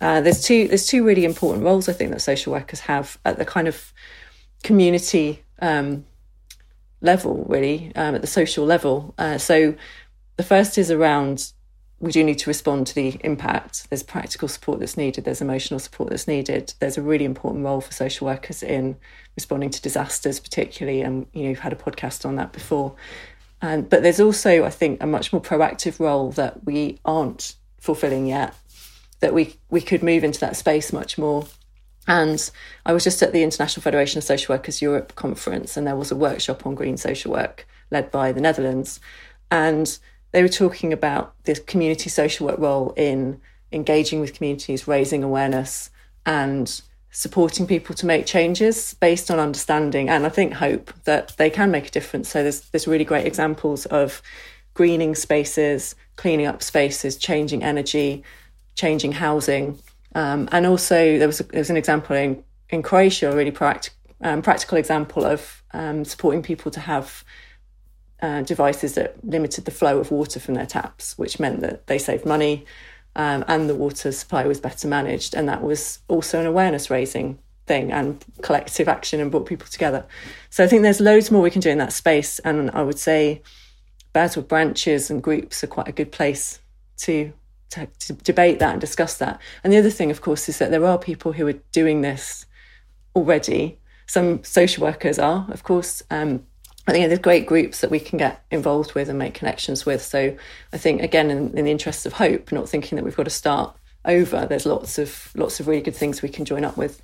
uh, 0.00 0.20
there's 0.20 0.42
two 0.42 0.68
there's 0.68 0.86
two 0.86 1.04
really 1.04 1.24
important 1.24 1.64
roles 1.64 1.88
I 1.88 1.92
think 1.92 2.10
that 2.10 2.20
social 2.20 2.52
workers 2.52 2.80
have 2.80 3.18
at 3.24 3.38
the 3.38 3.44
kind 3.44 3.68
of 3.68 3.92
community 4.62 5.42
um, 5.60 6.04
level, 7.00 7.44
really 7.48 7.92
um, 7.94 8.14
at 8.14 8.20
the 8.20 8.26
social 8.26 8.64
level. 8.64 9.14
Uh, 9.18 9.38
so 9.38 9.74
the 10.36 10.42
first 10.42 10.78
is 10.78 10.90
around 10.90 11.52
we 12.00 12.10
do 12.12 12.24
need 12.24 12.38
to 12.40 12.50
respond 12.50 12.86
to 12.88 12.94
the 12.94 13.18
impact. 13.22 13.88
There's 13.88 14.02
practical 14.02 14.48
support 14.48 14.80
that's 14.80 14.96
needed. 14.96 15.24
There's 15.24 15.40
emotional 15.40 15.80
support 15.80 16.10
that's 16.10 16.28
needed. 16.28 16.74
There's 16.78 16.98
a 16.98 17.02
really 17.02 17.24
important 17.24 17.64
role 17.64 17.80
for 17.80 17.92
social 17.92 18.26
workers 18.26 18.62
in 18.62 18.96
responding 19.36 19.70
to 19.70 19.80
disasters, 19.80 20.40
particularly, 20.40 21.00
and 21.02 21.26
you 21.32 21.44
know 21.44 21.50
you've 21.50 21.60
had 21.60 21.72
a 21.72 21.76
podcast 21.76 22.26
on 22.26 22.36
that 22.36 22.52
before. 22.52 22.94
And 23.62 23.88
but 23.88 24.02
there's 24.02 24.20
also, 24.20 24.64
I 24.64 24.70
think, 24.70 25.02
a 25.02 25.06
much 25.06 25.32
more 25.32 25.40
proactive 25.40 25.98
role 26.00 26.32
that 26.32 26.64
we 26.64 26.98
aren't 27.04 27.54
fulfilling 27.78 28.26
yet 28.26 28.54
that 29.24 29.32
we 29.32 29.56
we 29.70 29.80
could 29.80 30.02
move 30.02 30.22
into 30.22 30.38
that 30.40 30.54
space 30.54 30.92
much 30.92 31.16
more. 31.16 31.46
And 32.06 32.50
I 32.84 32.92
was 32.92 33.04
just 33.04 33.22
at 33.22 33.32
the 33.32 33.42
International 33.42 33.82
Federation 33.82 34.18
of 34.18 34.24
Social 34.24 34.54
Workers 34.54 34.82
Europe 34.82 35.14
conference, 35.14 35.78
and 35.78 35.86
there 35.86 35.96
was 35.96 36.12
a 36.12 36.16
workshop 36.16 36.66
on 36.66 36.74
green 36.74 36.98
social 36.98 37.32
work 37.32 37.66
led 37.90 38.10
by 38.10 38.32
the 38.32 38.42
Netherlands, 38.42 39.00
and 39.50 39.98
they 40.32 40.42
were 40.42 40.48
talking 40.48 40.92
about 40.92 41.34
the 41.44 41.54
community 41.54 42.10
social 42.10 42.46
work 42.46 42.58
role 42.58 42.92
in 42.98 43.40
engaging 43.72 44.20
with 44.20 44.34
communities, 44.34 44.86
raising 44.86 45.24
awareness, 45.24 45.88
and 46.26 46.82
supporting 47.10 47.66
people 47.66 47.94
to 47.94 48.04
make 48.04 48.26
changes 48.26 48.92
based 49.00 49.30
on 49.30 49.38
understanding 49.38 50.10
and 50.10 50.26
I 50.26 50.28
think 50.28 50.52
hope 50.52 50.92
that 51.04 51.34
they 51.38 51.48
can 51.48 51.70
make 51.70 51.86
a 51.86 51.90
difference. 51.90 52.28
So 52.28 52.42
there's 52.42 52.60
there's 52.70 52.86
really 52.86 53.04
great 53.06 53.26
examples 53.26 53.86
of 53.86 54.20
greening 54.74 55.14
spaces, 55.14 55.94
cleaning 56.16 56.46
up 56.46 56.62
spaces, 56.62 57.16
changing 57.16 57.62
energy, 57.62 58.22
changing 58.74 59.12
housing. 59.12 59.78
Um, 60.14 60.48
and 60.52 60.66
also, 60.66 61.18
there 61.18 61.26
was, 61.26 61.40
a, 61.40 61.44
there 61.44 61.60
was 61.60 61.70
an 61.70 61.76
example 61.76 62.16
in, 62.16 62.42
in 62.70 62.82
Croatia, 62.82 63.32
a 63.32 63.36
really 63.36 63.50
practic, 63.50 63.94
um, 64.20 64.42
practical 64.42 64.78
example 64.78 65.24
of 65.24 65.62
um, 65.72 66.04
supporting 66.04 66.42
people 66.42 66.70
to 66.70 66.80
have 66.80 67.24
uh, 68.22 68.42
devices 68.42 68.94
that 68.94 69.16
limited 69.24 69.64
the 69.64 69.70
flow 69.70 69.98
of 69.98 70.10
water 70.10 70.40
from 70.40 70.54
their 70.54 70.66
taps, 70.66 71.18
which 71.18 71.40
meant 71.40 71.60
that 71.60 71.86
they 71.88 71.98
saved 71.98 72.24
money 72.24 72.64
um, 73.16 73.44
and 73.48 73.68
the 73.68 73.74
water 73.74 74.12
supply 74.12 74.46
was 74.46 74.60
better 74.60 74.88
managed. 74.88 75.34
And 75.34 75.48
that 75.48 75.62
was 75.62 75.98
also 76.08 76.40
an 76.40 76.46
awareness 76.46 76.90
raising 76.90 77.38
thing 77.66 77.92
and 77.92 78.24
collective 78.42 78.88
action 78.88 79.20
and 79.20 79.30
brought 79.30 79.46
people 79.46 79.66
together. 79.68 80.06
So 80.50 80.64
I 80.64 80.66
think 80.66 80.82
there's 80.82 81.00
loads 81.00 81.30
more 81.30 81.42
we 81.42 81.50
can 81.50 81.60
do 81.60 81.70
in 81.70 81.78
that 81.78 81.92
space. 81.92 82.38
And 82.40 82.70
I 82.70 82.82
would 82.82 82.98
say 82.98 83.42
BASW 84.14 84.46
branches 84.46 85.10
and 85.10 85.22
groups 85.22 85.64
are 85.64 85.68
quite 85.68 85.88
a 85.88 85.92
good 85.92 86.12
place 86.12 86.60
to 86.98 87.32
to, 87.74 87.86
to 87.86 88.12
debate 88.12 88.58
that 88.58 88.72
and 88.72 88.80
discuss 88.80 89.16
that. 89.18 89.40
And 89.62 89.72
the 89.72 89.78
other 89.78 89.90
thing, 89.90 90.10
of 90.10 90.20
course, 90.20 90.48
is 90.48 90.58
that 90.58 90.70
there 90.70 90.84
are 90.84 90.98
people 90.98 91.32
who 91.32 91.46
are 91.46 91.60
doing 91.72 92.00
this 92.00 92.46
already. 93.14 93.78
Some 94.06 94.42
social 94.44 94.84
workers 94.84 95.18
are, 95.18 95.46
of 95.50 95.62
course. 95.62 96.02
Um, 96.10 96.44
I 96.86 96.92
think 96.92 97.08
there's 97.08 97.20
great 97.20 97.46
groups 97.46 97.80
that 97.80 97.90
we 97.90 98.00
can 98.00 98.18
get 98.18 98.44
involved 98.50 98.94
with 98.94 99.08
and 99.08 99.18
make 99.18 99.34
connections 99.34 99.86
with. 99.86 100.02
So 100.02 100.36
I 100.72 100.78
think, 100.78 101.02
again, 101.02 101.30
in, 101.30 101.56
in 101.56 101.64
the 101.64 101.70
interests 101.70 102.04
of 102.06 102.14
hope, 102.14 102.52
not 102.52 102.68
thinking 102.68 102.96
that 102.96 103.04
we've 103.04 103.16
got 103.16 103.24
to 103.24 103.30
start 103.30 103.74
over, 104.04 104.46
there's 104.46 104.66
lots 104.66 104.98
of 104.98 105.30
lots 105.34 105.60
of 105.60 105.66
really 105.66 105.80
good 105.80 105.96
things 105.96 106.20
we 106.20 106.28
can 106.28 106.44
join 106.44 106.64
up 106.64 106.76
with. 106.76 107.02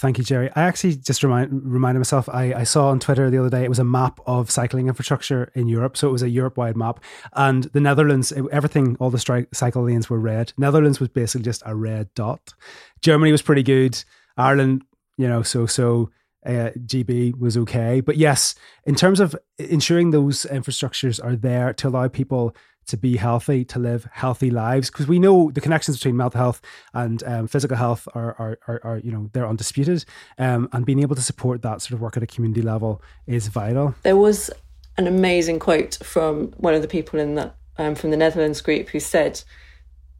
Thank 0.00 0.16
you, 0.16 0.24
Gerry. 0.24 0.48
I 0.56 0.62
actually 0.62 0.96
just 0.96 1.22
remind, 1.22 1.50
reminded 1.62 1.98
myself, 1.98 2.26
I, 2.30 2.54
I 2.54 2.62
saw 2.62 2.88
on 2.88 3.00
Twitter 3.00 3.28
the 3.28 3.36
other 3.36 3.50
day, 3.50 3.64
it 3.64 3.68
was 3.68 3.78
a 3.78 3.84
map 3.84 4.18
of 4.24 4.50
cycling 4.50 4.88
infrastructure 4.88 5.52
in 5.54 5.68
Europe. 5.68 5.94
So 5.94 6.08
it 6.08 6.12
was 6.12 6.22
a 6.22 6.30
Europe 6.30 6.56
wide 6.56 6.74
map. 6.74 7.00
And 7.34 7.64
the 7.64 7.80
Netherlands, 7.80 8.32
everything, 8.50 8.96
all 8.98 9.10
the 9.10 9.18
stri- 9.18 9.54
cycle 9.54 9.82
lanes 9.82 10.08
were 10.08 10.18
red. 10.18 10.54
Netherlands 10.56 11.00
was 11.00 11.10
basically 11.10 11.44
just 11.44 11.62
a 11.66 11.76
red 11.76 12.08
dot. 12.14 12.54
Germany 13.02 13.30
was 13.30 13.42
pretty 13.42 13.62
good. 13.62 14.02
Ireland, 14.38 14.84
you 15.18 15.28
know, 15.28 15.42
so, 15.42 15.66
so. 15.66 16.10
Uh, 16.46 16.70
GB 16.86 17.38
was 17.38 17.58
okay. 17.58 18.00
But 18.00 18.16
yes, 18.16 18.54
in 18.86 18.94
terms 18.94 19.20
of 19.20 19.36
ensuring 19.58 20.10
those 20.10 20.46
infrastructures 20.46 21.22
are 21.22 21.36
there 21.36 21.74
to 21.74 21.88
allow 21.88 22.08
people 22.08 22.56
to 22.86 22.96
be 22.96 23.16
healthy, 23.16 23.64
to 23.64 23.78
live 23.78 24.08
healthy 24.12 24.50
lives, 24.50 24.90
because 24.90 25.06
we 25.06 25.18
know 25.18 25.50
the 25.50 25.60
connections 25.60 25.96
between 25.96 26.16
mental 26.16 26.38
health 26.38 26.60
and 26.94 27.22
um, 27.24 27.46
physical 27.46 27.76
health 27.76 28.08
are, 28.14 28.34
are, 28.38 28.58
are, 28.66 28.80
are, 28.84 28.98
you 28.98 29.12
know, 29.12 29.30
they're 29.32 29.46
undisputed. 29.46 30.04
Um, 30.38 30.68
and 30.72 30.84
being 30.84 31.00
able 31.00 31.16
to 31.16 31.22
support 31.22 31.62
that 31.62 31.82
sort 31.82 31.92
of 31.92 32.00
work 32.00 32.16
at 32.16 32.22
a 32.22 32.26
community 32.26 32.62
level 32.62 33.02
is 33.26 33.48
vital. 33.48 33.94
There 34.02 34.16
was 34.16 34.50
an 34.96 35.06
amazing 35.06 35.58
quote 35.58 35.98
from 36.02 36.48
one 36.58 36.74
of 36.74 36.82
the 36.82 36.88
people 36.88 37.20
in 37.20 37.34
that 37.36 37.56
um, 37.78 37.94
from 37.94 38.10
the 38.10 38.16
Netherlands 38.16 38.60
group 38.60 38.90
who 38.90 39.00
said 39.00 39.42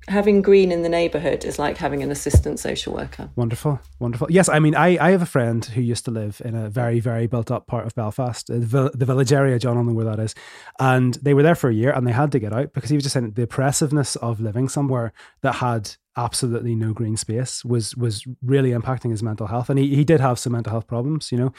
having 0.09 0.43
green 0.43 0.73
in 0.73 0.83
the 0.83 0.89
neighborhood 0.89 1.45
is 1.45 1.59
like 1.59 1.77
having 1.77 2.03
an 2.03 2.11
assistant 2.11 2.59
social 2.59 2.95
worker. 2.95 3.31
Wonderful, 3.37 3.81
wonderful. 3.99 4.31
Yes, 4.31 4.49
I 4.49 4.59
mean, 4.59 4.75
I, 4.75 4.99
I 4.99 5.11
have 5.11 5.23
a 5.23 5.27
friend 5.27 5.65
who 5.65 5.81
used 5.81 6.05
to 6.07 6.11
live 6.11 6.41
in 6.45 6.55
a 6.55 6.69
very, 6.69 7.01
very 7.01 7.27
built 7.27 7.51
up 7.51 7.67
part 7.67 7.87
of 7.87 7.95
Belfast, 7.95 8.51
uh, 8.51 8.55
the, 8.55 8.91
the 8.95 9.05
village 9.05 9.33
area. 9.33 9.59
John, 9.59 9.73
I 9.73 9.75
don't 9.77 9.89
know 9.89 9.95
where 9.95 10.05
that 10.07 10.19
is. 10.19 10.35
And 10.79 11.15
they 11.15 11.35
were 11.35 11.43
there 11.43 11.55
for 11.55 11.71
a 11.71 11.75
year 11.75 11.93
and 11.93 12.07
they 12.07 12.13
had 12.13 12.33
to 12.33 12.39
get 12.39 12.53
out 12.53 12.73
because 12.73 12.91
he 12.91 12.97
was 12.97 13.05
just 13.05 13.15
saying 13.15 13.33
the 13.33 13.43
oppressiveness 13.43 14.17
of 14.17 14.41
living 14.41 14.69
somewhere 14.69 15.13
that 15.43 15.57
had 15.57 15.91
absolutely 16.17 16.75
no 16.75 16.93
green 16.93 17.17
space 17.17 17.65
was 17.65 17.97
was 17.97 18.27
really 18.43 18.71
impacting 18.71 19.11
his 19.11 19.23
mental 19.23 19.47
health. 19.47 19.71
And 19.71 19.79
he, 19.79 19.95
he 19.95 20.05
did 20.05 20.21
have 20.21 20.39
some 20.39 20.53
mental 20.53 20.73
health 20.73 20.87
problems, 20.87 21.31
you 21.31 21.39
know. 21.39 21.53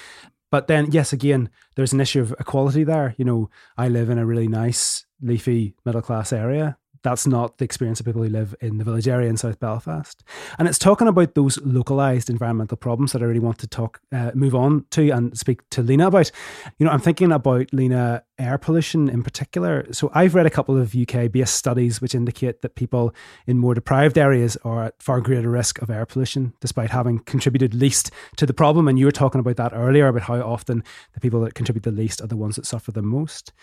But 0.49 0.67
then, 0.67 0.91
yes, 0.91 1.13
again, 1.13 1.49
there's 1.75 1.93
an 1.93 2.01
issue 2.01 2.19
of 2.19 2.35
equality 2.37 2.83
there. 2.83 3.15
You 3.17 3.23
know, 3.23 3.49
I 3.77 3.87
live 3.87 4.09
in 4.09 4.17
a 4.17 4.25
really 4.25 4.49
nice, 4.49 5.05
leafy, 5.21 5.75
middle 5.85 6.01
class 6.01 6.33
area 6.33 6.77
that's 7.03 7.25
not 7.25 7.57
the 7.57 7.65
experience 7.65 7.99
of 7.99 8.05
people 8.05 8.23
who 8.23 8.29
live 8.29 8.55
in 8.61 8.77
the 8.77 8.83
village 8.83 9.07
area 9.07 9.29
in 9.29 9.37
South 9.37 9.59
Belfast. 9.59 10.23
And 10.57 10.67
it's 10.67 10.77
talking 10.77 11.07
about 11.07 11.35
those 11.35 11.59
localized 11.61 12.29
environmental 12.29 12.77
problems 12.77 13.11
that 13.11 13.21
I 13.21 13.25
really 13.25 13.39
want 13.39 13.57
to 13.59 13.67
talk, 13.67 14.01
uh, 14.11 14.31
move 14.33 14.55
on 14.55 14.85
to 14.91 15.09
and 15.09 15.37
speak 15.37 15.67
to 15.71 15.81
Lena 15.81 16.07
about. 16.07 16.31
You 16.77 16.85
know, 16.85 16.91
I'm 16.91 16.99
thinking 16.99 17.31
about 17.31 17.73
Lena 17.73 18.23
air 18.41 18.57
pollution 18.57 19.09
in 19.09 19.23
particular. 19.23 19.85
So 19.91 20.11
I've 20.13 20.35
read 20.35 20.45
a 20.45 20.51
couple 20.51 20.77
of 20.77 20.95
UK 20.95 21.31
based 21.31 21.55
studies 21.55 22.01
which 22.01 22.15
indicate 22.15 22.61
that 22.61 22.75
people 22.75 23.13
in 23.45 23.57
more 23.57 23.73
deprived 23.73 24.17
areas 24.17 24.57
are 24.63 24.85
at 24.85 25.01
far 25.01 25.21
greater 25.21 25.49
risk 25.49 25.81
of 25.81 25.89
air 25.89 26.05
pollution, 26.05 26.53
despite 26.59 26.89
having 26.89 27.19
contributed 27.19 27.73
least 27.73 28.11
to 28.37 28.45
the 28.45 28.53
problem. 28.53 28.87
And 28.87 28.97
you 28.97 29.05
were 29.05 29.11
talking 29.11 29.39
about 29.39 29.57
that 29.57 29.73
earlier 29.73 30.07
about 30.07 30.23
how 30.23 30.41
often 30.41 30.83
the 31.13 31.19
people 31.19 31.41
that 31.41 31.53
contribute 31.53 31.83
the 31.83 31.91
least 31.91 32.21
are 32.21 32.27
the 32.27 32.37
ones 32.37 32.55
that 32.55 32.65
suffer 32.65 32.91
the 32.91 33.01
most. 33.01 33.53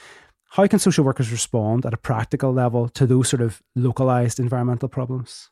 How 0.48 0.66
can 0.66 0.78
social 0.78 1.04
workers 1.04 1.30
respond 1.30 1.84
at 1.84 1.94
a 1.94 1.98
practical 1.98 2.52
level 2.52 2.88
to 2.90 3.06
those 3.06 3.28
sort 3.28 3.42
of 3.42 3.62
localized 3.76 4.40
environmental 4.40 4.88
problems? 4.88 5.50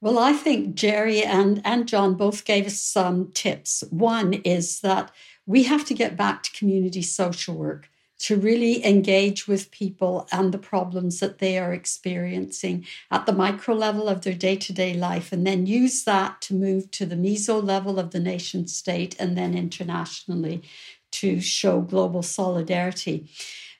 Well, 0.00 0.18
I 0.18 0.32
think 0.32 0.74
Gerry 0.74 1.22
and, 1.22 1.60
and 1.64 1.86
John 1.86 2.14
both 2.14 2.44
gave 2.44 2.66
us 2.66 2.80
some 2.80 3.30
tips. 3.32 3.84
One 3.90 4.32
is 4.32 4.80
that 4.80 5.12
we 5.46 5.64
have 5.64 5.84
to 5.84 5.94
get 5.94 6.16
back 6.16 6.42
to 6.42 6.52
community 6.52 7.02
social 7.02 7.54
work 7.54 7.88
to 8.20 8.36
really 8.36 8.84
engage 8.86 9.48
with 9.48 9.70
people 9.72 10.28
and 10.30 10.52
the 10.52 10.58
problems 10.58 11.18
that 11.18 11.38
they 11.38 11.58
are 11.58 11.72
experiencing 11.72 12.86
at 13.10 13.26
the 13.26 13.32
micro 13.32 13.74
level 13.74 14.08
of 14.08 14.22
their 14.22 14.34
day 14.34 14.56
to 14.56 14.72
day 14.72 14.94
life, 14.94 15.32
and 15.32 15.46
then 15.46 15.66
use 15.66 16.04
that 16.04 16.40
to 16.40 16.54
move 16.54 16.90
to 16.92 17.04
the 17.04 17.16
meso 17.16 17.62
level 17.62 17.98
of 17.98 18.12
the 18.12 18.20
nation 18.20 18.66
state 18.68 19.16
and 19.18 19.36
then 19.36 19.56
internationally 19.56 20.62
to 21.10 21.40
show 21.40 21.80
global 21.80 22.22
solidarity. 22.22 23.28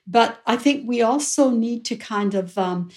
But 0.06 0.40
I 0.46 0.56
think 0.56 0.86
we 0.86 1.00
also 1.02 1.50
need 1.50 1.84
to 1.86 1.96
kind 1.96 2.34
of 2.34 2.58
um, 2.58 2.90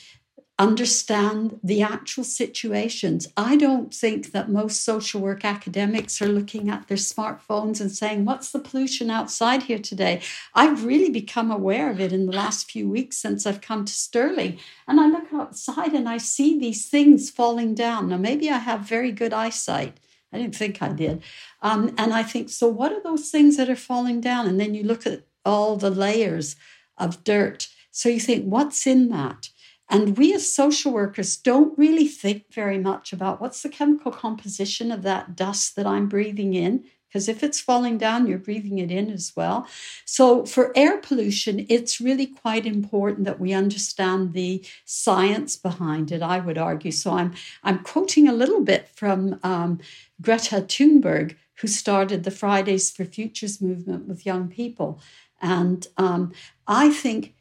understand 0.57 1.59
the 1.61 1.81
actual 1.81 2.23
situations. 2.23 3.27
I 3.35 3.57
don't 3.57 3.93
think 3.93 4.31
that 4.31 4.49
most 4.49 4.83
social 4.83 5.19
work 5.19 5.43
academics 5.43 6.21
are 6.21 6.27
looking 6.27 6.69
at 6.69 6.87
their 6.87 6.97
smartphones 6.97 7.81
and 7.81 7.91
saying, 7.91 8.23
What's 8.23 8.51
the 8.51 8.59
pollution 8.59 9.09
outside 9.09 9.63
here 9.63 9.79
today? 9.79 10.21
I've 10.53 10.85
really 10.85 11.09
become 11.09 11.51
aware 11.51 11.91
of 11.91 11.99
it 11.99 12.13
in 12.13 12.25
the 12.25 12.35
last 12.35 12.71
few 12.71 12.89
weeks 12.89 13.17
since 13.17 13.45
I've 13.45 13.61
come 13.61 13.83
to 13.83 13.93
Stirling. 13.93 14.57
And 14.87 14.99
I 14.99 15.07
look 15.07 15.33
outside 15.33 15.93
and 15.93 16.07
I 16.07 16.17
see 16.17 16.57
these 16.57 16.87
things 16.87 17.29
falling 17.29 17.75
down. 17.75 18.09
Now, 18.09 18.17
maybe 18.17 18.49
I 18.49 18.59
have 18.59 18.81
very 18.81 19.11
good 19.11 19.33
eyesight. 19.33 19.99
I 20.31 20.37
didn't 20.37 20.55
think 20.55 20.81
I 20.81 20.89
did. 20.89 21.21
Um, 21.61 21.93
and 21.97 22.13
I 22.13 22.23
think, 22.23 22.49
so 22.49 22.67
what 22.67 22.91
are 22.93 23.01
those 23.01 23.29
things 23.29 23.57
that 23.57 23.69
are 23.69 23.75
falling 23.75 24.21
down? 24.21 24.47
And 24.47 24.59
then 24.59 24.73
you 24.73 24.83
look 24.83 25.05
at 25.05 25.23
all 25.45 25.75
the 25.75 25.91
layers 25.91 26.55
of 26.97 27.23
dirt. 27.23 27.67
So 27.91 28.09
you 28.09 28.19
think, 28.19 28.45
what's 28.45 28.85
in 28.85 29.09
that? 29.09 29.49
And 29.89 30.17
we 30.17 30.33
as 30.33 30.51
social 30.51 30.91
workers 30.91 31.37
don't 31.37 31.77
really 31.77 32.07
think 32.07 32.51
very 32.51 32.79
much 32.79 33.13
about 33.13 33.39
what's 33.39 33.61
the 33.61 33.69
chemical 33.69 34.11
composition 34.11 34.91
of 34.91 35.03
that 35.03 35.35
dust 35.35 35.75
that 35.75 35.85
I'm 35.85 36.07
breathing 36.07 36.53
in. 36.53 36.85
Because 37.07 37.29
if 37.29 37.43
it's 37.43 37.61
falling 37.61 37.97
down, 37.97 38.27
you're 38.27 38.37
breathing 38.37 38.79
it 38.79 38.91
in 38.91 39.09
as 39.09 39.31
well. 39.37 39.67
So, 40.03 40.45
for 40.45 40.73
air 40.75 40.97
pollution, 40.97 41.65
it's 41.69 42.01
really 42.01 42.25
quite 42.25 42.65
important 42.65 43.23
that 43.23 43.39
we 43.39 43.53
understand 43.53 44.33
the 44.33 44.65
science 44.83 45.55
behind 45.55 46.11
it, 46.11 46.21
I 46.21 46.41
would 46.41 46.57
argue. 46.57 46.91
So, 46.91 47.11
I'm, 47.11 47.33
I'm 47.63 47.79
quoting 47.79 48.27
a 48.27 48.33
little 48.33 48.61
bit 48.65 48.89
from 48.89 49.39
um, 49.43 49.79
Greta 50.21 50.57
Thunberg, 50.57 51.37
who 51.59 51.69
started 51.69 52.25
the 52.25 52.31
Fridays 52.31 52.91
for 52.91 53.05
Futures 53.05 53.61
movement 53.61 54.09
with 54.09 54.25
young 54.25 54.49
people. 54.49 54.99
And 55.41 55.87
um, 55.97 56.33
I 56.67 56.89
think 56.89 57.35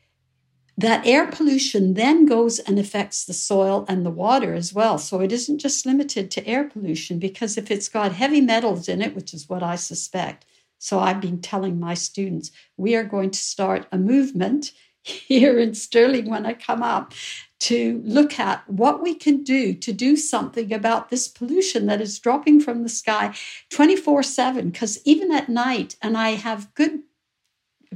that 0.76 1.06
air 1.06 1.26
pollution 1.26 1.94
then 1.94 2.26
goes 2.26 2.58
and 2.58 2.78
affects 2.78 3.24
the 3.24 3.32
soil 3.32 3.84
and 3.88 4.04
the 4.04 4.10
water 4.10 4.54
as 4.54 4.74
well. 4.74 4.98
So 4.98 5.20
it 5.20 5.30
isn't 5.30 5.58
just 5.58 5.86
limited 5.86 6.30
to 6.32 6.46
air 6.46 6.64
pollution 6.64 7.18
because 7.18 7.56
if 7.56 7.70
it's 7.70 7.88
got 7.88 8.12
heavy 8.12 8.40
metals 8.40 8.88
in 8.88 9.00
it, 9.00 9.14
which 9.14 9.32
is 9.32 9.48
what 9.48 9.62
I 9.62 9.76
suspect, 9.76 10.44
so 10.78 10.98
I've 10.98 11.20
been 11.20 11.40
telling 11.40 11.78
my 11.78 11.94
students, 11.94 12.50
we 12.76 12.96
are 12.96 13.04
going 13.04 13.30
to 13.30 13.38
start 13.38 13.86
a 13.92 13.98
movement 13.98 14.72
here 15.02 15.58
in 15.58 15.74
Stirling 15.74 16.28
when 16.28 16.44
I 16.44 16.54
come 16.54 16.82
up 16.82 17.14
to 17.60 18.02
look 18.04 18.38
at 18.38 18.68
what 18.68 19.02
we 19.02 19.14
can 19.14 19.42
do 19.42 19.72
to 19.72 19.92
do 19.92 20.16
something 20.16 20.72
about 20.72 21.08
this 21.08 21.28
pollution 21.28 21.86
that 21.86 22.00
is 22.00 22.18
dropping 22.18 22.60
from 22.60 22.82
the 22.82 22.88
sky 22.88 23.34
24 23.70 24.22
7. 24.22 24.70
Because 24.70 25.00
even 25.04 25.32
at 25.32 25.48
night, 25.48 25.96
and 26.02 26.16
I 26.18 26.30
have 26.30 26.74
good 26.74 27.00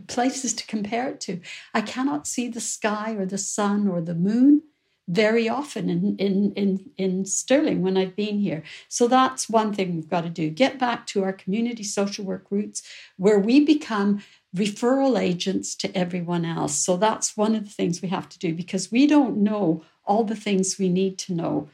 places 0.07 0.55
to 0.55 0.67
compare 0.67 1.09
it 1.09 1.21
to. 1.23 1.41
I 1.75 1.81
cannot 1.81 2.27
see 2.27 2.49
the 2.49 2.61
sky 2.61 3.13
or 3.13 3.27
the 3.27 3.39
sun 3.39 3.89
or 3.89 4.01
the 4.01 4.15
moon 4.15 4.63
very 5.09 5.49
often 5.49 5.89
in, 5.89 6.17
in, 6.19 6.53
in, 6.53 6.91
in 6.99 7.25
Stirling 7.25 7.81
when 7.81 7.97
I've 7.97 8.15
been 8.15 8.39
here. 8.39 8.63
So 8.89 9.09
that's 9.09 9.49
one 9.49 9.73
thing 9.73 9.95
we've 9.95 10.09
got 10.09 10.21
to 10.21 10.29
do. 10.29 10.51
Get 10.51 10.79
back 10.79 11.07
to 11.09 11.25
our 11.25 11.33
community 11.33 11.83
social 11.83 12.25
work 12.27 12.47
roots 12.51 12.83
where 13.17 13.39
we 13.39 13.65
become 13.65 14.23
referral 14.55 15.19
agents 15.19 15.75
to 15.77 15.97
everyone 15.97 16.45
else. 16.45 16.75
So 16.75 16.99
that's 16.99 17.37
one 17.37 17.55
of 17.55 17.65
the 17.65 17.71
things 17.71 18.03
we 18.03 18.09
have 18.09 18.29
to 18.29 18.39
do 18.39 18.55
because 18.55 18.93
we 18.93 19.07
don't 19.07 19.39
know 19.39 19.83
all 20.05 20.25
the 20.25 20.37
things 20.37 20.79
we 20.79 20.91
need 20.91 21.19
to 21.19 21.35
know. 21.35 21.69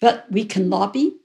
But 0.00 0.30
we 0.30 0.44
can 0.44 0.70
lobby, 0.70 1.16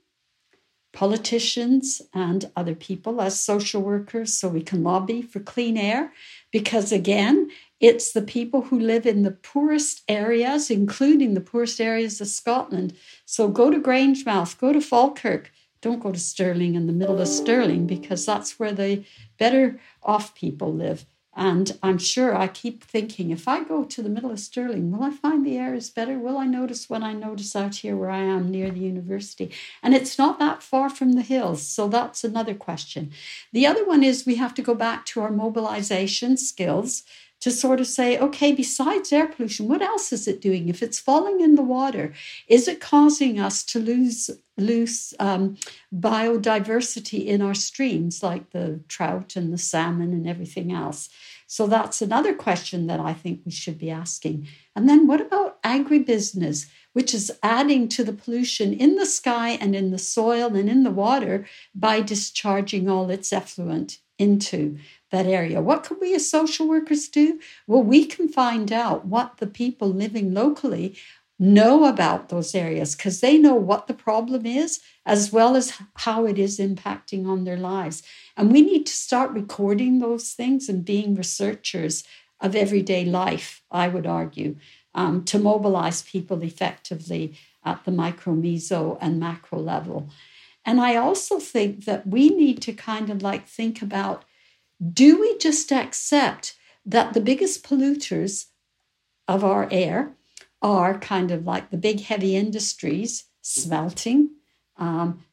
politicians 0.93 2.01
and 2.13 2.49
other 2.55 2.75
people 2.75 3.19
as 3.19 3.39
social 3.39 3.81
workers 3.81 4.33
so 4.33 4.47
we 4.47 4.61
can 4.61 4.83
lobby 4.83 5.21
for 5.21 5.39
clean 5.39 5.75
air. 5.75 6.13
Because 6.51 6.91
again 6.91 7.49
it's 7.79 8.13
the 8.13 8.21
people 8.21 8.61
who 8.61 8.79
live 8.79 9.05
in 9.05 9.23
the 9.23 9.31
poorest 9.31 10.03
areas 10.07 10.71
including 10.71 11.33
the 11.33 11.41
poorest 11.41 11.81
areas 11.81 12.21
of 12.21 12.27
Scotland. 12.27 12.95
So 13.25 13.47
go 13.47 13.69
to 13.69 13.79
Grangemouth 13.79 14.57
go 14.57 14.71
to 14.71 14.81
Falkirk. 14.81 15.51
Don't 15.81 16.01
go 16.01 16.13
to 16.13 16.19
Stirling 16.19 16.75
in 16.75 16.87
the 16.87 16.93
middle 16.93 17.19
of 17.19 17.27
Stirling 17.27 17.85
because 17.87 18.25
that's 18.25 18.57
where 18.57 18.71
the 18.71 19.03
better 19.37 19.81
off 20.01 20.33
people 20.33 20.73
live 20.73 21.05
and 21.35 21.77
I'm 21.81 21.97
sure 21.97 22.35
I 22.35 22.47
keep 22.47 22.83
thinking 22.83 23.31
if 23.31 23.47
I 23.47 23.63
go 23.63 23.83
to 23.83 24.03
the 24.03 24.09
middle 24.09 24.31
of 24.31 24.39
Stirling, 24.39 24.91
will 24.91 25.03
I 25.03 25.09
find 25.09 25.43
the 25.43 25.57
air 25.57 25.73
is 25.73 25.89
better? 25.89 26.19
Will 26.19 26.37
I 26.37 26.45
notice 26.45 26.89
when 26.89 27.01
I 27.01 27.13
notice 27.13 27.55
out 27.55 27.77
here 27.77 27.97
where 27.97 28.11
I 28.11 28.19
am 28.19 28.51
near 28.51 28.69
the 28.69 28.79
university? 28.79 29.51
And 29.81 29.95
it's 29.95 30.17
not 30.17 30.37
that 30.39 30.61
far 30.61 30.89
from 30.89 31.13
the 31.13 31.23
hills. 31.23 31.65
So 31.65 31.87
that's 31.87 32.23
another 32.23 32.53
question. 32.53 33.11
The 33.51 33.65
other 33.65 33.83
one 33.85 34.03
is 34.03 34.25
we 34.25 34.35
have 34.35 34.53
to 34.55 34.61
go 34.61 34.75
back 34.75 35.05
to 35.07 35.21
our 35.21 35.31
mobilization 35.31 36.37
skills 36.37 37.03
to 37.43 37.51
sort 37.51 37.81
of 37.81 37.87
say, 37.87 38.17
okay, 38.17 38.53
besides 38.53 39.11
air 39.11 39.27
pollution, 39.27 39.67
what 39.67 39.81
else 39.81 40.13
is 40.13 40.29
it 40.29 40.39
doing? 40.39 40.69
If 40.69 40.81
it's 40.81 40.97
falling 40.97 41.41
in 41.41 41.55
the 41.55 41.61
water, 41.61 42.13
is 42.47 42.69
it 42.69 42.79
causing 42.79 43.37
us 43.37 43.65
to 43.65 43.79
lose 43.79 44.29
lose 44.55 45.13
um, 45.19 45.57
biodiversity 45.93 47.25
in 47.25 47.41
our 47.41 47.53
streams, 47.53 48.23
like 48.23 48.51
the 48.51 48.79
trout 48.87 49.35
and 49.35 49.51
the 49.51 49.57
salmon 49.57 50.13
and 50.13 50.25
everything 50.25 50.71
else? 50.71 51.09
So 51.45 51.67
that's 51.67 52.01
another 52.01 52.33
question 52.33 52.87
that 52.87 53.01
I 53.01 53.13
think 53.13 53.41
we 53.43 53.51
should 53.51 53.77
be 53.77 53.91
asking. 53.91 54.47
And 54.73 54.87
then 54.87 55.05
what 55.05 55.19
about 55.19 55.61
agribusiness, 55.63 56.67
which 56.93 57.13
is 57.13 57.29
adding 57.43 57.89
to 57.89 58.05
the 58.05 58.13
pollution 58.13 58.71
in 58.71 58.95
the 58.95 59.05
sky 59.05 59.49
and 59.49 59.75
in 59.75 59.91
the 59.91 59.97
soil 59.97 60.55
and 60.55 60.69
in 60.69 60.83
the 60.83 60.91
water 60.91 61.45
by 61.75 61.99
discharging 61.99 62.89
all 62.89 63.09
its 63.09 63.33
effluent 63.33 63.99
into 64.17 64.77
that 65.13 65.27
area. 65.27 65.61
What 65.61 65.83
can 65.83 65.97
we 66.01 66.13
as 66.15 66.29
social 66.29 66.67
workers 66.67 67.07
do? 67.07 67.39
Well, 67.67 67.83
we 67.83 68.05
can 68.05 68.27
find 68.27 68.73
out 68.73 69.05
what 69.05 69.37
the 69.37 69.47
people 69.47 69.87
living 69.87 70.33
locally 70.33 70.97
know 71.39 71.85
about 71.85 72.29
those 72.29 72.55
areas 72.55 72.95
because 72.95 73.21
they 73.21 73.37
know 73.37 73.53
what 73.53 73.87
the 73.87 73.93
problem 73.93 74.45
is 74.45 74.81
as 75.05 75.31
well 75.31 75.55
as 75.55 75.81
how 75.95 76.25
it 76.25 76.39
is 76.39 76.59
impacting 76.59 77.27
on 77.27 77.43
their 77.43 77.57
lives. 77.57 78.01
And 78.35 78.51
we 78.51 78.61
need 78.61 78.85
to 78.87 78.93
start 78.93 79.31
recording 79.31 79.99
those 79.99 80.31
things 80.31 80.67
and 80.67 80.83
being 80.83 81.15
researchers 81.15 82.03
of 82.41 82.55
everyday 82.55 83.05
life, 83.05 83.61
I 83.71 83.87
would 83.87 84.07
argue, 84.07 84.57
um, 84.95 85.23
to 85.25 85.37
mobilize 85.39 86.01
people 86.01 86.41
effectively 86.43 87.37
at 87.63 87.85
the 87.85 87.91
micro, 87.91 88.33
meso, 88.33 88.97
and 88.99 89.19
macro 89.19 89.59
level. 89.59 90.09
And 90.65 90.81
I 90.81 90.95
also 90.95 91.39
think 91.39 91.85
that 91.85 92.07
we 92.07 92.29
need 92.29 92.61
to 92.63 92.73
kind 92.73 93.09
of 93.09 93.21
like 93.21 93.47
think 93.47 93.81
about 93.81 94.23
do 94.91 95.19
we 95.19 95.37
just 95.37 95.71
accept 95.71 96.55
that 96.85 97.13
the 97.13 97.21
biggest 97.21 97.63
polluters 97.63 98.47
of 99.27 99.43
our 99.43 99.67
air 99.71 100.15
are 100.61 100.97
kind 100.97 101.31
of 101.31 101.45
like 101.45 101.69
the 101.69 101.77
big 101.77 102.01
heavy 102.01 102.35
industries, 102.35 103.25
smelting. 103.41 104.29
Um, 104.77 105.23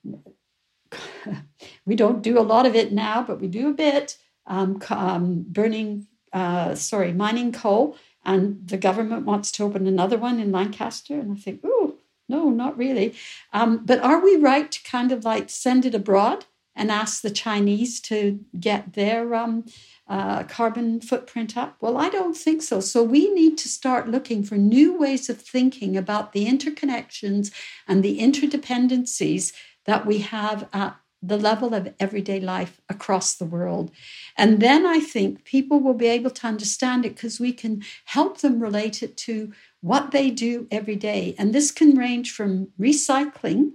we 1.86 1.94
don't 1.94 2.22
do 2.22 2.38
a 2.38 2.42
lot 2.42 2.66
of 2.66 2.74
it 2.74 2.92
now, 2.92 3.22
but 3.22 3.40
we 3.40 3.48
do 3.48 3.68
a 3.68 3.74
bit. 3.74 4.18
Um, 4.46 4.80
um, 4.90 5.44
burning, 5.46 6.08
uh, 6.32 6.74
sorry, 6.74 7.12
mining 7.12 7.52
coal, 7.52 7.96
and 8.24 8.66
the 8.66 8.78
government 8.78 9.24
wants 9.24 9.52
to 9.52 9.64
open 9.64 9.86
another 9.86 10.18
one 10.18 10.40
in 10.40 10.50
Lancaster. 10.50 11.14
And 11.14 11.32
I 11.32 11.36
think, 11.36 11.60
oh, 11.62 11.94
no, 12.28 12.50
not 12.50 12.76
really. 12.76 13.14
Um, 13.52 13.84
but 13.84 14.00
are 14.00 14.22
we 14.22 14.36
right 14.36 14.70
to 14.70 14.82
kind 14.82 15.12
of 15.12 15.24
like 15.24 15.50
send 15.50 15.86
it 15.86 15.94
abroad 15.94 16.46
and 16.80 16.90
ask 16.90 17.20
the 17.20 17.30
Chinese 17.30 18.00
to 18.00 18.40
get 18.58 18.94
their 18.94 19.34
um, 19.34 19.66
uh, 20.08 20.44
carbon 20.44 20.98
footprint 20.98 21.54
up? 21.54 21.76
Well, 21.82 21.98
I 21.98 22.08
don't 22.08 22.34
think 22.34 22.62
so. 22.62 22.80
So 22.80 23.04
we 23.04 23.30
need 23.34 23.58
to 23.58 23.68
start 23.68 24.08
looking 24.08 24.42
for 24.42 24.54
new 24.56 24.98
ways 24.98 25.28
of 25.28 25.42
thinking 25.42 25.94
about 25.94 26.32
the 26.32 26.46
interconnections 26.46 27.52
and 27.86 28.02
the 28.02 28.18
interdependencies 28.18 29.52
that 29.84 30.06
we 30.06 30.20
have 30.20 30.68
at 30.72 30.96
the 31.22 31.36
level 31.36 31.74
of 31.74 31.92
everyday 32.00 32.40
life 32.40 32.80
across 32.88 33.34
the 33.34 33.44
world. 33.44 33.90
And 34.38 34.60
then 34.60 34.86
I 34.86 35.00
think 35.00 35.44
people 35.44 35.80
will 35.80 35.92
be 35.92 36.06
able 36.06 36.30
to 36.30 36.46
understand 36.46 37.04
it 37.04 37.14
because 37.14 37.38
we 37.38 37.52
can 37.52 37.82
help 38.06 38.38
them 38.38 38.58
relate 38.58 39.02
it 39.02 39.18
to 39.18 39.52
what 39.82 40.12
they 40.12 40.30
do 40.30 40.66
every 40.70 40.96
day. 40.96 41.34
And 41.36 41.54
this 41.54 41.70
can 41.70 41.94
range 41.94 42.32
from 42.32 42.68
recycling 42.80 43.72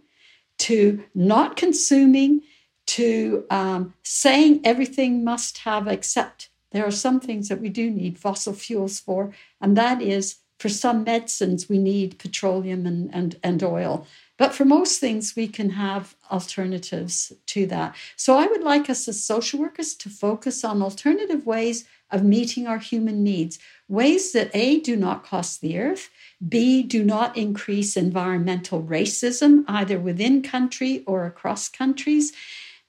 to 0.57 1.03
not 1.13 1.55
consuming 1.55 2.41
to 2.87 3.45
um, 3.49 3.93
saying 4.03 4.61
everything 4.63 5.23
must 5.23 5.59
have, 5.59 5.87
except 5.87 6.49
there 6.71 6.85
are 6.85 6.91
some 6.91 7.19
things 7.19 7.49
that 7.49 7.61
we 7.61 7.69
do 7.69 7.89
need 7.89 8.19
fossil 8.19 8.53
fuels 8.53 8.99
for, 8.99 9.33
and 9.61 9.77
that 9.77 10.01
is 10.01 10.37
for 10.59 10.69
some 10.69 11.03
medicines 11.03 11.67
we 11.67 11.77
need 11.77 12.17
petroleum 12.17 12.85
and, 12.85 13.13
and, 13.13 13.35
and 13.43 13.61
oil. 13.63 14.07
But 14.37 14.53
for 14.53 14.65
most 14.65 14.99
things, 14.99 15.35
we 15.35 15.47
can 15.47 15.71
have 15.71 16.15
alternatives 16.29 17.31
to 17.47 17.65
that. 17.67 17.95
So 18.15 18.37
I 18.37 18.47
would 18.47 18.63
like 18.63 18.89
us 18.89 19.07
as 19.07 19.23
social 19.23 19.59
workers 19.59 19.93
to 19.95 20.09
focus 20.09 20.63
on 20.63 20.81
alternative 20.81 21.45
ways 21.45 21.85
of 22.11 22.23
meeting 22.23 22.67
our 22.67 22.77
human 22.77 23.23
needs, 23.23 23.59
ways 23.87 24.31
that 24.33 24.51
A, 24.53 24.79
do 24.79 24.95
not 24.95 25.25
cost 25.25 25.61
the 25.61 25.79
earth, 25.79 26.09
B, 26.47 26.83
do 26.83 27.03
not 27.03 27.35
increase 27.37 27.97
environmental 27.97 28.83
racism 28.83 29.63
either 29.67 29.99
within 29.99 30.41
country 30.41 31.03
or 31.07 31.25
across 31.25 31.69
countries, 31.69 32.33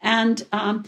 and 0.06 0.46
um, 0.52 0.84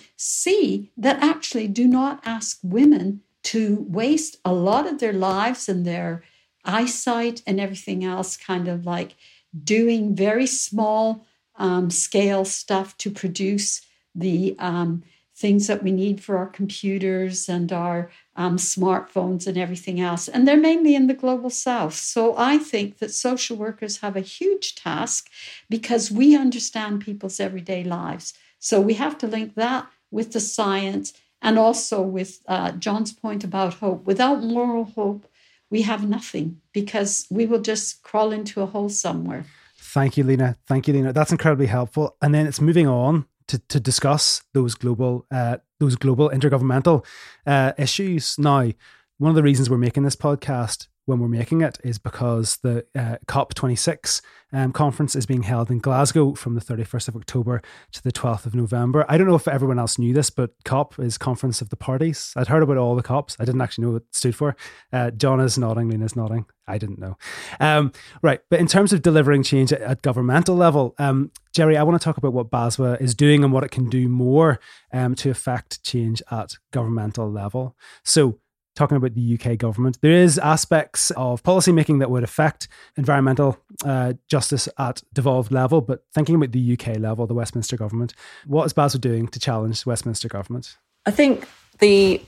that 0.96 1.18
actually 1.20 1.66
do 1.66 1.88
not 1.88 2.20
ask 2.24 2.60
women 2.62 3.20
to 3.42 3.84
waste 3.88 4.36
a 4.44 4.52
lot 4.52 4.86
of 4.86 5.00
their 5.00 5.12
lives 5.12 5.68
and 5.68 5.84
their 5.84 6.22
eyesight 6.64 7.42
and 7.44 7.58
everything 7.58 8.04
else, 8.04 8.36
kind 8.36 8.68
of 8.68 8.86
like 8.86 9.16
doing 9.64 10.14
very 10.14 10.46
small 10.46 11.26
um, 11.56 11.90
scale 11.90 12.44
stuff 12.44 12.96
to 12.98 13.10
produce 13.10 13.80
the 14.14 14.54
um, 14.60 15.02
things 15.34 15.66
that 15.66 15.82
we 15.82 15.90
need 15.90 16.22
for 16.22 16.36
our 16.36 16.46
computers 16.46 17.48
and 17.48 17.72
our 17.72 18.10
um, 18.36 18.56
smartphones 18.56 19.48
and 19.48 19.58
everything 19.58 20.00
else. 20.00 20.28
And 20.28 20.46
they're 20.46 20.56
mainly 20.56 20.94
in 20.94 21.08
the 21.08 21.14
global 21.14 21.50
south. 21.50 21.94
So 21.94 22.36
I 22.36 22.58
think 22.58 22.98
that 22.98 23.10
social 23.10 23.56
workers 23.56 23.98
have 23.98 24.14
a 24.14 24.20
huge 24.20 24.76
task 24.76 25.28
because 25.68 26.08
we 26.08 26.36
understand 26.36 27.00
people's 27.00 27.40
everyday 27.40 27.82
lives. 27.82 28.32
So 28.58 28.80
we 28.80 28.94
have 28.94 29.18
to 29.18 29.26
link 29.26 29.54
that 29.54 29.88
with 30.10 30.32
the 30.32 30.40
science 30.40 31.12
and 31.40 31.58
also 31.58 32.02
with 32.02 32.40
uh, 32.48 32.72
John's 32.72 33.12
point 33.12 33.44
about 33.44 33.74
hope. 33.74 34.04
Without 34.04 34.42
moral 34.42 34.84
hope, 34.84 35.26
we 35.70 35.82
have 35.82 36.08
nothing 36.08 36.60
because 36.72 37.26
we 37.30 37.46
will 37.46 37.60
just 37.60 38.02
crawl 38.02 38.32
into 38.32 38.60
a 38.62 38.66
hole 38.66 38.88
somewhere. 38.88 39.44
Thank 39.76 40.16
you, 40.16 40.24
Lena. 40.24 40.56
Thank 40.66 40.88
you, 40.88 40.94
Lena. 40.94 41.12
That's 41.12 41.32
incredibly 41.32 41.66
helpful. 41.66 42.16
And 42.20 42.34
then 42.34 42.46
it's 42.46 42.60
moving 42.60 42.86
on 42.86 43.26
to, 43.48 43.58
to 43.58 43.80
discuss 43.80 44.42
those 44.52 44.74
global 44.74 45.26
uh, 45.30 45.58
those 45.80 45.96
global 45.96 46.28
intergovernmental 46.30 47.04
uh, 47.46 47.72
issues. 47.78 48.38
Now, 48.38 48.70
one 49.18 49.30
of 49.30 49.36
the 49.36 49.42
reasons 49.42 49.70
we're 49.70 49.78
making 49.78 50.02
this 50.02 50.16
podcast 50.16 50.88
when 51.08 51.20
we're 51.20 51.28
making 51.28 51.62
it 51.62 51.78
is 51.82 51.98
because 51.98 52.58
the 52.58 52.84
uh, 52.94 53.16
COP26 53.26 54.20
um, 54.52 54.72
conference 54.72 55.16
is 55.16 55.26
being 55.26 55.42
held 55.42 55.70
in 55.70 55.78
Glasgow 55.78 56.34
from 56.34 56.54
the 56.54 56.60
31st 56.60 57.08
of 57.08 57.16
October 57.16 57.62
to 57.92 58.02
the 58.02 58.12
12th 58.12 58.44
of 58.44 58.54
November. 58.54 59.06
I 59.08 59.16
don't 59.16 59.26
know 59.26 59.34
if 59.34 59.48
everyone 59.48 59.78
else 59.78 59.98
knew 59.98 60.12
this, 60.12 60.28
but 60.28 60.52
COP 60.64 60.98
is 60.98 61.16
Conference 61.16 61.62
of 61.62 61.70
the 61.70 61.76
Parties. 61.76 62.32
I'd 62.36 62.48
heard 62.48 62.62
about 62.62 62.76
all 62.76 62.94
the 62.94 63.02
COPs. 63.02 63.36
I 63.40 63.46
didn't 63.46 63.62
actually 63.62 63.86
know 63.86 63.92
what 63.92 64.02
it 64.02 64.14
stood 64.14 64.36
for. 64.36 64.54
Uh, 64.92 65.10
John 65.10 65.40
is 65.40 65.58
nodding, 65.58 65.88
Lena's 65.88 66.14
nodding. 66.14 66.44
I 66.66 66.76
didn't 66.76 66.98
know. 66.98 67.16
Um, 67.58 67.92
right. 68.20 68.40
But 68.50 68.60
in 68.60 68.66
terms 68.66 68.92
of 68.92 69.00
delivering 69.00 69.42
change 69.42 69.72
at, 69.72 69.80
at 69.80 70.02
governmental 70.02 70.54
level, 70.54 70.94
um, 70.98 71.30
Gerry, 71.54 71.78
I 71.78 71.82
want 71.82 71.98
to 72.00 72.04
talk 72.04 72.18
about 72.18 72.34
what 72.34 72.50
BASW 72.50 73.00
is 73.00 73.14
doing 73.14 73.42
and 73.42 73.52
what 73.52 73.64
it 73.64 73.70
can 73.70 73.88
do 73.88 74.08
more 74.08 74.60
um, 74.92 75.14
to 75.16 75.30
affect 75.30 75.82
change 75.82 76.22
at 76.30 76.56
governmental 76.70 77.30
level. 77.30 77.74
So, 78.04 78.38
talking 78.78 78.96
about 78.96 79.14
the 79.14 79.38
UK 79.38 79.58
government. 79.58 79.98
There 80.00 80.12
is 80.12 80.38
aspects 80.38 81.10
of 81.16 81.42
policy 81.42 81.72
making 81.72 81.98
that 81.98 82.10
would 82.10 82.22
affect 82.22 82.68
environmental 82.96 83.58
uh, 83.84 84.12
justice 84.28 84.68
at 84.78 85.02
devolved 85.12 85.50
level, 85.50 85.80
but 85.80 86.04
thinking 86.14 86.36
about 86.36 86.52
the 86.52 86.72
UK 86.74 86.96
level, 86.96 87.26
the 87.26 87.34
Westminster 87.34 87.76
government, 87.76 88.14
what 88.46 88.64
is 88.64 88.72
BASW 88.72 89.00
doing 89.00 89.26
to 89.28 89.40
challenge 89.40 89.84
Westminster 89.84 90.28
government? 90.28 90.76
I 91.04 91.10
think 91.10 91.48
the 91.80 92.22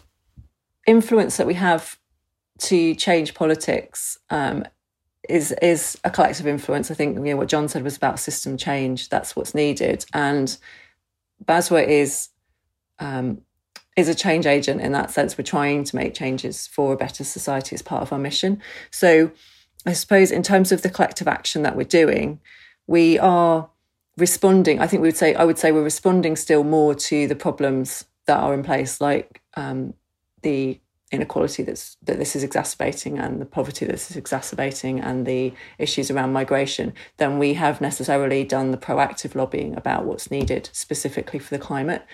influence 0.87 1.37
that 1.37 1.47
we 1.47 1.55
have 1.55 1.99
to 2.59 2.97
change 2.97 3.35
politics 3.35 4.19
um, 4.31 4.65
is 5.29 5.53
is 5.63 5.99
a 6.03 6.11
collective 6.11 6.49
influence. 6.49 6.91
I 6.91 6.95
think 6.95 7.17
you 7.17 7.25
know 7.25 7.37
what 7.37 7.49
John 7.49 7.69
said 7.69 7.85
was 7.85 7.97
about 7.97 8.19
system 8.19 8.57
change. 8.57 9.09
That's 9.09 9.37
what's 9.37 9.55
needed, 9.55 10.05
and 10.13 10.57
BASW 11.45 11.87
is 11.87 12.31
um, 12.99 13.43
is 14.01 14.09
a 14.09 14.15
change 14.15 14.47
agent 14.47 14.81
in 14.81 14.93
that 14.93 15.11
sense. 15.11 15.39
We're 15.39 15.45
trying 15.45 15.85
to 15.85 15.97
make 15.97 16.15
changes 16.15 16.67
for 16.67 16.93
a 16.93 16.97
better 16.97 17.23
society 17.23 17.75
as 17.75 17.83
part 17.83 18.03
of 18.03 18.13
our 18.13 18.19
mission. 18.19 18.61
So, 18.91 19.31
I 19.87 19.93
suppose 19.93 20.31
in 20.31 20.43
terms 20.43 20.73
of 20.73 20.83
the 20.83 20.91
collective 20.91 21.29
action 21.29 21.63
that 21.63 21.77
we're 21.77 21.85
doing, 21.85 22.41
we 22.87 23.19
are 23.19 23.71
responding. 24.17 24.81
I 24.81 24.87
think 24.87 25.01
we 25.03 25.09
would 25.09 25.17
say 25.17 25.35
I 25.35 25.45
would 25.45 25.59
say 25.59 25.73
we're 25.73 25.83
responding 25.83 26.37
still 26.37 26.65
more 26.65 26.95
to 26.95 27.27
the 27.27 27.37
problems 27.37 28.05
that 28.27 28.39
are 28.39 28.53
in 28.53 28.63
place, 28.63 29.01
like 29.01 29.41
um, 29.55 29.95
the 30.43 30.81
inequality 31.11 31.63
that's 31.65 31.97
that 32.03 32.19
this 32.19 32.37
is 32.37 32.45
exacerbating 32.45 33.19
and 33.19 33.41
the 33.41 33.47
poverty 33.47 33.85
that 33.85 33.93
this 33.93 34.11
is 34.11 34.17
exacerbating 34.17 35.01
and 35.01 35.27
the 35.27 35.53
issues 35.79 36.11
around 36.11 36.33
migration 36.33 36.93
than 37.17 37.39
we 37.39 37.55
have 37.55 37.81
necessarily 37.81 38.45
done 38.45 38.71
the 38.71 38.77
proactive 38.77 39.35
lobbying 39.35 39.77
about 39.77 40.05
what's 40.05 40.31
needed 40.31 40.71
specifically 40.73 41.41
for 41.41 41.53
the 41.57 41.59
climate 41.59 42.05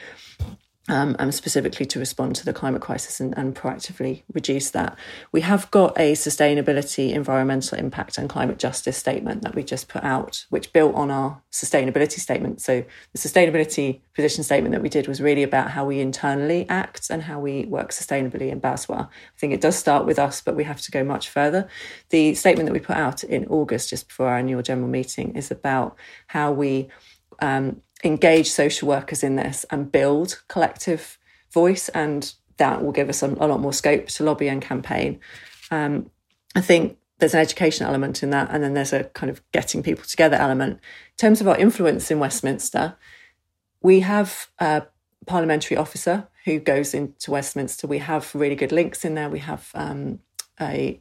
um, 0.88 1.16
and 1.18 1.34
specifically 1.34 1.84
to 1.86 1.98
respond 1.98 2.36
to 2.36 2.44
the 2.44 2.52
climate 2.52 2.80
crisis 2.80 3.18
and, 3.18 3.36
and, 3.36 3.56
proactively 3.56 4.22
reduce 4.32 4.70
that. 4.70 4.96
We 5.32 5.40
have 5.40 5.70
got 5.70 5.98
a 5.98 6.12
sustainability, 6.12 7.12
environmental 7.12 7.78
impact, 7.78 8.18
and 8.18 8.28
climate 8.28 8.58
justice 8.58 8.96
statement 8.96 9.42
that 9.42 9.54
we 9.54 9.64
just 9.64 9.88
put 9.88 10.04
out, 10.04 10.46
which 10.50 10.72
built 10.72 10.94
on 10.94 11.10
our 11.10 11.42
sustainability 11.50 12.20
statement. 12.20 12.60
So, 12.60 12.84
the 13.12 13.18
sustainability 13.18 14.00
position 14.14 14.44
statement 14.44 14.72
that 14.72 14.82
we 14.82 14.88
did 14.88 15.08
was 15.08 15.20
really 15.20 15.42
about 15.42 15.70
how 15.70 15.84
we 15.84 16.00
internally 16.00 16.68
act 16.68 17.10
and 17.10 17.22
how 17.22 17.40
we 17.40 17.64
work 17.66 17.90
sustainably 17.90 18.50
in 18.50 18.60
BASW. 18.60 19.06
I 19.06 19.08
think 19.38 19.52
it 19.52 19.60
does 19.60 19.76
start 19.76 20.06
with 20.06 20.18
us, 20.18 20.40
but 20.40 20.54
we 20.54 20.64
have 20.64 20.80
to 20.82 20.90
go 20.90 21.02
much 21.02 21.28
further. 21.28 21.68
The 22.10 22.34
statement 22.34 22.66
that 22.68 22.72
we 22.72 22.80
put 22.80 22.96
out 22.96 23.24
in 23.24 23.46
August, 23.46 23.90
just 23.90 24.08
before 24.08 24.28
our 24.28 24.38
annual 24.38 24.62
general 24.62 24.88
meeting, 24.88 25.34
is 25.34 25.50
about 25.50 25.96
how 26.28 26.52
we 26.52 26.88
um, 27.40 27.82
engage 28.06 28.50
social 28.50 28.88
workers 28.88 29.22
in 29.22 29.36
this 29.36 29.64
and 29.70 29.92
build 29.92 30.42
collective 30.48 31.18
voice, 31.52 31.88
and 31.90 32.32
that 32.56 32.82
will 32.82 32.92
give 32.92 33.08
us 33.08 33.22
a, 33.22 33.26
a 33.26 33.46
lot 33.46 33.60
more 33.60 33.72
scope 33.72 34.06
to 34.06 34.24
lobby 34.24 34.48
and 34.48 34.62
campaign. 34.62 35.20
Um, 35.70 36.10
I 36.54 36.60
think 36.60 36.96
there's 37.18 37.34
an 37.34 37.40
education 37.40 37.86
element 37.86 38.22
in 38.22 38.30
that, 38.30 38.48
and 38.50 38.62
then 38.62 38.74
there's 38.74 38.92
a 38.92 39.04
kind 39.04 39.30
of 39.30 39.42
getting 39.52 39.82
people 39.82 40.04
together 40.04 40.36
element. 40.36 40.74
In 40.74 41.16
terms 41.18 41.40
of 41.40 41.48
our 41.48 41.56
influence 41.56 42.10
in 42.10 42.18
Westminster, 42.18 42.96
we 43.82 44.00
have 44.00 44.48
a 44.58 44.84
parliamentary 45.26 45.76
officer 45.76 46.28
who 46.44 46.58
goes 46.60 46.94
into 46.94 47.30
Westminster. 47.30 47.86
We 47.86 47.98
have 47.98 48.34
really 48.34 48.54
good 48.54 48.72
links 48.72 49.04
in 49.04 49.14
there. 49.14 49.28
We 49.28 49.40
have 49.40 49.70
um, 49.74 50.20
a 50.60 51.00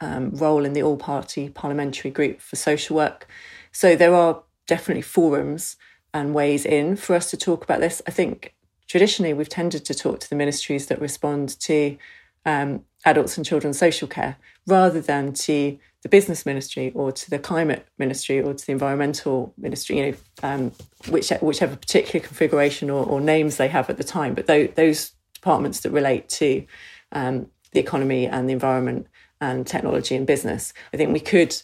um, 0.00 0.30
role 0.30 0.64
in 0.64 0.72
the 0.72 0.82
all 0.82 0.96
party 0.96 1.48
parliamentary 1.48 2.10
group 2.10 2.40
for 2.40 2.56
social 2.56 2.96
work. 2.96 3.28
So 3.72 3.96
there 3.96 4.14
are 4.14 4.42
definitely 4.66 5.02
forums 5.02 5.76
and 6.18 6.34
ways 6.34 6.66
in 6.66 6.96
for 6.96 7.14
us 7.14 7.30
to 7.30 7.36
talk 7.36 7.62
about 7.62 7.80
this. 7.80 8.02
I 8.06 8.10
think 8.10 8.54
traditionally 8.88 9.32
we've 9.32 9.48
tended 9.48 9.84
to 9.84 9.94
talk 9.94 10.18
to 10.20 10.28
the 10.28 10.36
ministries 10.36 10.86
that 10.86 11.00
respond 11.00 11.58
to 11.60 11.96
um, 12.44 12.84
adults 13.04 13.36
and 13.36 13.46
children's 13.46 13.78
social 13.78 14.08
care 14.08 14.36
rather 14.66 15.00
than 15.00 15.32
to 15.32 15.78
the 16.02 16.08
business 16.08 16.44
ministry 16.44 16.90
or 16.94 17.12
to 17.12 17.30
the 17.30 17.38
climate 17.38 17.86
ministry 17.98 18.40
or 18.40 18.54
to 18.54 18.66
the 18.66 18.72
environmental 18.72 19.52
ministry, 19.56 19.98
you 19.98 20.06
know, 20.06 20.16
um, 20.42 20.72
which, 21.08 21.30
whichever 21.40 21.76
particular 21.76 22.24
configuration 22.24 22.90
or, 22.90 23.04
or, 23.04 23.20
names 23.20 23.56
they 23.56 23.68
have 23.68 23.90
at 23.90 23.96
the 23.96 24.04
time. 24.04 24.34
But 24.34 24.46
those, 24.46 24.70
those 24.74 25.12
departments 25.34 25.80
that 25.80 25.90
relate 25.90 26.28
to 26.30 26.64
um, 27.12 27.46
the 27.72 27.80
economy 27.80 28.26
and 28.26 28.48
the 28.48 28.52
environment 28.52 29.06
and 29.40 29.66
technology 29.66 30.14
and 30.16 30.26
business. 30.26 30.72
I 30.92 30.96
think 30.96 31.12
we 31.12 31.20
could 31.20 31.56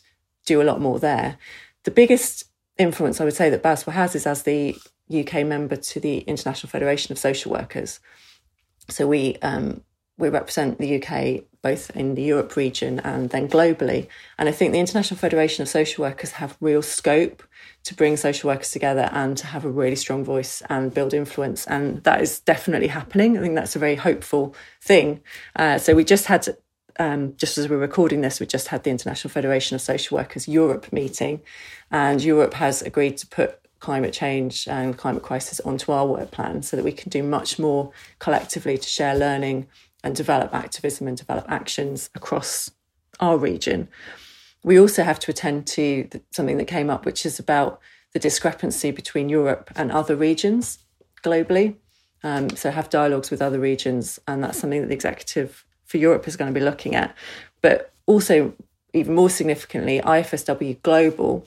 do 0.47 0.61
a 0.61 0.65
lot 0.65 0.81
more 0.81 0.99
there. 0.99 1.39
The 1.85 1.91
biggest 1.91 2.45
influence 2.79 3.21
I 3.21 3.25
would 3.25 3.35
say 3.35 3.51
that 3.51 3.63
BASW 3.63 3.93
has 3.93 4.15
is 4.15 4.27
as 4.27 4.43
the 4.43 4.77
UK 5.13 5.47
member 5.47 5.77
to 5.77 6.01
the 6.01 6.19
International 6.19 6.71
Federation 6.71 7.13
of 7.13 7.19
Social 7.19 7.53
Workers. 7.53 8.01
So 8.89 9.07
we 9.07 9.37
um, 9.37 9.83
we 10.17 10.29
represent 10.29 10.79
the 10.79 11.03
UK 11.03 11.45
both 11.65 11.91
in 11.97 12.15
the 12.15 12.23
Europe 12.23 12.57
region 12.57 13.01
and 13.01 13.31
then 13.31 13.49
globally. 13.49 14.07
And 14.39 14.49
I 14.49 14.53
think 14.53 14.73
the 14.73 14.79
International 14.79 15.19
Federation 15.19 15.63
of 15.63 15.69
Social 15.69 16.05
Workers 16.05 16.33
have 16.33 16.59
real 16.61 16.83
scope 16.83 17.43
to 17.85 17.95
bring 17.95 18.19
social 18.19 18.49
workers 18.49 18.71
together 18.71 19.09
and 19.13 19.37
to 19.39 19.47
have 19.47 19.65
a 19.65 19.71
really 19.71 19.97
strong 19.97 20.25
voice 20.25 20.63
and 20.69 20.93
build 20.93 21.15
influence. 21.15 21.67
And 21.67 22.05
that 22.05 22.21
is 22.21 22.41
definitely 22.41 22.89
happening. 22.89 23.39
I 23.39 23.41
think 23.41 23.55
that's 23.55 23.77
a 23.77 23.79
very 23.79 23.97
hopeful 23.97 24.55
thing. 24.83 25.23
Uh, 25.57 25.79
so 25.79 25.95
we 25.95 26.05
just 26.05 26.27
had, 26.27 26.55
um, 26.99 27.35
just 27.37 27.59
as 27.59 27.69
we're 27.69 27.79
recording 27.79 28.21
this, 28.21 28.41
we 28.41 28.47
just 28.47 28.69
had 28.69 28.85
the 28.85 28.91
International 28.91 29.31
Federation 29.31 29.75
of 29.75 29.81
Social 29.81 30.17
Workers 30.17 30.49
Europe 30.49 30.93
meeting, 30.93 31.41
and 31.91 32.23
Europe 32.23 32.55
has 32.55 32.83
agreed 32.83 33.17
to 33.19 33.27
put 33.27 33.61
climate 33.81 34.15
change 34.15 34.67
and 34.67 34.97
climate 34.97 35.23
crisis 35.23 35.61
onto 35.61 35.93
our 35.93 36.07
work 36.07 36.31
plan 36.31 36.63
so 36.63 36.77
that 36.77 36.85
we 36.85 36.93
can 36.93 37.11
do 37.11 37.23
much 37.23 37.59
more 37.59 37.93
collectively 38.19 38.79
to 38.79 38.89
share 38.89 39.15
learning 39.15 39.67
and 40.03 40.17
develop 40.17 40.55
activism 40.55 41.07
and 41.07 41.17
develop 41.17 41.45
actions 41.49 42.09
across 42.15 42.71
our 43.21 43.37
region. 43.37 43.89
We 44.63 44.81
also 44.81 45.03
have 45.03 45.21
to 45.21 45.31
attend 45.31 45.67
to 45.69 46.09
something 46.31 46.57
that 46.57 46.65
came 46.67 46.89
up, 46.89 47.05
which 47.05 47.27
is 47.27 47.39
about 47.39 47.81
the 48.15 48.19
discrepancy 48.19 48.91
between 48.91 49.29
Europe 49.29 49.71
and 49.77 49.93
other 49.93 50.17
regions 50.17 50.79
globally. 51.23 51.77
Um, 52.23 52.49
so 52.51 52.71
have 52.71 52.89
dialogues 52.89 53.31
with 53.31 53.43
other 53.43 53.59
regions, 53.59 54.19
and 54.27 54.43
that's 54.43 54.59
something 54.59 54.81
that 54.81 54.87
the 54.87 54.95
executive 54.95 55.67
for 55.95 55.99
Europe 55.99 56.27
is 56.27 56.37
going 56.37 56.53
to 56.53 56.61
be 56.61 56.65
looking 56.65 56.97
at. 56.97 57.15
But 57.63 57.93
also, 58.07 58.53
even 58.93 59.15
more 59.15 59.31
significantly, 59.31 60.01
IFSW 60.01 60.83
Global 60.83 61.47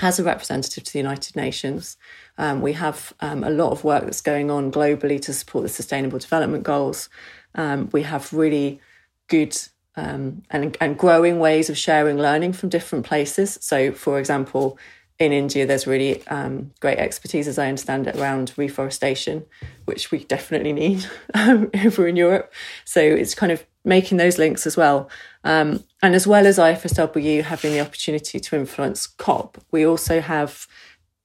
has 0.00 0.18
a 0.18 0.24
representative 0.24 0.82
to 0.82 0.92
the 0.92 0.98
United 0.98 1.36
Nations. 1.36 1.96
Um, 2.36 2.62
we 2.62 2.72
have 2.72 3.14
um, 3.20 3.44
a 3.44 3.50
lot 3.50 3.70
of 3.70 3.84
work 3.84 4.02
that's 4.02 4.20
going 4.20 4.50
on 4.50 4.72
globally 4.72 5.22
to 5.22 5.32
support 5.32 5.62
the 5.62 5.68
Sustainable 5.68 6.18
Development 6.18 6.64
Goals. 6.64 7.08
Um, 7.54 7.88
we 7.92 8.02
have 8.02 8.32
really 8.32 8.80
good 9.28 9.56
um, 9.94 10.42
and, 10.50 10.76
and 10.80 10.98
growing 10.98 11.38
ways 11.38 11.70
of 11.70 11.78
sharing 11.78 12.18
learning 12.18 12.54
from 12.54 12.70
different 12.70 13.06
places. 13.06 13.56
So, 13.60 13.92
for 13.92 14.18
example, 14.18 14.78
in 15.18 15.32
India, 15.32 15.64
there's 15.64 15.86
really 15.86 16.26
um, 16.26 16.72
great 16.80 16.98
expertise, 16.98 17.48
as 17.48 17.58
I 17.58 17.68
understand 17.68 18.06
it, 18.06 18.16
around 18.16 18.52
reforestation, 18.56 19.46
which 19.86 20.10
we 20.10 20.24
definitely 20.24 20.72
need 20.72 21.06
um, 21.34 21.70
over 21.84 22.06
in 22.06 22.16
Europe. 22.16 22.52
So 22.84 23.00
it's 23.00 23.34
kind 23.34 23.52
of 23.52 23.64
making 23.86 24.18
those 24.18 24.36
links 24.36 24.66
as 24.66 24.76
well. 24.76 25.08
Um, 25.44 25.84
and 26.02 26.14
as 26.14 26.26
well 26.26 26.46
as 26.46 26.58
IFSW 26.58 27.44
having 27.44 27.72
the 27.72 27.80
opportunity 27.80 28.38
to 28.40 28.56
influence 28.56 29.06
COP, 29.06 29.58
we 29.70 29.86
also 29.86 30.20
have 30.20 30.66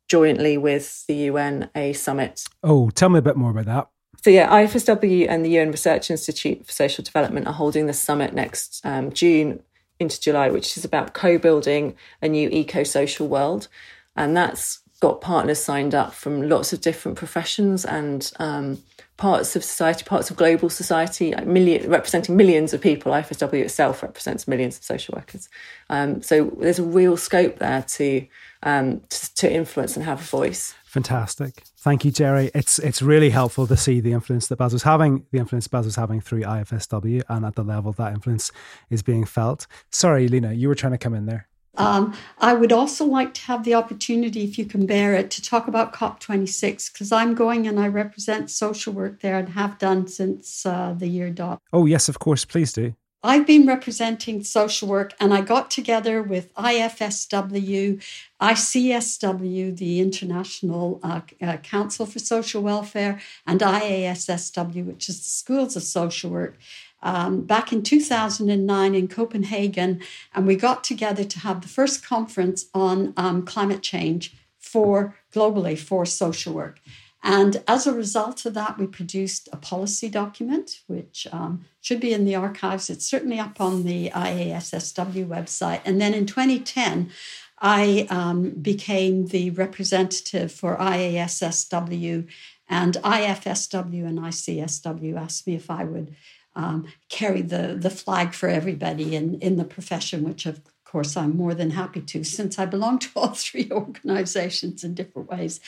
jointly 0.07 0.57
with 0.57 1.05
the 1.07 1.15
UN 1.15 1.69
a 1.75 1.93
summit. 1.93 2.45
Oh, 2.63 2.89
tell 2.91 3.09
me 3.09 3.19
a 3.19 3.21
bit 3.21 3.35
more 3.35 3.51
about 3.51 3.65
that. 3.65 3.87
So 4.23 4.29
yeah, 4.29 4.49
IFSW 4.49 5.27
and 5.27 5.43
the 5.43 5.57
UN 5.57 5.71
Research 5.71 6.11
Institute 6.11 6.65
for 6.65 6.71
Social 6.71 7.03
Development 7.03 7.47
are 7.47 7.53
holding 7.53 7.87
the 7.87 7.93
summit 7.93 8.33
next 8.33 8.85
um, 8.85 9.11
June 9.11 9.63
into 9.99 10.21
July, 10.21 10.49
which 10.49 10.77
is 10.77 10.85
about 10.85 11.13
co-building 11.13 11.95
a 12.21 12.27
new 12.27 12.47
eco-social 12.49 13.27
world, 13.27 13.67
and 14.15 14.37
that's 14.37 14.79
got 14.99 15.21
partners 15.21 15.59
signed 15.59 15.95
up 15.95 16.13
from 16.13 16.47
lots 16.47 16.71
of 16.71 16.81
different 16.81 17.17
professions 17.17 17.83
and 17.83 18.31
um, 18.37 18.83
parts 19.21 19.55
of 19.55 19.63
society, 19.63 20.03
parts 20.03 20.31
of 20.31 20.35
global 20.35 20.67
society, 20.67 21.31
like 21.31 21.45
million, 21.45 21.87
representing 21.87 22.35
millions 22.35 22.73
of 22.73 22.81
people. 22.81 23.11
IFSW 23.11 23.53
itself 23.53 24.01
represents 24.01 24.47
millions 24.47 24.79
of 24.79 24.83
social 24.83 25.13
workers. 25.15 25.47
Um, 25.91 26.23
so 26.23 26.45
there's 26.59 26.79
a 26.79 26.83
real 26.83 27.15
scope 27.17 27.59
there 27.59 27.83
to, 27.83 28.25
um, 28.63 29.01
to, 29.09 29.35
to 29.35 29.53
influence 29.53 29.95
and 29.95 30.03
have 30.05 30.21
a 30.21 30.23
voice. 30.23 30.73
Fantastic. 30.85 31.61
Thank 31.77 32.03
you, 32.03 32.09
Gerry. 32.09 32.49
It's 32.55 32.79
it's 32.79 33.03
really 33.03 33.29
helpful 33.29 33.67
to 33.67 33.77
see 33.77 34.01
the 34.01 34.11
influence 34.11 34.47
that 34.47 34.57
Baz 34.57 34.73
was 34.73 34.83
having, 34.83 35.23
the 35.31 35.37
influence 35.37 35.67
Baz 35.67 35.85
was 35.85 35.97
having 35.97 36.19
through 36.19 36.41
IFSW 36.41 37.21
and 37.29 37.45
at 37.45 37.53
the 37.53 37.63
level 37.63 37.91
that 37.93 38.13
influence 38.13 38.51
is 38.89 39.03
being 39.03 39.25
felt. 39.25 39.67
Sorry, 39.91 40.27
Lena, 40.27 40.51
you 40.53 40.67
were 40.67 40.75
trying 40.75 40.93
to 40.93 40.97
come 40.97 41.13
in 41.13 41.27
there. 41.27 41.47
Um, 41.77 42.13
I 42.37 42.53
would 42.53 42.71
also 42.71 43.05
like 43.05 43.33
to 43.35 43.41
have 43.43 43.63
the 43.63 43.75
opportunity, 43.75 44.43
if 44.43 44.57
you 44.57 44.65
can 44.65 44.85
bear 44.85 45.13
it, 45.13 45.31
to 45.31 45.41
talk 45.41 45.67
about 45.67 45.93
COP26 45.93 46.91
because 46.91 47.11
I'm 47.11 47.33
going 47.33 47.65
and 47.67 47.79
I 47.79 47.87
represent 47.87 48.49
social 48.49 48.93
work 48.93 49.21
there 49.21 49.37
and 49.37 49.49
have 49.49 49.77
done 49.77 50.07
since 50.07 50.65
uh, 50.65 50.93
the 50.97 51.07
year 51.07 51.29
dot. 51.29 51.61
Oh, 51.71 51.85
yes, 51.85 52.09
of 52.09 52.19
course. 52.19 52.43
Please 52.43 52.73
do. 52.73 52.93
I've 53.23 53.45
been 53.45 53.67
representing 53.67 54.43
social 54.43 54.87
work 54.87 55.13
and 55.19 55.31
I 55.31 55.41
got 55.41 55.69
together 55.69 56.23
with 56.23 56.51
IFSW, 56.55 58.01
ICSW, 58.41 59.77
the 59.77 59.99
International 59.99 60.99
uh, 61.03 61.21
uh, 61.39 61.57
Council 61.57 62.07
for 62.07 62.17
Social 62.17 62.63
Welfare, 62.63 63.19
and 63.45 63.59
IASSW, 63.59 64.85
which 64.85 65.07
is 65.07 65.19
the 65.19 65.29
Schools 65.29 65.75
of 65.75 65.83
Social 65.83 66.31
Work 66.31 66.57
um, 67.03 67.41
back 67.41 67.71
in 67.73 67.83
2009 67.83 68.95
in 68.95 69.07
Copenhagen, 69.07 70.01
and 70.33 70.47
we 70.47 70.55
got 70.55 70.83
together 70.83 71.23
to 71.23 71.39
have 71.39 71.61
the 71.61 71.67
first 71.67 72.05
conference 72.05 72.65
on 72.73 73.13
um, 73.17 73.43
climate 73.43 73.81
change 73.81 74.35
for 74.57 75.15
globally 75.33 75.77
for 75.77 76.05
social 76.05 76.53
work. 76.53 76.79
And 77.23 77.63
as 77.67 77.85
a 77.85 77.93
result 77.93 78.45
of 78.45 78.55
that, 78.55 78.79
we 78.79 78.87
produced 78.87 79.47
a 79.53 79.57
policy 79.57 80.09
document, 80.09 80.81
which 80.87 81.27
um, 81.31 81.65
should 81.79 81.99
be 81.99 82.13
in 82.13 82.25
the 82.25 82.35
archives. 82.35 82.89
It's 82.89 83.05
certainly 83.05 83.39
up 83.39 83.61
on 83.61 83.83
the 83.83 84.09
IASSW 84.09 85.27
website. 85.27 85.81
And 85.85 86.01
then 86.01 86.15
in 86.15 86.25
2010, 86.25 87.11
I 87.59 88.07
um, 88.09 88.49
became 88.49 89.27
the 89.27 89.51
representative 89.51 90.51
for 90.51 90.77
IASSW, 90.77 92.27
and 92.67 92.93
IFSW 92.95 94.05
and 94.05 94.17
ICSW 94.17 95.17
asked 95.17 95.45
me 95.45 95.55
if 95.55 95.69
I 95.69 95.83
would 95.83 96.15
um, 96.55 96.87
carry 97.09 97.41
the, 97.41 97.75
the 97.79 97.89
flag 97.89 98.33
for 98.33 98.49
everybody 98.49 99.15
in, 99.15 99.35
in 99.35 99.57
the 99.57 99.63
profession, 99.63 100.23
which 100.23 100.45
of 100.45 100.61
course 100.91 101.15
I'm 101.15 101.37
more 101.37 101.53
than 101.53 101.71
happy 101.71 102.01
to, 102.01 102.23
since 102.25 102.59
I 102.59 102.65
belong 102.65 102.99
to 102.99 103.09
all 103.15 103.27
three 103.33 103.69
organizations 103.71 104.83
in 104.83 104.93
different 104.93 105.29
ways. 105.29 105.61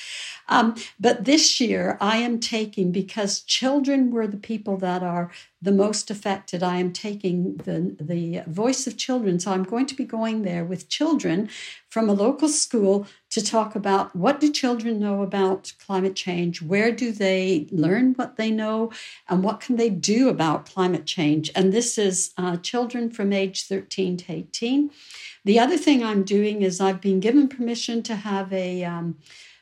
Um, 0.49 0.75
but 0.99 1.23
this 1.23 1.61
year 1.61 1.97
I 2.01 2.17
am 2.17 2.39
taking, 2.39 2.91
because 2.91 3.41
children 3.41 4.11
were 4.11 4.27
the 4.27 4.37
people 4.37 4.75
that 4.77 5.01
are 5.01 5.31
the 5.61 5.71
most 5.71 6.11
affected. 6.11 6.61
I 6.61 6.77
am 6.77 6.91
taking 6.91 7.55
the, 7.57 7.95
the 8.01 8.43
voice 8.47 8.85
of 8.85 8.97
children. 8.97 9.39
So 9.39 9.51
I'm 9.51 9.63
going 9.63 9.85
to 9.85 9.95
be 9.95 10.03
going 10.03 10.41
there 10.41 10.65
with 10.65 10.89
children 10.89 11.49
from 11.89 12.09
a 12.09 12.13
local 12.13 12.49
school 12.49 13.07
to 13.33 13.43
talk 13.43 13.75
about 13.75 14.15
what 14.15 14.39
do 14.39 14.51
children 14.51 14.99
know 14.99 15.23
about 15.23 15.73
climate 15.83 16.15
change? 16.15 16.61
Where 16.61 16.91
do 16.91 17.11
they 17.11 17.67
learn 17.71 18.13
what 18.13 18.35
they 18.35 18.51
know? 18.51 18.91
And 19.27 19.43
what 19.43 19.59
can 19.59 19.75
they 19.75 19.89
do 19.89 20.29
about 20.29 20.67
climate 20.67 21.07
change? 21.07 21.49
And 21.55 21.73
this 21.73 21.97
is 21.97 22.31
uh, 22.37 22.57
children 22.57 23.09
from 23.09 23.33
age 23.33 23.65
13 23.65 24.17
to 24.17 24.33
18. 24.33 24.91
The 25.45 25.59
other 25.59 25.77
thing 25.77 26.03
I'm 26.03 26.23
doing 26.23 26.61
is 26.61 26.79
I've 26.79 27.01
been 27.01 27.19
given 27.19 27.47
permission 27.47 28.03
to 28.03 28.15
have 28.15 28.53
a 28.53 28.83
um, 28.83 29.17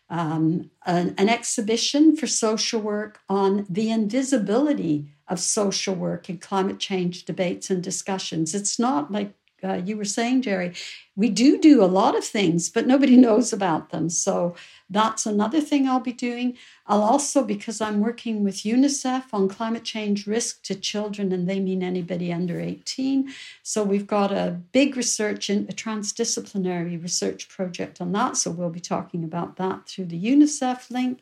um, 0.09 0.69
an, 0.85 1.15
an, 1.17 1.29
exhibition 1.29 2.17
for 2.17 2.27
social 2.27 2.81
work 2.81 3.21
on 3.29 3.65
the 3.69 3.89
invisibility 3.89 5.07
of 5.29 5.39
social 5.39 5.95
work 5.95 6.27
and 6.27 6.41
climate 6.41 6.79
change 6.79 7.23
debates 7.23 7.69
and 7.69 7.81
discussions. 7.81 8.53
It's 8.53 8.77
not 8.77 9.09
like 9.09 9.33
uh, 9.63 9.81
you 9.85 9.97
were 9.97 10.05
saying, 10.05 10.41
Gerry, 10.41 10.73
we 11.15 11.29
do 11.29 11.57
do 11.57 11.83
a 11.83 11.85
lot 11.85 12.17
of 12.17 12.23
things, 12.23 12.69
but 12.69 12.87
nobody 12.87 13.17
knows 13.25 13.53
about 13.53 13.89
them. 13.89 14.09
So 14.09 14.55
that's 14.89 15.25
another 15.25 15.61
thing 15.61 15.87
I'll 15.87 15.99
be 15.99 16.13
doing. 16.13 16.57
I'll 16.85 17.03
also, 17.03 17.43
because 17.43 17.79
I'm 17.79 18.01
working 18.01 18.43
with 18.43 18.63
UNICEF 18.63 19.25
on 19.33 19.47
climate 19.47 19.83
change 19.83 20.27
risk 20.27 20.63
to 20.63 20.75
children, 20.75 21.31
and 21.31 21.47
they 21.47 21.59
mean 21.59 21.81
anybody 21.81 22.33
under 22.33 22.59
18. 22.59 23.31
So 23.63 23.83
we've 23.83 24.07
got 24.07 24.31
a 24.31 24.59
big 24.71 24.97
research 24.97 25.49
and 25.49 25.69
a 25.69 25.73
transdisciplinary 25.73 27.01
research 27.01 27.47
project 27.47 28.01
on 28.01 28.11
that. 28.11 28.35
So 28.37 28.51
we'll 28.51 28.69
be 28.69 28.81
talking 28.81 29.23
about 29.23 29.55
that 29.57 29.87
through 29.87 30.05
the 30.05 30.21
UNICEF 30.21 30.91
link. 30.91 31.21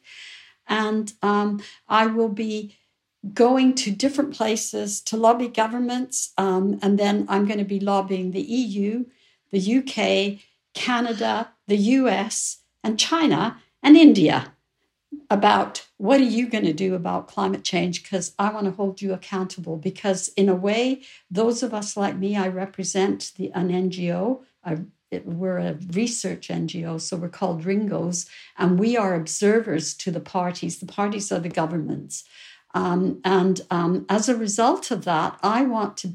And 0.68 1.14
um, 1.22 1.62
I 1.88 2.06
will 2.06 2.30
be 2.30 2.79
going 3.34 3.76
to 3.76 3.92
different 3.92 4.34
places 4.34 5.02
to 5.02 5.18
lobby 5.18 5.48
governments. 5.48 6.32
Um, 6.38 6.80
and 6.82 6.98
then 6.98 7.26
I'm 7.28 7.46
going 7.46 7.60
to 7.60 7.66
be 7.66 7.80
lobbying 7.80 8.32
the 8.32 8.42
EU, 8.42 9.06
the 9.52 9.78
UK, 9.78 10.40
Canada, 10.74 11.52
the 11.68 11.78
US, 11.78 12.60
and 12.84 13.00
China 13.00 13.62
and 13.84 13.98
India 13.98 14.54
about 15.30 15.88
what 15.98 16.20
are 16.20 16.26
you 16.26 16.48
going 16.48 16.66
to 16.66 16.74
do 16.74 16.96
about 16.96 17.28
climate 17.28 17.64
change 17.64 18.04
because 18.04 18.34
i 18.38 18.52
want 18.52 18.66
to 18.66 18.72
hold 18.72 19.02
you 19.02 19.14
accountable 19.14 19.76
because 19.76 20.28
in 20.30 20.50
a 20.50 20.56
way 20.56 21.02
those 21.32 21.64
of 21.64 21.74
us 21.74 21.98
like 21.98 22.16
me 22.16 22.36
i 22.36 22.48
represent 22.48 23.32
the 23.36 23.52
an 23.54 23.70
ngo 23.70 24.42
I, 24.64 24.78
it, 25.10 25.26
we're 25.26 25.58
a 25.58 25.78
research 25.94 26.50
ngo 26.50 27.02
so 27.02 27.18
we're 27.18 27.30
called 27.30 27.66
ringos 27.66 28.28
and 28.58 28.80
we 28.80 28.98
are 28.98 29.16
observers 29.16 29.96
to 29.96 30.12
the 30.12 30.20
parties 30.20 30.80
the 30.80 30.86
parties 30.86 31.32
are 31.32 31.40
the 31.40 31.50
governments 31.50 32.24
um, 32.74 33.20
and 33.24 33.62
um, 33.72 34.06
as 34.10 34.30
a 34.30 34.36
result 34.36 34.92
of 34.92 35.06
that, 35.06 35.40
I 35.42 35.64
want 35.64 35.98
to 35.98 36.14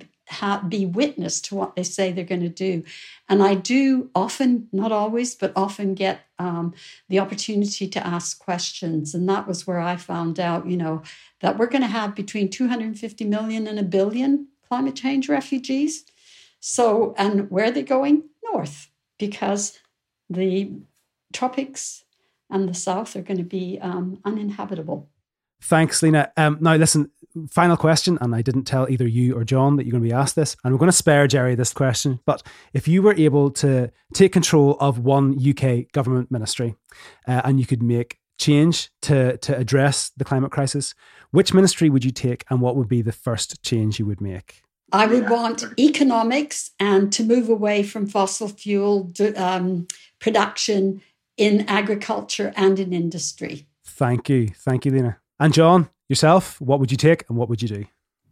be 0.68 0.86
witness 0.86 1.40
to 1.40 1.54
what 1.54 1.76
they 1.76 1.82
say 1.82 2.10
they're 2.10 2.24
going 2.24 2.40
to 2.40 2.48
do. 2.48 2.82
And 3.28 3.42
I 3.42 3.54
do 3.54 4.10
often, 4.14 4.68
not 4.72 4.92
always, 4.92 5.34
but 5.34 5.52
often 5.54 5.94
get 5.94 6.20
um, 6.38 6.74
the 7.08 7.18
opportunity 7.18 7.86
to 7.88 8.06
ask 8.06 8.38
questions. 8.38 9.14
And 9.14 9.28
that 9.28 9.46
was 9.46 9.66
where 9.66 9.80
I 9.80 9.96
found 9.96 10.40
out, 10.40 10.66
you 10.66 10.76
know, 10.76 11.02
that 11.40 11.58
we're 11.58 11.66
going 11.66 11.82
to 11.82 11.88
have 11.88 12.14
between 12.14 12.48
250 12.48 13.24
million 13.24 13.66
and 13.66 13.78
a 13.78 13.82
billion 13.82 14.48
climate 14.66 14.96
change 14.96 15.28
refugees. 15.28 16.04
So, 16.60 17.14
and 17.18 17.50
where 17.50 17.66
are 17.66 17.70
they 17.70 17.82
going? 17.82 18.24
North, 18.42 18.88
because 19.18 19.78
the 20.30 20.72
tropics 21.32 22.04
and 22.48 22.68
the 22.68 22.74
south 22.74 23.14
are 23.16 23.22
going 23.22 23.38
to 23.38 23.44
be 23.44 23.78
um, 23.80 24.20
uninhabitable. 24.24 25.10
Thanks, 25.64 26.02
Lena. 26.02 26.30
Um, 26.36 26.58
now, 26.60 26.76
listen, 26.76 27.10
final 27.50 27.78
question, 27.78 28.18
and 28.20 28.34
I 28.34 28.42
didn't 28.42 28.64
tell 28.64 28.86
either 28.90 29.08
you 29.08 29.34
or 29.34 29.44
John 29.44 29.76
that 29.76 29.84
you're 29.84 29.92
going 29.92 30.02
to 30.02 30.08
be 30.08 30.12
asked 30.12 30.36
this, 30.36 30.56
and 30.62 30.74
we're 30.74 30.78
going 30.78 30.90
to 30.90 30.96
spare 30.96 31.26
Gerry 31.26 31.54
this 31.54 31.72
question. 31.72 32.20
But 32.26 32.42
if 32.74 32.86
you 32.86 33.00
were 33.00 33.14
able 33.14 33.50
to 33.52 33.90
take 34.12 34.30
control 34.30 34.76
of 34.78 34.98
one 34.98 35.38
UK 35.38 35.90
government 35.92 36.30
ministry 36.30 36.74
uh, 37.26 37.40
and 37.44 37.58
you 37.58 37.64
could 37.64 37.82
make 37.82 38.18
change 38.38 38.90
to, 39.02 39.38
to 39.38 39.56
address 39.56 40.10
the 40.18 40.24
climate 40.24 40.52
crisis, 40.52 40.94
which 41.30 41.54
ministry 41.54 41.88
would 41.88 42.04
you 42.04 42.10
take 42.10 42.44
and 42.50 42.60
what 42.60 42.76
would 42.76 42.88
be 42.88 43.00
the 43.00 43.12
first 43.12 43.62
change 43.62 43.98
you 43.98 44.04
would 44.04 44.20
make? 44.20 44.60
I 44.92 45.06
would 45.06 45.30
want 45.30 45.64
economics 45.80 46.72
and 46.78 47.10
to 47.14 47.24
move 47.24 47.48
away 47.48 47.84
from 47.84 48.06
fossil 48.06 48.48
fuel 48.48 49.10
um, 49.36 49.86
production 50.18 51.00
in 51.38 51.62
agriculture 51.68 52.52
and 52.54 52.78
in 52.78 52.92
industry. 52.92 53.66
Thank 53.86 54.28
you. 54.28 54.48
Thank 54.48 54.84
you, 54.84 54.92
Lena. 54.92 55.18
And 55.44 55.52
John, 55.52 55.90
yourself, 56.08 56.58
what 56.58 56.80
would 56.80 56.90
you 56.90 56.96
take 56.96 57.28
and 57.28 57.36
what 57.36 57.50
would 57.50 57.60
you 57.60 57.68
do? 57.68 57.84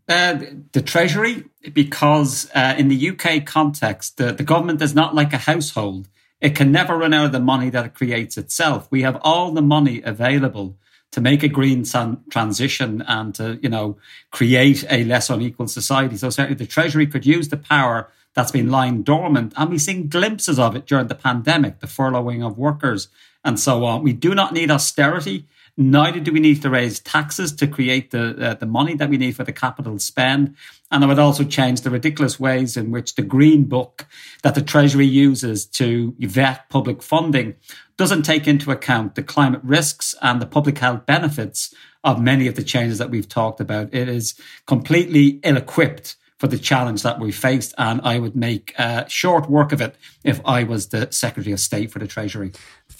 Uh, 0.09 0.45
the 0.73 0.81
Treasury, 0.81 1.45
because 1.75 2.51
uh, 2.55 2.75
in 2.79 2.89
the 2.89 3.11
UK 3.11 3.45
context, 3.45 4.17
the, 4.17 4.33
the 4.33 4.43
government 4.43 4.81
is 4.81 4.95
not 4.95 5.15
like 5.15 5.35
a 5.35 5.37
household. 5.37 6.09
It 6.41 6.57
can 6.57 6.73
never 6.73 6.97
run 6.97 7.13
out 7.13 7.27
of 7.27 7.33
the 7.33 7.39
money 7.39 7.69
that 7.69 7.85
it 7.85 7.93
creates 7.93 8.39
itself. 8.39 8.89
We 8.91 9.03
have 9.03 9.21
all 9.21 9.53
the 9.53 9.61
money 9.61 10.01
available 10.03 10.79
to 11.11 11.21
make 11.21 11.43
a 11.43 11.49
green 11.49 11.85
san- 11.85 12.23
transition 12.31 13.05
and 13.07 13.35
to, 13.35 13.59
you 13.63 13.69
know, 13.69 13.99
create 14.31 14.83
a 14.89 15.05
less 15.05 15.29
unequal 15.29 15.69
society. 15.69 16.17
So 16.17 16.31
certainly 16.31 16.57
the 16.57 16.67
Treasury 16.67 17.07
could 17.07 17.27
use 17.27 17.51
the 17.51 17.59
power 17.59 18.09
that's 18.33 18.53
been 18.53 18.71
lying 18.71 19.03
dormant. 19.03 19.53
And 19.59 19.69
we've 19.69 19.83
seen 19.83 20.09
glimpses 20.09 20.59
of 20.59 20.75
it 20.77 20.87
during 20.87 21.09
the 21.09 21.15
pandemic, 21.15 21.81
the 21.81 21.87
furloughing 21.87 22.43
of 22.43 22.57
workers 22.57 23.09
and 23.45 23.61
so 23.61 23.85
on. 23.85 24.03
We 24.03 24.15
do 24.15 24.35
not 24.35 24.55
need 24.55 24.71
austerity. 24.71 25.47
Neither 25.77 26.21
do 26.21 26.33
we 26.33 26.41
need 26.41 26.61
to 26.63 26.71
raise 26.71 27.01
taxes 27.01 27.51
to 27.53 27.67
create 27.67 28.11
the 28.11 28.51
uh, 28.51 28.55
the 28.55 28.67
money 28.67 28.95
that 28.95 29.09
we 29.09 29.17
need 29.17 29.37
for 29.37 29.45
the 29.45 29.53
capital 29.53 29.99
spend. 29.99 30.55
And 30.91 31.03
I 31.03 31.07
would 31.07 31.19
also 31.19 31.45
change 31.45 31.81
the 31.81 31.91
ridiculous 31.91 32.39
ways 32.39 32.77
in 32.77 32.91
which 32.91 33.15
the 33.15 33.23
green 33.23 33.65
book 33.65 34.07
that 34.43 34.55
the 34.55 34.61
Treasury 34.61 35.07
uses 35.07 35.65
to 35.67 36.15
vet 36.19 36.69
public 36.69 37.03
funding 37.03 37.55
doesn't 37.97 38.25
take 38.25 38.47
into 38.47 38.71
account 38.71 39.15
the 39.15 39.23
climate 39.23 39.63
risks 39.65 40.15
and 40.21 40.43
the 40.43 40.47
public 40.47 40.77
health 40.79 41.07
benefits 41.07 41.75
of 42.05 42.21
many 42.21 42.47
of 42.47 42.55
the 42.55 42.63
changes 42.63 42.99
that 42.99 43.11
we've 43.11 43.29
talked 43.29 43.61
about. 43.61 43.95
It 43.95 44.09
is 44.11 44.35
completely 44.67 45.41
ill 45.43 45.57
equipped 45.57 46.17
for 46.43 46.49
the 46.49 46.59
challenge 46.59 47.05
that 47.05 47.21
we 47.21 47.31
faced. 47.31 47.73
And 47.79 48.01
I 48.03 48.19
would 48.19 48.35
make 48.35 48.75
uh, 48.77 49.07
short 49.07 49.49
work 49.49 49.71
of 49.71 49.81
it 49.81 49.95
if 50.25 50.41
I 50.45 50.65
was 50.65 50.89
the 50.89 51.07
Secretary 51.13 51.53
of 51.53 51.61
State 51.61 51.93
for 51.93 52.01
the 52.01 52.09
Treasury. 52.09 52.51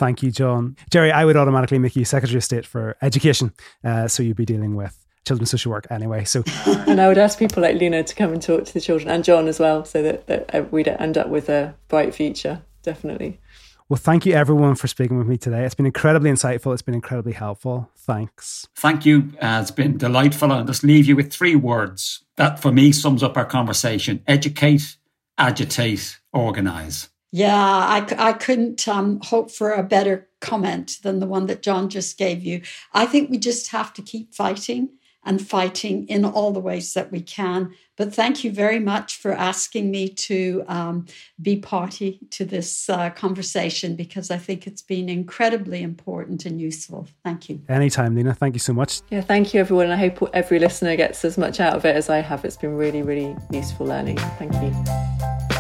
Thank 0.03 0.21
you, 0.21 0.33
John. 0.33 0.77
Gerry, 0.91 1.13
I 1.13 1.25
would 1.25 1.37
automatically 1.37 1.79
make 1.79 1.95
you 1.95 2.05
Secretary 2.05 2.37
of 2.37 2.43
State 2.43 2.67
for 2.67 2.97
Education. 3.03 3.53
Uh, 3.85 4.09
so 4.09 4.25
you'd 4.25 4.37
be 4.37 4.45
dealing 4.45 4.75
with 4.75 4.99
children's 5.25 5.53
social 5.53 5.71
work 5.71 5.87
anyway. 5.91 6.25
So, 6.25 6.43
and 6.67 7.01
I 7.01 7.07
would 7.07 7.19
ask 7.19 7.39
people 7.39 7.63
like 7.63 7.77
Lena 7.77 8.03
to 8.03 8.15
come 8.17 8.33
and 8.33 8.43
talk 8.43 8.65
to 8.65 8.75
the 8.75 8.81
children 8.81 9.09
and 9.09 9.23
John 9.23 9.47
as 9.47 9.61
well, 9.61 9.85
so 9.85 10.03
that, 10.03 10.27
that 10.27 10.53
uh, 10.53 10.65
we'd 10.73 10.89
end 10.89 11.17
up 11.17 11.29
with 11.29 11.49
a 11.49 11.77
bright 11.87 12.17
future. 12.17 12.63
Definitely. 12.83 13.39
Well, 13.89 13.97
thank 13.97 14.27
you 14.27 14.33
everyone 14.33 14.75
for 14.75 14.89
speaking 14.89 15.19
with 15.19 15.29
me 15.29 15.37
today. 15.37 15.65
It's 15.65 15.77
been 15.77 15.87
incredibly 15.87 16.33
insightful. 16.33 16.73
It's 16.73 16.83
been 16.83 16.97
incredibly 16.97 17.35
helpful. 17.35 17.89
Thanks. 17.97 18.67
Thank 18.75 19.07
you. 19.07 19.33
Uh, 19.41 19.61
it's 19.63 19.71
been 19.71 19.99
delightful. 19.99 20.51
I'll 20.51 20.65
just 20.65 20.83
leave 20.83 21.07
you 21.07 21.15
with 21.15 21.33
three 21.33 21.55
words 21.55 22.25
that 22.35 22.59
for 22.59 22.73
me 22.73 22.91
sums 22.91 23.23
up 23.23 23.37
our 23.37 23.47
conversation 23.47 24.21
educate, 24.27 24.97
agitate, 25.39 26.19
organize. 26.33 27.09
Yeah, 27.33 27.57
I, 27.57 28.07
I 28.19 28.33
couldn't 28.35 28.87
um, 28.87 29.19
hope 29.23 29.51
for 29.51 29.73
a 29.73 29.83
better 29.83 30.29
comment 30.41 30.99
than 31.03 31.19
the 31.19 31.27
one 31.27 31.47
that 31.47 31.63
John 31.63 31.89
just 31.89 32.19
gave 32.19 32.45
you. 32.45 32.61
I 32.93 33.07
think 33.07 33.31
we 33.31 33.39
just 33.39 33.71
have 33.71 33.93
to 33.95 34.03
keep 34.03 34.35
fighting 34.35 34.91
and 35.25 35.41
fighting 35.41 36.07
in 36.09 36.25
all 36.25 36.51
the 36.53 36.61
ways 36.61 36.95
that 36.95 37.13
we 37.13 37.21
can. 37.21 37.73
But 37.97 38.13
thank 38.13 38.43
you 38.43 38.51
very 38.51 38.81
much 38.81 39.17
for 39.17 39.33
asking 39.33 39.91
me 39.91 40.09
to 40.09 40.65
um, 40.67 41.07
be 41.41 41.57
party 41.57 42.19
to 42.31 42.45
this 42.45 42.91
uh, 42.91 43.11
conversation 43.11 43.95
because 43.95 44.31
I 44.31 44.37
think 44.37 44.67
it's 44.67 44.83
been 44.83 45.09
incredibly 45.09 45.83
important 45.83 46.45
and 46.45 46.61
useful. 46.61 47.07
Thank 47.25 47.49
you. 47.49 47.63
Anytime, 47.69 48.17
Lena. 48.17 48.35
Thank 48.35 48.55
you 48.55 48.61
so 48.61 48.73
much. 48.73 49.03
Yeah, 49.11 49.21
thank 49.21 49.55
you, 49.55 49.61
everyone. 49.61 49.91
I 49.91 49.97
hope 49.97 50.29
every 50.35 50.59
listener 50.59 50.97
gets 50.97 51.25
as 51.25 51.39
much 51.39 51.61
out 51.61 51.75
of 51.77 51.85
it 51.85 51.95
as 51.95 52.11
I 52.11 52.19
have. 52.19 52.45
It's 52.45 52.57
been 52.57 52.77
really, 52.77 53.03
really 53.03 53.37
useful 53.53 53.87
learning. 53.87 54.19
Thank 54.39 54.55
you. 54.55 55.52